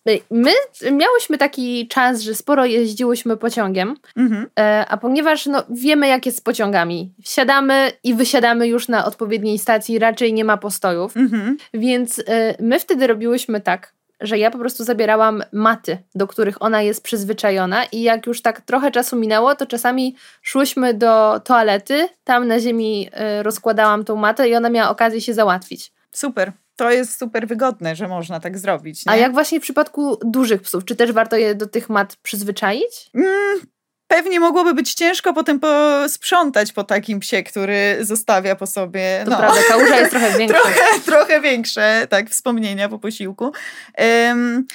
Y, 0.09 0.19
my 0.31 0.51
miałyśmy 0.91 1.37
taki 1.37 1.87
czas, 1.87 2.21
że 2.21 2.35
sporo 2.35 2.65
jeździłyśmy 2.65 3.37
pociągiem, 3.37 3.95
mhm. 4.17 4.47
E, 4.59 4.85
a 4.89 4.97
ponieważ 4.97 5.45
no, 5.45 5.63
wiemy, 5.69 6.07
jak 6.07 6.25
jest 6.25 6.37
z 6.37 6.41
pociągami, 6.41 7.13
wsiadamy 7.23 7.91
i 8.03 8.13
wysiadamy 8.13 8.67
już 8.67 8.87
na 8.87 9.05
odpowiedniej 9.05 9.59
stacji, 9.59 9.99
raczej 9.99 10.33
nie 10.33 10.45
ma 10.45 10.57
postojów, 10.57 11.17
mhm. 11.17 11.57
więc 11.73 12.19
y, 12.19 12.23
my 12.59 12.79
wtedy 12.79 13.07
robiłyśmy 13.07 13.61
tak, 13.61 13.93
że 14.21 14.37
ja 14.37 14.51
po 14.51 14.57
prostu 14.57 14.83
zabierałam 14.83 15.43
maty, 15.51 15.97
do 16.15 16.27
których 16.27 16.61
ona 16.61 16.81
jest 16.81 17.03
przyzwyczajona 17.03 17.85
i 17.85 18.01
jak 18.01 18.27
już 18.27 18.41
tak 18.41 18.61
trochę 18.61 18.91
czasu 18.91 19.15
minęło, 19.15 19.55
to 19.55 19.65
czasami 19.65 20.15
szłyśmy 20.41 20.93
do 20.93 21.41
toalety, 21.43 22.07
tam 22.23 22.47
na 22.47 22.59
ziemi 22.59 23.09
y, 23.39 23.43
rozkładałam 23.43 24.05
tą 24.05 24.15
matę 24.15 24.49
i 24.49 24.55
ona 24.55 24.69
miała 24.69 24.89
okazję 24.89 25.21
się 25.21 25.33
załatwić. 25.33 25.91
Super. 26.11 26.51
To 26.75 26.91
jest 26.91 27.19
super 27.19 27.47
wygodne, 27.47 27.95
że 27.95 28.07
można 28.07 28.39
tak 28.39 28.57
zrobić. 28.57 29.05
Nie? 29.05 29.11
A 29.11 29.15
jak 29.15 29.33
właśnie 29.33 29.59
w 29.59 29.63
przypadku 29.63 30.17
dużych 30.25 30.61
psów, 30.61 30.85
czy 30.85 30.95
też 30.95 31.11
warto 31.11 31.35
je 31.37 31.55
do 31.55 31.67
tych 31.67 31.89
mat 31.89 32.15
przyzwyczaić? 32.15 33.09
Mm, 33.15 33.59
pewnie 34.09 34.39
mogłoby 34.39 34.73
być 34.73 34.93
ciężko 34.93 35.33
potem 35.33 35.59
posprzątać 35.59 36.71
po 36.71 36.83
takim 36.83 37.19
psie, 37.19 37.43
który 37.43 37.97
zostawia 38.01 38.55
po 38.55 38.67
sobie. 38.67 39.21
To 39.25 39.31
no. 39.31 39.37
prawda, 39.37 39.61
kałuża 39.67 39.99
jest 39.99 40.11
trochę 40.11 40.31
większa. 40.37 40.61
trochę, 40.61 40.99
trochę 41.05 41.41
większe, 41.41 42.07
tak, 42.09 42.29
wspomnienia 42.29 42.89
po 42.89 42.99
posiłku. 42.99 43.51
Um, 44.27 44.67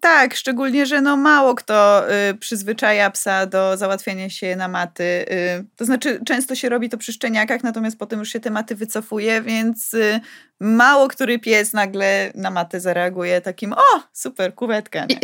tak, 0.00 0.34
szczególnie, 0.34 0.86
że 0.86 1.00
no 1.00 1.16
mało 1.16 1.54
kto 1.54 2.04
y, 2.30 2.34
przyzwyczaja 2.34 3.10
psa 3.10 3.46
do 3.46 3.76
załatwiania 3.76 4.30
się 4.30 4.56
na 4.56 4.68
maty. 4.68 5.04
Y, 5.04 5.64
to 5.76 5.84
znaczy, 5.84 6.20
często 6.26 6.54
się 6.54 6.68
robi 6.68 6.88
to 6.88 6.98
przy 6.98 7.12
szczeniakach, 7.12 7.62
natomiast 7.62 7.98
potem 7.98 8.18
już 8.18 8.28
się 8.28 8.40
te 8.40 8.50
maty 8.50 8.74
wycofuje, 8.74 9.42
więc 9.42 9.94
y, 9.94 10.20
mało 10.60 11.08
który 11.08 11.38
pies 11.38 11.72
nagle 11.72 12.32
na 12.34 12.50
matę 12.50 12.80
zareaguje 12.80 13.40
takim, 13.40 13.72
o, 13.72 14.02
super, 14.12 14.54
kuwetka. 14.54 15.06
I, 15.08 15.18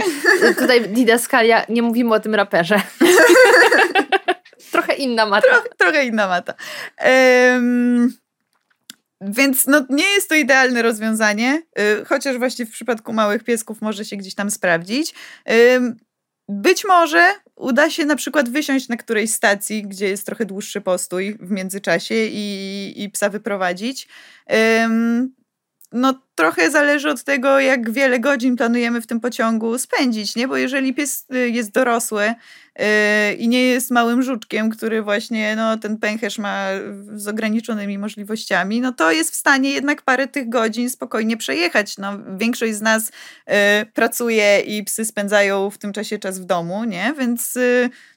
tutaj 0.58 0.88
didaskalia, 0.88 1.64
nie 1.68 1.82
mówimy 1.82 2.14
o 2.14 2.20
tym 2.20 2.34
raperze. 2.34 2.80
trochę 4.72 4.94
inna 4.94 5.26
mata. 5.26 5.48
Trochę, 5.48 5.68
trochę 5.76 6.04
inna 6.04 6.28
mata. 6.28 6.54
Um, 7.54 8.14
więc 9.20 9.66
no, 9.66 9.86
nie 9.90 10.04
jest 10.04 10.28
to 10.28 10.34
idealne 10.34 10.82
rozwiązanie, 10.82 11.62
y, 11.78 12.04
chociaż 12.04 12.38
właśnie 12.38 12.66
w 12.66 12.70
przypadku 12.70 13.12
małych 13.12 13.44
piesków 13.44 13.80
może 13.80 14.04
się 14.04 14.16
gdzieś 14.16 14.34
tam 14.34 14.50
sprawdzić. 14.50 15.14
Być 16.48 16.84
może 16.84 17.32
uda 17.56 17.90
się 17.90 18.04
na 18.04 18.16
przykład 18.16 18.48
wysiąść 18.48 18.88
na 18.88 18.96
którejś 18.96 19.30
stacji, 19.30 19.82
gdzie 19.82 20.08
jest 20.08 20.26
trochę 20.26 20.44
dłuższy 20.44 20.80
postój 20.80 21.36
w 21.40 21.50
międzyczasie 21.50 22.14
i, 22.14 22.92
i 22.96 23.10
psa 23.10 23.28
wyprowadzić. 23.28 24.08
no 25.92 26.22
trochę 26.34 26.70
zależy 26.70 27.10
od 27.10 27.24
tego, 27.24 27.60
jak 27.60 27.90
wiele 27.90 28.20
godzin 28.20 28.56
planujemy 28.56 29.00
w 29.00 29.06
tym 29.06 29.20
pociągu 29.20 29.78
spędzić, 29.78 30.36
nie? 30.36 30.48
Bo 30.48 30.56
jeżeli 30.56 30.94
pies 30.94 31.26
y, 31.34 31.50
jest 31.50 31.72
dorosły, 31.72 32.34
Yy, 32.78 33.34
i 33.34 33.48
nie 33.48 33.62
jest 33.62 33.90
małym 33.90 34.22
żuczkiem, 34.22 34.70
który 34.70 35.02
właśnie 35.02 35.56
no, 35.56 35.78
ten 35.78 35.98
pęcherz 35.98 36.38
ma 36.38 36.68
z 37.14 37.28
ograniczonymi 37.28 37.98
możliwościami, 37.98 38.80
no 38.80 38.92
to 38.92 39.12
jest 39.12 39.30
w 39.30 39.34
stanie 39.34 39.70
jednak 39.70 40.02
parę 40.02 40.28
tych 40.28 40.48
godzin 40.48 40.90
spokojnie 40.90 41.36
przejechać. 41.36 41.98
No, 41.98 42.12
większość 42.38 42.74
z 42.74 42.82
nas 42.82 43.12
yy, 43.46 43.54
pracuje 43.94 44.60
i 44.60 44.84
psy 44.84 45.04
spędzają 45.04 45.70
w 45.70 45.78
tym 45.78 45.92
czasie 45.92 46.18
czas 46.18 46.38
w 46.38 46.44
domu, 46.44 46.84
nie? 46.84 47.14
Więc 47.18 47.58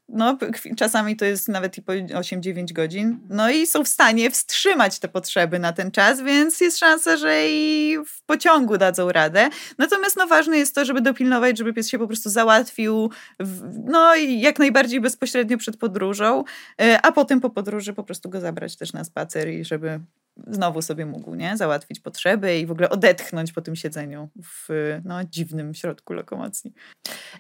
no, 0.10 0.38
czasami 0.78 1.16
to 1.16 1.26
jest 1.26 1.48
nawet 1.48 1.78
i 1.78 1.82
po 1.82 1.92
8-9 1.92 2.74
godzin. 2.74 3.20
No 3.30 3.50
i 3.50 3.68
są 3.68 3.84
w 3.84 3.88
stanie 3.88 4.32
wstrzymać 4.32 5.00
te 5.00 5.08
potrzeby 5.08 5.60
na 5.60 5.74
ten 5.74 5.92
czas, 5.92 6.22
więc 6.22 6.62
jest 6.62 6.78
szansa, 6.78 7.18
że 7.18 7.50
i 7.50 7.98
w 8.08 8.22
pociągu 8.24 8.78
dadzą 8.78 9.12
radę. 9.12 9.50
Natomiast 9.78 10.18
no, 10.18 10.28
ważne 10.28 10.58
jest 10.58 10.76
to, 10.76 10.86
żeby 10.86 11.02
dopilnować, 11.02 11.58
żeby 11.58 11.74
pies 11.74 11.90
się 11.90 12.00
po 12.00 12.08
prostu 12.08 12.30
załatwił, 12.30 13.12
w, 13.40 13.80
no 13.86 14.16
i 14.16 14.40
jak 14.40 14.60
najbardziej 14.60 15.02
bezpośrednio 15.02 15.58
przed 15.58 15.78
podróżą, 15.78 16.44
e, 16.82 17.02
a 17.02 17.12
potem 17.12 17.42
po 17.42 17.50
podróży 17.50 17.94
po 17.94 18.04
prostu 18.04 18.30
go 18.30 18.40
zabrać 18.40 18.76
też 18.76 18.94
na 18.94 19.04
spacer 19.04 19.50
i 19.50 19.66
żeby 19.66 20.00
znowu 20.48 20.82
sobie 20.82 21.06
mógł 21.06 21.36
nie? 21.36 21.58
załatwić 21.58 22.00
potrzeby 22.00 22.60
i 22.60 22.66
w 22.66 22.72
ogóle 22.72 22.90
odetchnąć 22.90 23.54
po 23.54 23.62
tym 23.62 23.76
siedzeniu 23.76 24.30
w 24.44 24.68
no, 25.06 25.24
dziwnym 25.24 25.74
środku 25.74 26.14
lokomocji. 26.14 26.74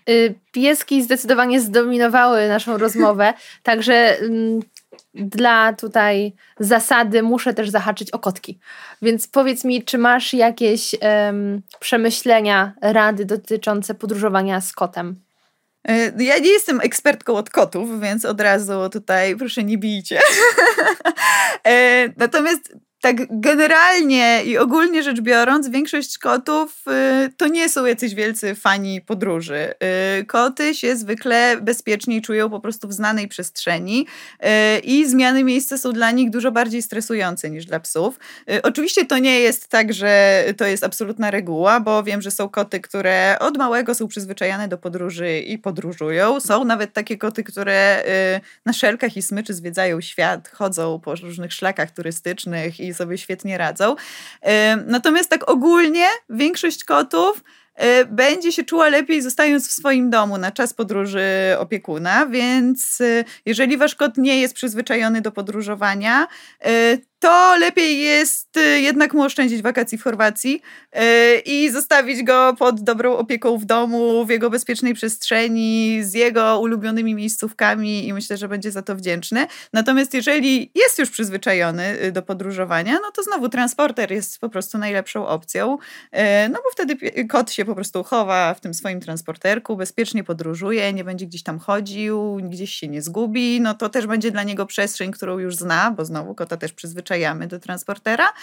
Y, 0.10 0.36
pieski 0.52 1.04
zdecydowanie 1.04 1.62
zdominowały 1.62 2.48
naszą 2.48 2.78
rozmowę, 2.78 3.34
także 3.64 4.20
mm, 4.20 4.60
dla 5.14 5.74
tutaj 5.74 6.34
zasady 6.60 7.24
muszę 7.24 7.54
też 7.54 7.70
zahaczyć 7.70 8.12
o 8.12 8.20
kotki. 8.20 8.60
Więc 9.02 9.28
powiedz 9.28 9.64
mi, 9.64 9.84
czy 9.84 9.98
masz 9.98 10.34
jakieś 10.34 10.96
um, 11.02 11.62
przemyślenia, 11.80 12.74
rady 12.82 13.26
dotyczące 13.26 13.96
podróżowania 13.96 14.62
z 14.62 14.74
kotem? 14.74 15.22
E, 15.88 16.24
ja 16.24 16.38
nie 16.38 16.50
jestem 16.50 16.82
ekspertką 16.82 17.36
od 17.36 17.50
kotów, 17.50 18.02
więc 18.02 18.26
od 18.26 18.42
razu 18.42 18.90
tutaj 18.92 19.36
proszę 19.36 19.64
nie 19.64 19.78
bijcie. 19.78 20.20
E, 21.68 22.08
natomiast 22.18 22.78
tak 23.02 23.16
generalnie 23.30 24.44
i 24.46 24.58
ogólnie 24.58 25.04
rzecz 25.04 25.22
biorąc, 25.22 25.70
większość 25.70 26.18
kotów 26.18 26.84
y, 27.26 27.34
to 27.38 27.48
nie 27.48 27.70
są 27.70 27.86
jacyś 27.86 28.16
wielcy 28.16 28.56
fani 28.56 29.02
podróży. 29.02 29.74
Y, 30.20 30.26
koty 30.26 30.76
się 30.76 30.96
zwykle 30.96 31.58
bezpieczniej 31.62 32.22
czują 32.22 32.50
po 32.50 32.60
prostu 32.60 32.88
w 32.88 32.94
znanej 32.94 33.28
przestrzeni 33.28 34.08
y, 34.44 34.80
i 34.80 35.06
zmiany 35.06 35.44
miejsca 35.44 35.78
są 35.78 35.94
dla 35.94 36.12
nich 36.12 36.30
dużo 36.30 36.52
bardziej 36.52 36.82
stresujące 36.82 37.50
niż 37.50 37.66
dla 37.66 37.80
psów. 37.80 38.20
Oczywiście 38.64 39.06
to 39.06 39.18
nie 39.18 39.40
jest 39.40 39.68
tak, 39.68 39.94
że 39.94 40.44
to 40.58 40.66
jest 40.66 40.84
absolutna 40.84 41.32
reguła, 41.32 41.80
bo 41.80 42.04
wiem, 42.04 42.22
że 42.22 42.32
są 42.32 42.50
koty, 42.50 42.80
które 42.80 43.38
od 43.40 43.58
małego 43.58 43.96
są 43.96 44.08
przyzwyczajane 44.08 44.68
do 44.68 44.78
podróży 44.78 45.40
i 45.40 45.58
podróżują. 45.58 46.40
Są 46.40 46.66
nawet 46.66 46.94
takie 46.94 47.18
koty, 47.18 47.44
które 47.44 48.04
na 48.66 48.74
szelkach 48.74 49.18
i 49.18 49.22
smyczy 49.22 49.54
zwiedzają 49.54 50.02
świat, 50.02 50.50
chodzą 50.50 51.00
po 51.00 51.16
różnych 51.16 51.54
szlakach 51.54 51.92
turystycznych 51.92 52.80
i 52.88 52.94
sobie 52.94 53.18
świetnie 53.18 53.58
radzą. 53.58 53.96
Natomiast 54.86 55.30
tak 55.30 55.50
ogólnie 55.50 56.06
większość 56.30 56.84
kotów 56.84 57.44
e, 57.76 58.06
będzie 58.06 58.52
się 58.52 58.64
czuła 58.64 58.90
lepiej 58.90 59.22
zostając 59.22 59.70
w 59.70 59.72
swoim 59.72 60.10
domu 60.10 60.38
na 60.38 60.52
czas 60.52 60.74
podróży 60.74 61.28
opiekuna, 61.60 62.26
więc 62.26 63.02
e, 63.02 63.24
jeżeli 63.46 63.78
wasz 63.78 63.96
kot 63.96 64.18
nie 64.18 64.42
jest 64.42 64.54
przyzwyczajony 64.54 65.22
do 65.22 65.32
podróżowania, 65.32 66.28
e, 66.62 66.98
to 67.20 67.58
lepiej 67.58 68.00
jest 68.00 68.58
y, 68.58 68.82
jednak 68.82 69.14
mu 69.14 69.24
oszczędzić 69.24 69.62
wakacji 69.62 69.98
w 69.98 70.04
Chorwacji 70.04 70.62
y, 70.96 71.00
i 71.46 71.70
zostawić 71.70 72.24
go 72.24 72.56
pod 72.60 72.82
dobrą 72.82 73.18
opieką 73.18 73.58
w 73.58 73.66
domu, 73.66 74.26
w 74.26 74.30
jego 74.30 74.50
bezpiecznej 74.50 74.94
przestrzeni, 74.94 76.00
z 76.04 76.14
jego 76.14 76.60
ulubionymi 76.60 77.16
miejscówkami 77.16 78.08
i 78.08 78.14
myślę, 78.14 78.38
że 78.38 78.48
będzie 78.48 78.72
za 78.72 78.82
to 78.82 78.96
wdzięczny. 78.96 79.48
Natomiast 79.74 80.14
jeżeli 80.14 80.72
jest 80.76 81.00
już 81.00 81.10
przyzwyczajony 81.10 82.02
y, 82.04 82.12
do 82.12 82.22
podróżowania, 82.22 82.94
no 82.94 83.12
to 83.12 83.24
znowu 83.24 83.50
transporter 83.50 84.12
jest 84.12 84.40
po 84.40 84.50
prostu 84.50 84.78
najlepszą 84.78 85.28
opcją, 85.28 85.78
no 86.50 86.60
bo 86.64 86.72
wtedy 86.72 87.26
kot 87.26 87.52
się 87.52 87.66
po 87.66 87.76
prostu 87.76 88.04
chowa 88.04 88.54
w 88.54 88.60
tym 88.60 88.74
swoim 88.74 89.00
transporterku, 89.00 89.78
bezpiecznie 89.78 90.24
podróżuje, 90.24 90.94
nie 90.94 91.04
będzie 91.04 91.26
gdzieś 91.26 91.44
tam 91.44 91.60
chodził, 91.60 92.40
gdzieś 92.44 92.74
się 92.74 92.88
nie 92.88 93.02
zgubi, 93.02 93.62
no 93.62 93.74
to 93.74 93.90
też 93.90 94.08
będzie 94.08 94.32
dla 94.32 94.44
niego 94.44 94.66
przestrzeń, 94.66 95.12
którą 95.12 95.38
już 95.40 95.56
zna, 95.56 95.92
bo 95.92 96.06
znowu 96.06 96.36
kota 96.36 96.58
też 96.58 96.74
przyzwyczajony 96.74 97.07
przyzwyczajamy 97.08 97.48
do 97.48 97.60
transportera. 97.60 98.34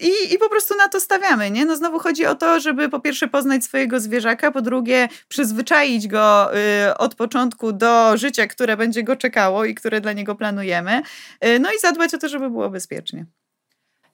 I, 0.00 0.34
I 0.34 0.38
po 0.38 0.48
prostu 0.48 0.74
na 0.76 0.88
to 0.88 1.00
stawiamy, 1.00 1.50
nie? 1.50 1.64
No 1.64 1.76
znowu 1.76 1.98
chodzi 1.98 2.26
o 2.26 2.34
to, 2.34 2.60
żeby 2.60 2.88
po 2.88 3.00
pierwsze 3.00 3.28
poznać 3.28 3.64
swojego 3.64 4.00
zwierzaka, 4.00 4.50
po 4.50 4.62
drugie 4.62 5.08
przyzwyczaić 5.28 6.08
go 6.08 6.56
y, 6.56 6.96
od 6.98 7.14
początku 7.14 7.72
do 7.72 8.16
życia, 8.16 8.46
które 8.46 8.76
będzie 8.76 9.02
go 9.02 9.16
czekało 9.16 9.64
i 9.64 9.74
które 9.74 10.00
dla 10.00 10.12
niego 10.12 10.34
planujemy. 10.34 11.02
Y, 11.44 11.58
no 11.58 11.72
i 11.72 11.78
zadbać 11.78 12.14
o 12.14 12.18
to, 12.18 12.28
żeby 12.28 12.50
było 12.50 12.70
bezpiecznie. 12.70 13.26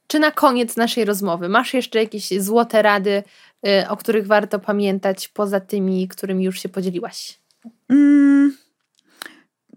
Czy 0.06 0.18
na 0.18 0.30
koniec 0.30 0.76
naszej 0.76 1.04
rozmowy 1.04 1.48
masz 1.48 1.74
jeszcze 1.74 1.98
jakieś 1.98 2.40
złote 2.40 2.82
rady, 2.82 3.22
y, 3.66 3.88
o 3.88 3.96
których 3.96 4.26
warto 4.26 4.58
pamiętać, 4.58 5.28
poza 5.28 5.60
tymi, 5.60 6.08
którymi 6.08 6.44
już 6.44 6.62
się 6.62 6.68
podzieliłaś? 6.68 7.38
Mm 7.88 8.67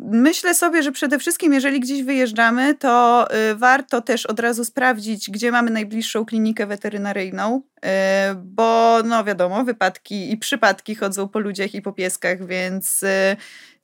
Myślę 0.03 0.53
sobie, 0.53 0.83
że 0.83 0.91
przede 0.91 1.19
wszystkim, 1.19 1.53
jeżeli 1.53 1.79
gdzieś 1.79 2.03
wyjeżdżamy, 2.03 2.75
to 2.75 3.27
y, 3.51 3.55
warto 3.55 4.01
też 4.01 4.25
od 4.25 4.39
razu 4.39 4.65
sprawdzić, 4.65 5.29
gdzie 5.29 5.51
mamy 5.51 5.71
najbliższą 5.71 6.25
klinikę 6.25 6.67
weterynaryjną, 6.67 7.61
y, 7.61 7.89
bo 8.35 8.97
no 9.05 9.23
wiadomo, 9.23 9.63
wypadki 9.63 10.31
i 10.31 10.37
przypadki 10.37 10.95
chodzą 10.95 11.27
po 11.27 11.39
ludziach 11.39 11.75
i 11.75 11.81
po 11.81 11.93
pieskach, 11.93 12.47
więc 12.47 13.03
y, 13.03 13.35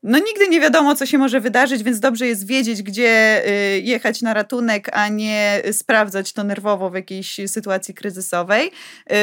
no 0.04 0.18
nigdy 0.20 0.48
nie 0.50 0.60
wiadomo, 0.60 0.96
co 0.96 1.06
się 1.06 1.18
może 1.18 1.42
wydarzyć, 1.42 1.84
więc 1.84 2.00
dobrze 2.00 2.28
jest 2.28 2.48
wiedzieć, 2.48 2.84
gdzie 2.84 3.44
jechać 3.84 4.22
na 4.22 4.34
ratunek, 4.34 4.90
a 4.94 5.08
nie 5.08 5.62
sprawdzać 5.72 6.34
to 6.34 6.44
nerwowo 6.44 6.90
w 6.90 6.96
jakiejś 6.96 7.40
sytuacji 7.48 7.94
kryzysowej. 7.94 8.72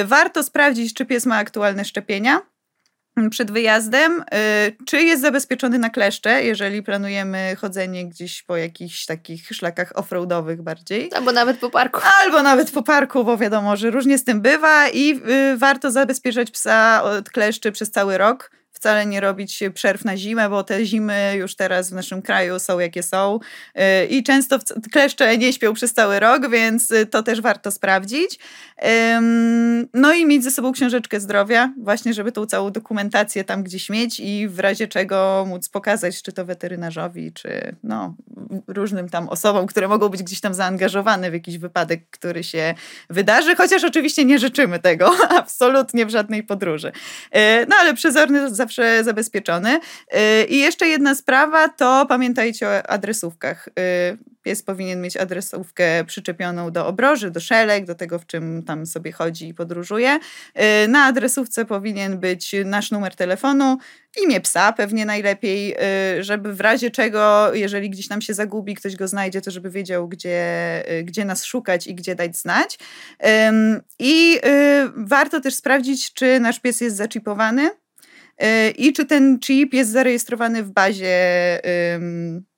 Warto 0.05 0.42
sprawdzić, 0.42 0.95
czy 0.95 1.05
pies 1.05 1.26
ma 1.26 1.36
aktualne 1.36 1.84
szczepienia 1.84 2.40
przed 3.31 3.51
wyjazdem, 3.51 4.21
y, 4.21 4.77
czy 4.87 5.03
jest 5.03 5.23
zabezpieczony 5.23 5.79
na 5.79 5.91
kleszcze, 5.91 6.45
jeżeli 6.45 6.83
planujemy 6.83 7.57
chodzenie 7.57 8.09
gdzieś 8.09 8.43
po 8.43 8.57
jakichś 8.57 9.07
takich 9.07 9.49
szlakach 9.49 9.93
offroadowych 9.99 10.62
bardziej. 10.62 11.11
Albo 11.15 11.33
nawet 11.33 11.59
po 11.59 11.71
parku. 11.71 12.01
Albo 12.23 12.43
nawet 12.43 12.71
po 12.71 12.83
parku, 12.83 13.25
bo 13.25 13.37
wiadomo, 13.37 13.77
że 13.77 13.91
różnie 13.91 14.19
z 14.19 14.25
tym 14.25 14.41
bywa 14.41 14.89
i 14.89 15.21
y, 15.53 15.57
warto 15.57 15.91
zabezpieczać 15.91 16.51
psa 16.51 17.03
od 17.03 17.31
kleszczy 17.31 17.73
przez 17.73 17.91
cały 17.91 18.19
rok 18.19 18.51
wcale 18.85 19.07
nie 19.07 19.20
robić 19.20 19.61
przerw 19.74 20.05
na 20.05 20.16
zimę, 20.16 20.49
bo 20.49 20.64
te 20.64 20.85
zimy 20.85 21.35
już 21.37 21.57
teraz 21.57 21.91
w 21.91 21.93
naszym 21.93 22.22
kraju 22.22 22.59
są 22.59 22.78
jakie 22.78 23.03
są 23.03 23.39
y, 23.76 24.07
i 24.07 24.22
często 24.22 24.59
kleszcze 24.93 25.39
nie 25.39 25.53
śpią 25.53 25.74
przez 25.74 25.95
cały 25.95 26.20
rok, 26.20 26.51
więc 26.51 26.93
to 27.11 27.22
też 27.22 27.41
warto 27.41 27.70
sprawdzić. 27.70 28.39
No 29.95 30.14
i 30.14 30.26
mieć 30.26 30.45
ze 30.45 30.51
sobą 30.51 30.72
książeczkę 30.72 31.20
zdrowia, 31.20 31.72
właśnie 31.82 32.14
żeby 32.14 32.32
tą 32.32 32.47
całą 32.47 32.70
dokumentację 32.70 33.45
tam 33.45 33.62
gdzieś 33.62 33.91
mieć 33.91 34.20
i 34.20 34.49
w 34.49 34.59
razie 34.59 34.89
czego 34.89 35.45
móc 35.49 35.68
pokazać, 35.68 36.22
czy 36.22 36.32
to 36.32 36.45
weterynarzowi, 36.45 37.32
czy 37.32 37.76
no, 37.82 38.14
różnym 38.66 39.09
tam 39.09 39.28
osobom, 39.28 39.66
które 39.66 39.89
mogą 39.89 40.09
być 40.09 40.22
gdzieś 40.22 40.41
tam 40.41 40.55
zaangażowane 40.55 41.30
w 41.30 41.35
jakiś 41.35 41.59
wypadek, 41.59 42.11
który 42.11 42.45
się 42.45 42.74
wydarzy, 43.11 43.57
chociaż 43.57 43.85
oczywiście 43.85 44.24
nie 44.24 44.39
życzymy 44.39 44.78
tego, 44.78 45.12
absolutnie 45.41 46.07
w 46.07 46.11
żadnej 46.11 46.43
podróży. 46.43 46.89
Y, 46.89 47.66
no 47.68 47.76
ale 47.80 47.95
przezorny 47.95 48.55
zawsze 48.55 48.74
zawsze 48.75 49.05
zabezpieczony. 49.05 49.81
Y, 50.14 50.45
I 50.45 50.59
jeszcze 50.59 50.89
jedna 50.89 51.14
sprawa, 51.14 51.68
to 51.68 52.07
pamiętajcie 52.09 52.68
o 52.68 52.91
adresówkach. 52.91 53.68
Y, 53.68 54.18
pies 54.43 54.62
powinien 54.62 55.01
mieć 55.01 55.16
adresówkę 55.16 56.05
przyczepioną 56.05 56.70
do 56.70 56.87
obroży, 56.87 57.31
do 57.31 57.41
szelek, 57.41 57.85
do 57.85 57.95
tego, 57.95 58.18
w 58.18 58.27
czym 58.27 58.62
tam 58.62 58.87
sobie 58.87 59.12
chodzi 59.12 59.49
i 59.49 59.55
podróżuje. 59.55 60.18
Y, 60.85 60.89
na 60.89 61.05
adresówce 61.05 61.64
powinien 61.64 62.18
być 62.18 62.55
nasz 62.64 62.91
numer 62.91 63.14
telefonu, 63.14 63.79
imię 64.22 64.41
psa 64.41 64.72
pewnie 64.72 65.07
najlepiej, 65.07 65.77
żeby 66.20 66.55
w 66.55 66.61
razie 66.61 66.91
czego, 66.91 67.55
jeżeli 67.55 67.91
gdzieś 67.91 68.09
nam 68.09 68.20
się 68.20 68.35
zagubi, 68.35 68.75
ktoś 68.75 68.97
go 68.97 69.09
znajdzie, 69.09 69.41
to 69.41 69.51
żeby 69.51 69.70
wiedział, 69.70 70.09
gdzie, 70.09 70.43
gdzie 71.05 71.25
nas 71.25 71.45
szukać 71.45 71.87
i 71.87 71.95
gdzie 71.95 72.14
dać 72.14 72.37
znać. 72.37 72.79
I 73.99 74.41
warto 74.97 75.41
też 75.41 75.55
sprawdzić, 75.55 76.12
czy 76.12 76.41
nasz 76.41 76.61
pies 76.61 76.81
jest 76.81 76.97
zaczipowany 76.97 77.70
i 78.78 78.93
czy 78.93 79.07
ten 79.07 79.39
chip 79.39 79.74
jest 79.74 79.91
zarejestrowany 79.91 80.62
w 80.62 80.70
bazie 80.70 81.18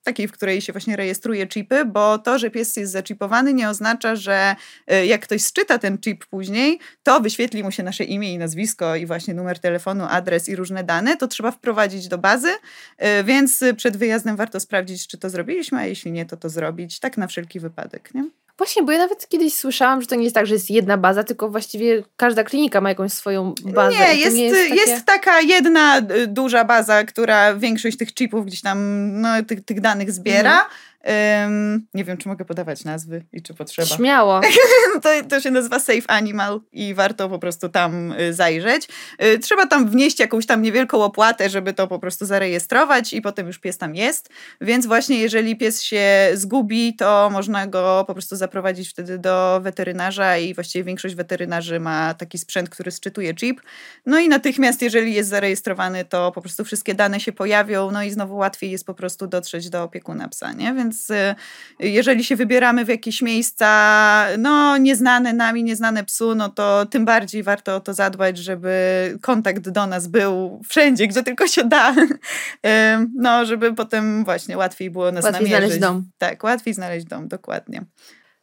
takiej, 0.07 0.27
w 0.27 0.31
której 0.31 0.61
się 0.61 0.73
właśnie 0.73 0.95
rejestruje 0.95 1.47
chipy, 1.47 1.85
bo 1.85 2.17
to, 2.17 2.39
że 2.39 2.49
pies 2.49 2.77
jest 2.77 2.91
zaczipowany 2.91 3.53
nie 3.53 3.69
oznacza, 3.69 4.15
że 4.15 4.55
e, 4.87 5.05
jak 5.05 5.21
ktoś 5.21 5.41
sczyta 5.41 5.79
ten 5.79 5.97
chip 5.97 6.25
później, 6.25 6.79
to 7.03 7.19
wyświetli 7.19 7.63
mu 7.63 7.71
się 7.71 7.83
nasze 7.83 8.03
imię 8.03 8.33
i 8.33 8.37
nazwisko 8.37 8.95
i 8.95 9.05
właśnie 9.05 9.33
numer 9.33 9.59
telefonu, 9.59 10.05
adres 10.09 10.49
i 10.49 10.55
różne 10.55 10.83
dane, 10.83 11.17
to 11.17 11.27
trzeba 11.27 11.51
wprowadzić 11.51 12.07
do 12.07 12.17
bazy, 12.17 12.51
e, 12.97 13.23
więc 13.23 13.63
przed 13.77 13.97
wyjazdem 13.97 14.35
warto 14.35 14.59
sprawdzić, 14.59 15.07
czy 15.07 15.17
to 15.17 15.29
zrobiliśmy, 15.29 15.77
a 15.77 15.85
jeśli 15.85 16.11
nie, 16.11 16.25
to 16.25 16.37
to 16.37 16.49
zrobić, 16.49 16.99
tak 16.99 17.17
na 17.17 17.27
wszelki 17.27 17.59
wypadek. 17.59 18.13
Nie? 18.13 18.29
Właśnie, 18.57 18.83
bo 18.83 18.91
ja 18.91 18.97
nawet 18.97 19.29
kiedyś 19.29 19.53
słyszałam, 19.53 20.01
że 20.01 20.07
to 20.07 20.15
nie 20.15 20.23
jest 20.23 20.35
tak, 20.35 20.47
że 20.47 20.53
jest 20.53 20.69
jedna 20.69 20.97
baza, 20.97 21.23
tylko 21.23 21.49
właściwie 21.49 22.03
każda 22.15 22.43
klinika 22.43 22.81
ma 22.81 22.89
jakąś 22.89 23.13
swoją 23.13 23.53
bazę. 23.63 23.97
Nie, 23.97 24.15
jest, 24.15 24.37
nie 24.37 24.43
jest, 24.45 24.69
takie... 24.69 24.91
jest, 24.91 25.05
taka 25.05 25.41
jedna 25.41 25.97
y, 25.97 26.27
duża 26.27 26.65
baza, 26.65 27.03
która 27.03 27.53
większość 27.55 27.97
tych 27.97 28.13
chipów 28.13 28.45
gdzieś 28.45 28.61
tam, 28.61 28.77
no, 29.21 29.43
tych, 29.47 29.65
tych 29.65 29.81
danych 29.81 30.11
zbiera. 30.11 30.51
Mhm. 30.51 30.69
Um, 31.05 31.87
nie 31.93 32.03
wiem, 32.03 32.17
czy 32.17 32.27
mogę 32.27 32.45
podawać 32.45 32.83
nazwy 32.83 33.25
i 33.33 33.41
czy 33.41 33.53
potrzeba. 33.53 33.87
Śmiało. 33.87 34.41
to, 35.03 35.09
to 35.29 35.41
się 35.41 35.51
nazywa 35.51 35.79
Safe 35.79 36.11
Animal 36.11 36.61
i 36.71 36.93
warto 36.93 37.29
po 37.29 37.39
prostu 37.39 37.69
tam 37.69 38.11
y, 38.11 38.33
zajrzeć. 38.33 38.87
Y, 39.23 39.39
trzeba 39.39 39.67
tam 39.67 39.89
wnieść 39.89 40.19
jakąś 40.19 40.45
tam 40.45 40.61
niewielką 40.61 41.03
opłatę, 41.03 41.49
żeby 41.49 41.73
to 41.73 41.87
po 41.87 41.99
prostu 41.99 42.25
zarejestrować 42.25 43.13
i 43.13 43.21
potem 43.21 43.47
już 43.47 43.59
pies 43.59 43.77
tam 43.77 43.95
jest. 43.95 44.29
Więc 44.61 44.85
właśnie 44.85 45.19
jeżeli 45.19 45.55
pies 45.55 45.83
się 45.83 46.29
zgubi, 46.33 46.95
to 46.95 47.29
można 47.29 47.67
go 47.67 48.03
po 48.07 48.13
prostu 48.13 48.35
zaprowadzić 48.35 48.89
wtedy 48.89 49.17
do 49.17 49.59
weterynarza 49.63 50.37
i 50.37 50.53
właściwie 50.53 50.83
większość 50.83 51.15
weterynarzy 51.15 51.79
ma 51.79 52.13
taki 52.13 52.37
sprzęt, 52.37 52.69
który 52.69 52.91
sczytuje 52.91 53.33
chip. 53.35 53.61
No 54.05 54.19
i 54.19 54.29
natychmiast, 54.29 54.81
jeżeli 54.81 55.13
jest 55.13 55.29
zarejestrowany, 55.29 56.05
to 56.05 56.31
po 56.31 56.41
prostu 56.41 56.65
wszystkie 56.65 56.95
dane 56.95 57.19
się 57.19 57.31
pojawią, 57.31 57.91
no 57.91 58.03
i 58.03 58.11
znowu 58.11 58.35
łatwiej 58.35 58.71
jest 58.71 58.85
po 58.85 58.93
prostu 58.93 59.27
dotrzeć 59.27 59.69
do 59.69 59.83
opiekuna 59.83 60.27
psa, 60.29 60.53
nie? 60.53 60.73
Więc 60.73 60.96
więc 60.97 61.09
y, 61.09 61.35
jeżeli 61.79 62.23
się 62.23 62.35
wybieramy 62.35 62.85
w 62.85 62.87
jakieś 62.87 63.21
miejsca, 63.21 64.27
no 64.37 64.77
nieznane 64.77 65.33
nami, 65.33 65.63
nieznane 65.63 66.03
psu, 66.03 66.35
no 66.35 66.49
to 66.49 66.85
tym 66.85 67.05
bardziej 67.05 67.43
warto 67.43 67.75
o 67.75 67.79
to 67.79 67.93
zadbać, 67.93 68.37
żeby 68.37 69.17
kontakt 69.21 69.69
do 69.69 69.87
nas 69.87 70.07
był 70.07 70.61
wszędzie, 70.69 71.07
gdzie 71.07 71.23
tylko 71.23 71.47
się 71.47 71.63
da. 71.63 71.95
No, 73.15 73.45
żeby 73.45 73.73
potem 73.73 74.25
właśnie 74.25 74.57
łatwiej 74.57 74.89
było 74.89 75.11
nas 75.11 75.23
łatwiej 75.23 75.43
namierzyć. 75.43 75.59
znaleźć 75.59 75.79
dom. 75.79 76.03
Tak, 76.17 76.43
łatwiej 76.43 76.73
znaleźć 76.73 77.05
dom, 77.05 77.27
dokładnie. 77.27 77.85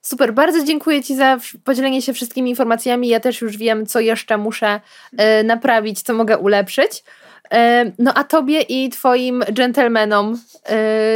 Super, 0.03 0.35
bardzo 0.35 0.65
dziękuję 0.65 1.03
Ci 1.03 1.17
za 1.17 1.39
podzielenie 1.65 2.03
się 2.03 2.13
wszystkimi 2.13 2.51
informacjami. 2.51 3.09
Ja 3.09 3.21
też 3.21 3.41
już 3.41 3.57
wiem, 3.57 3.87
co 3.87 4.01
jeszcze 4.01 4.39
muszę 4.39 4.81
y, 5.41 5.45
naprawić, 5.45 6.03
co 6.03 6.15
mogę 6.15 6.39
ulepszyć. 6.39 7.05
Y, 7.53 7.93
no 7.99 8.15
a 8.15 8.25
Tobie 8.25 8.61
i 8.61 8.89
Twoim 8.89 9.45
dżentelmenom 9.53 10.39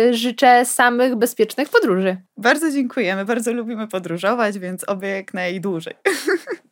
y, 0.08 0.14
życzę 0.14 0.64
samych 0.64 1.16
bezpiecznych 1.16 1.68
podróży. 1.68 2.16
Bardzo 2.36 2.70
dziękujemy, 2.70 3.24
bardzo 3.24 3.52
lubimy 3.52 3.88
podróżować, 3.88 4.58
więc 4.58 4.88
oby 4.88 5.08
jak 5.08 5.34
najdłużej. 5.34 5.94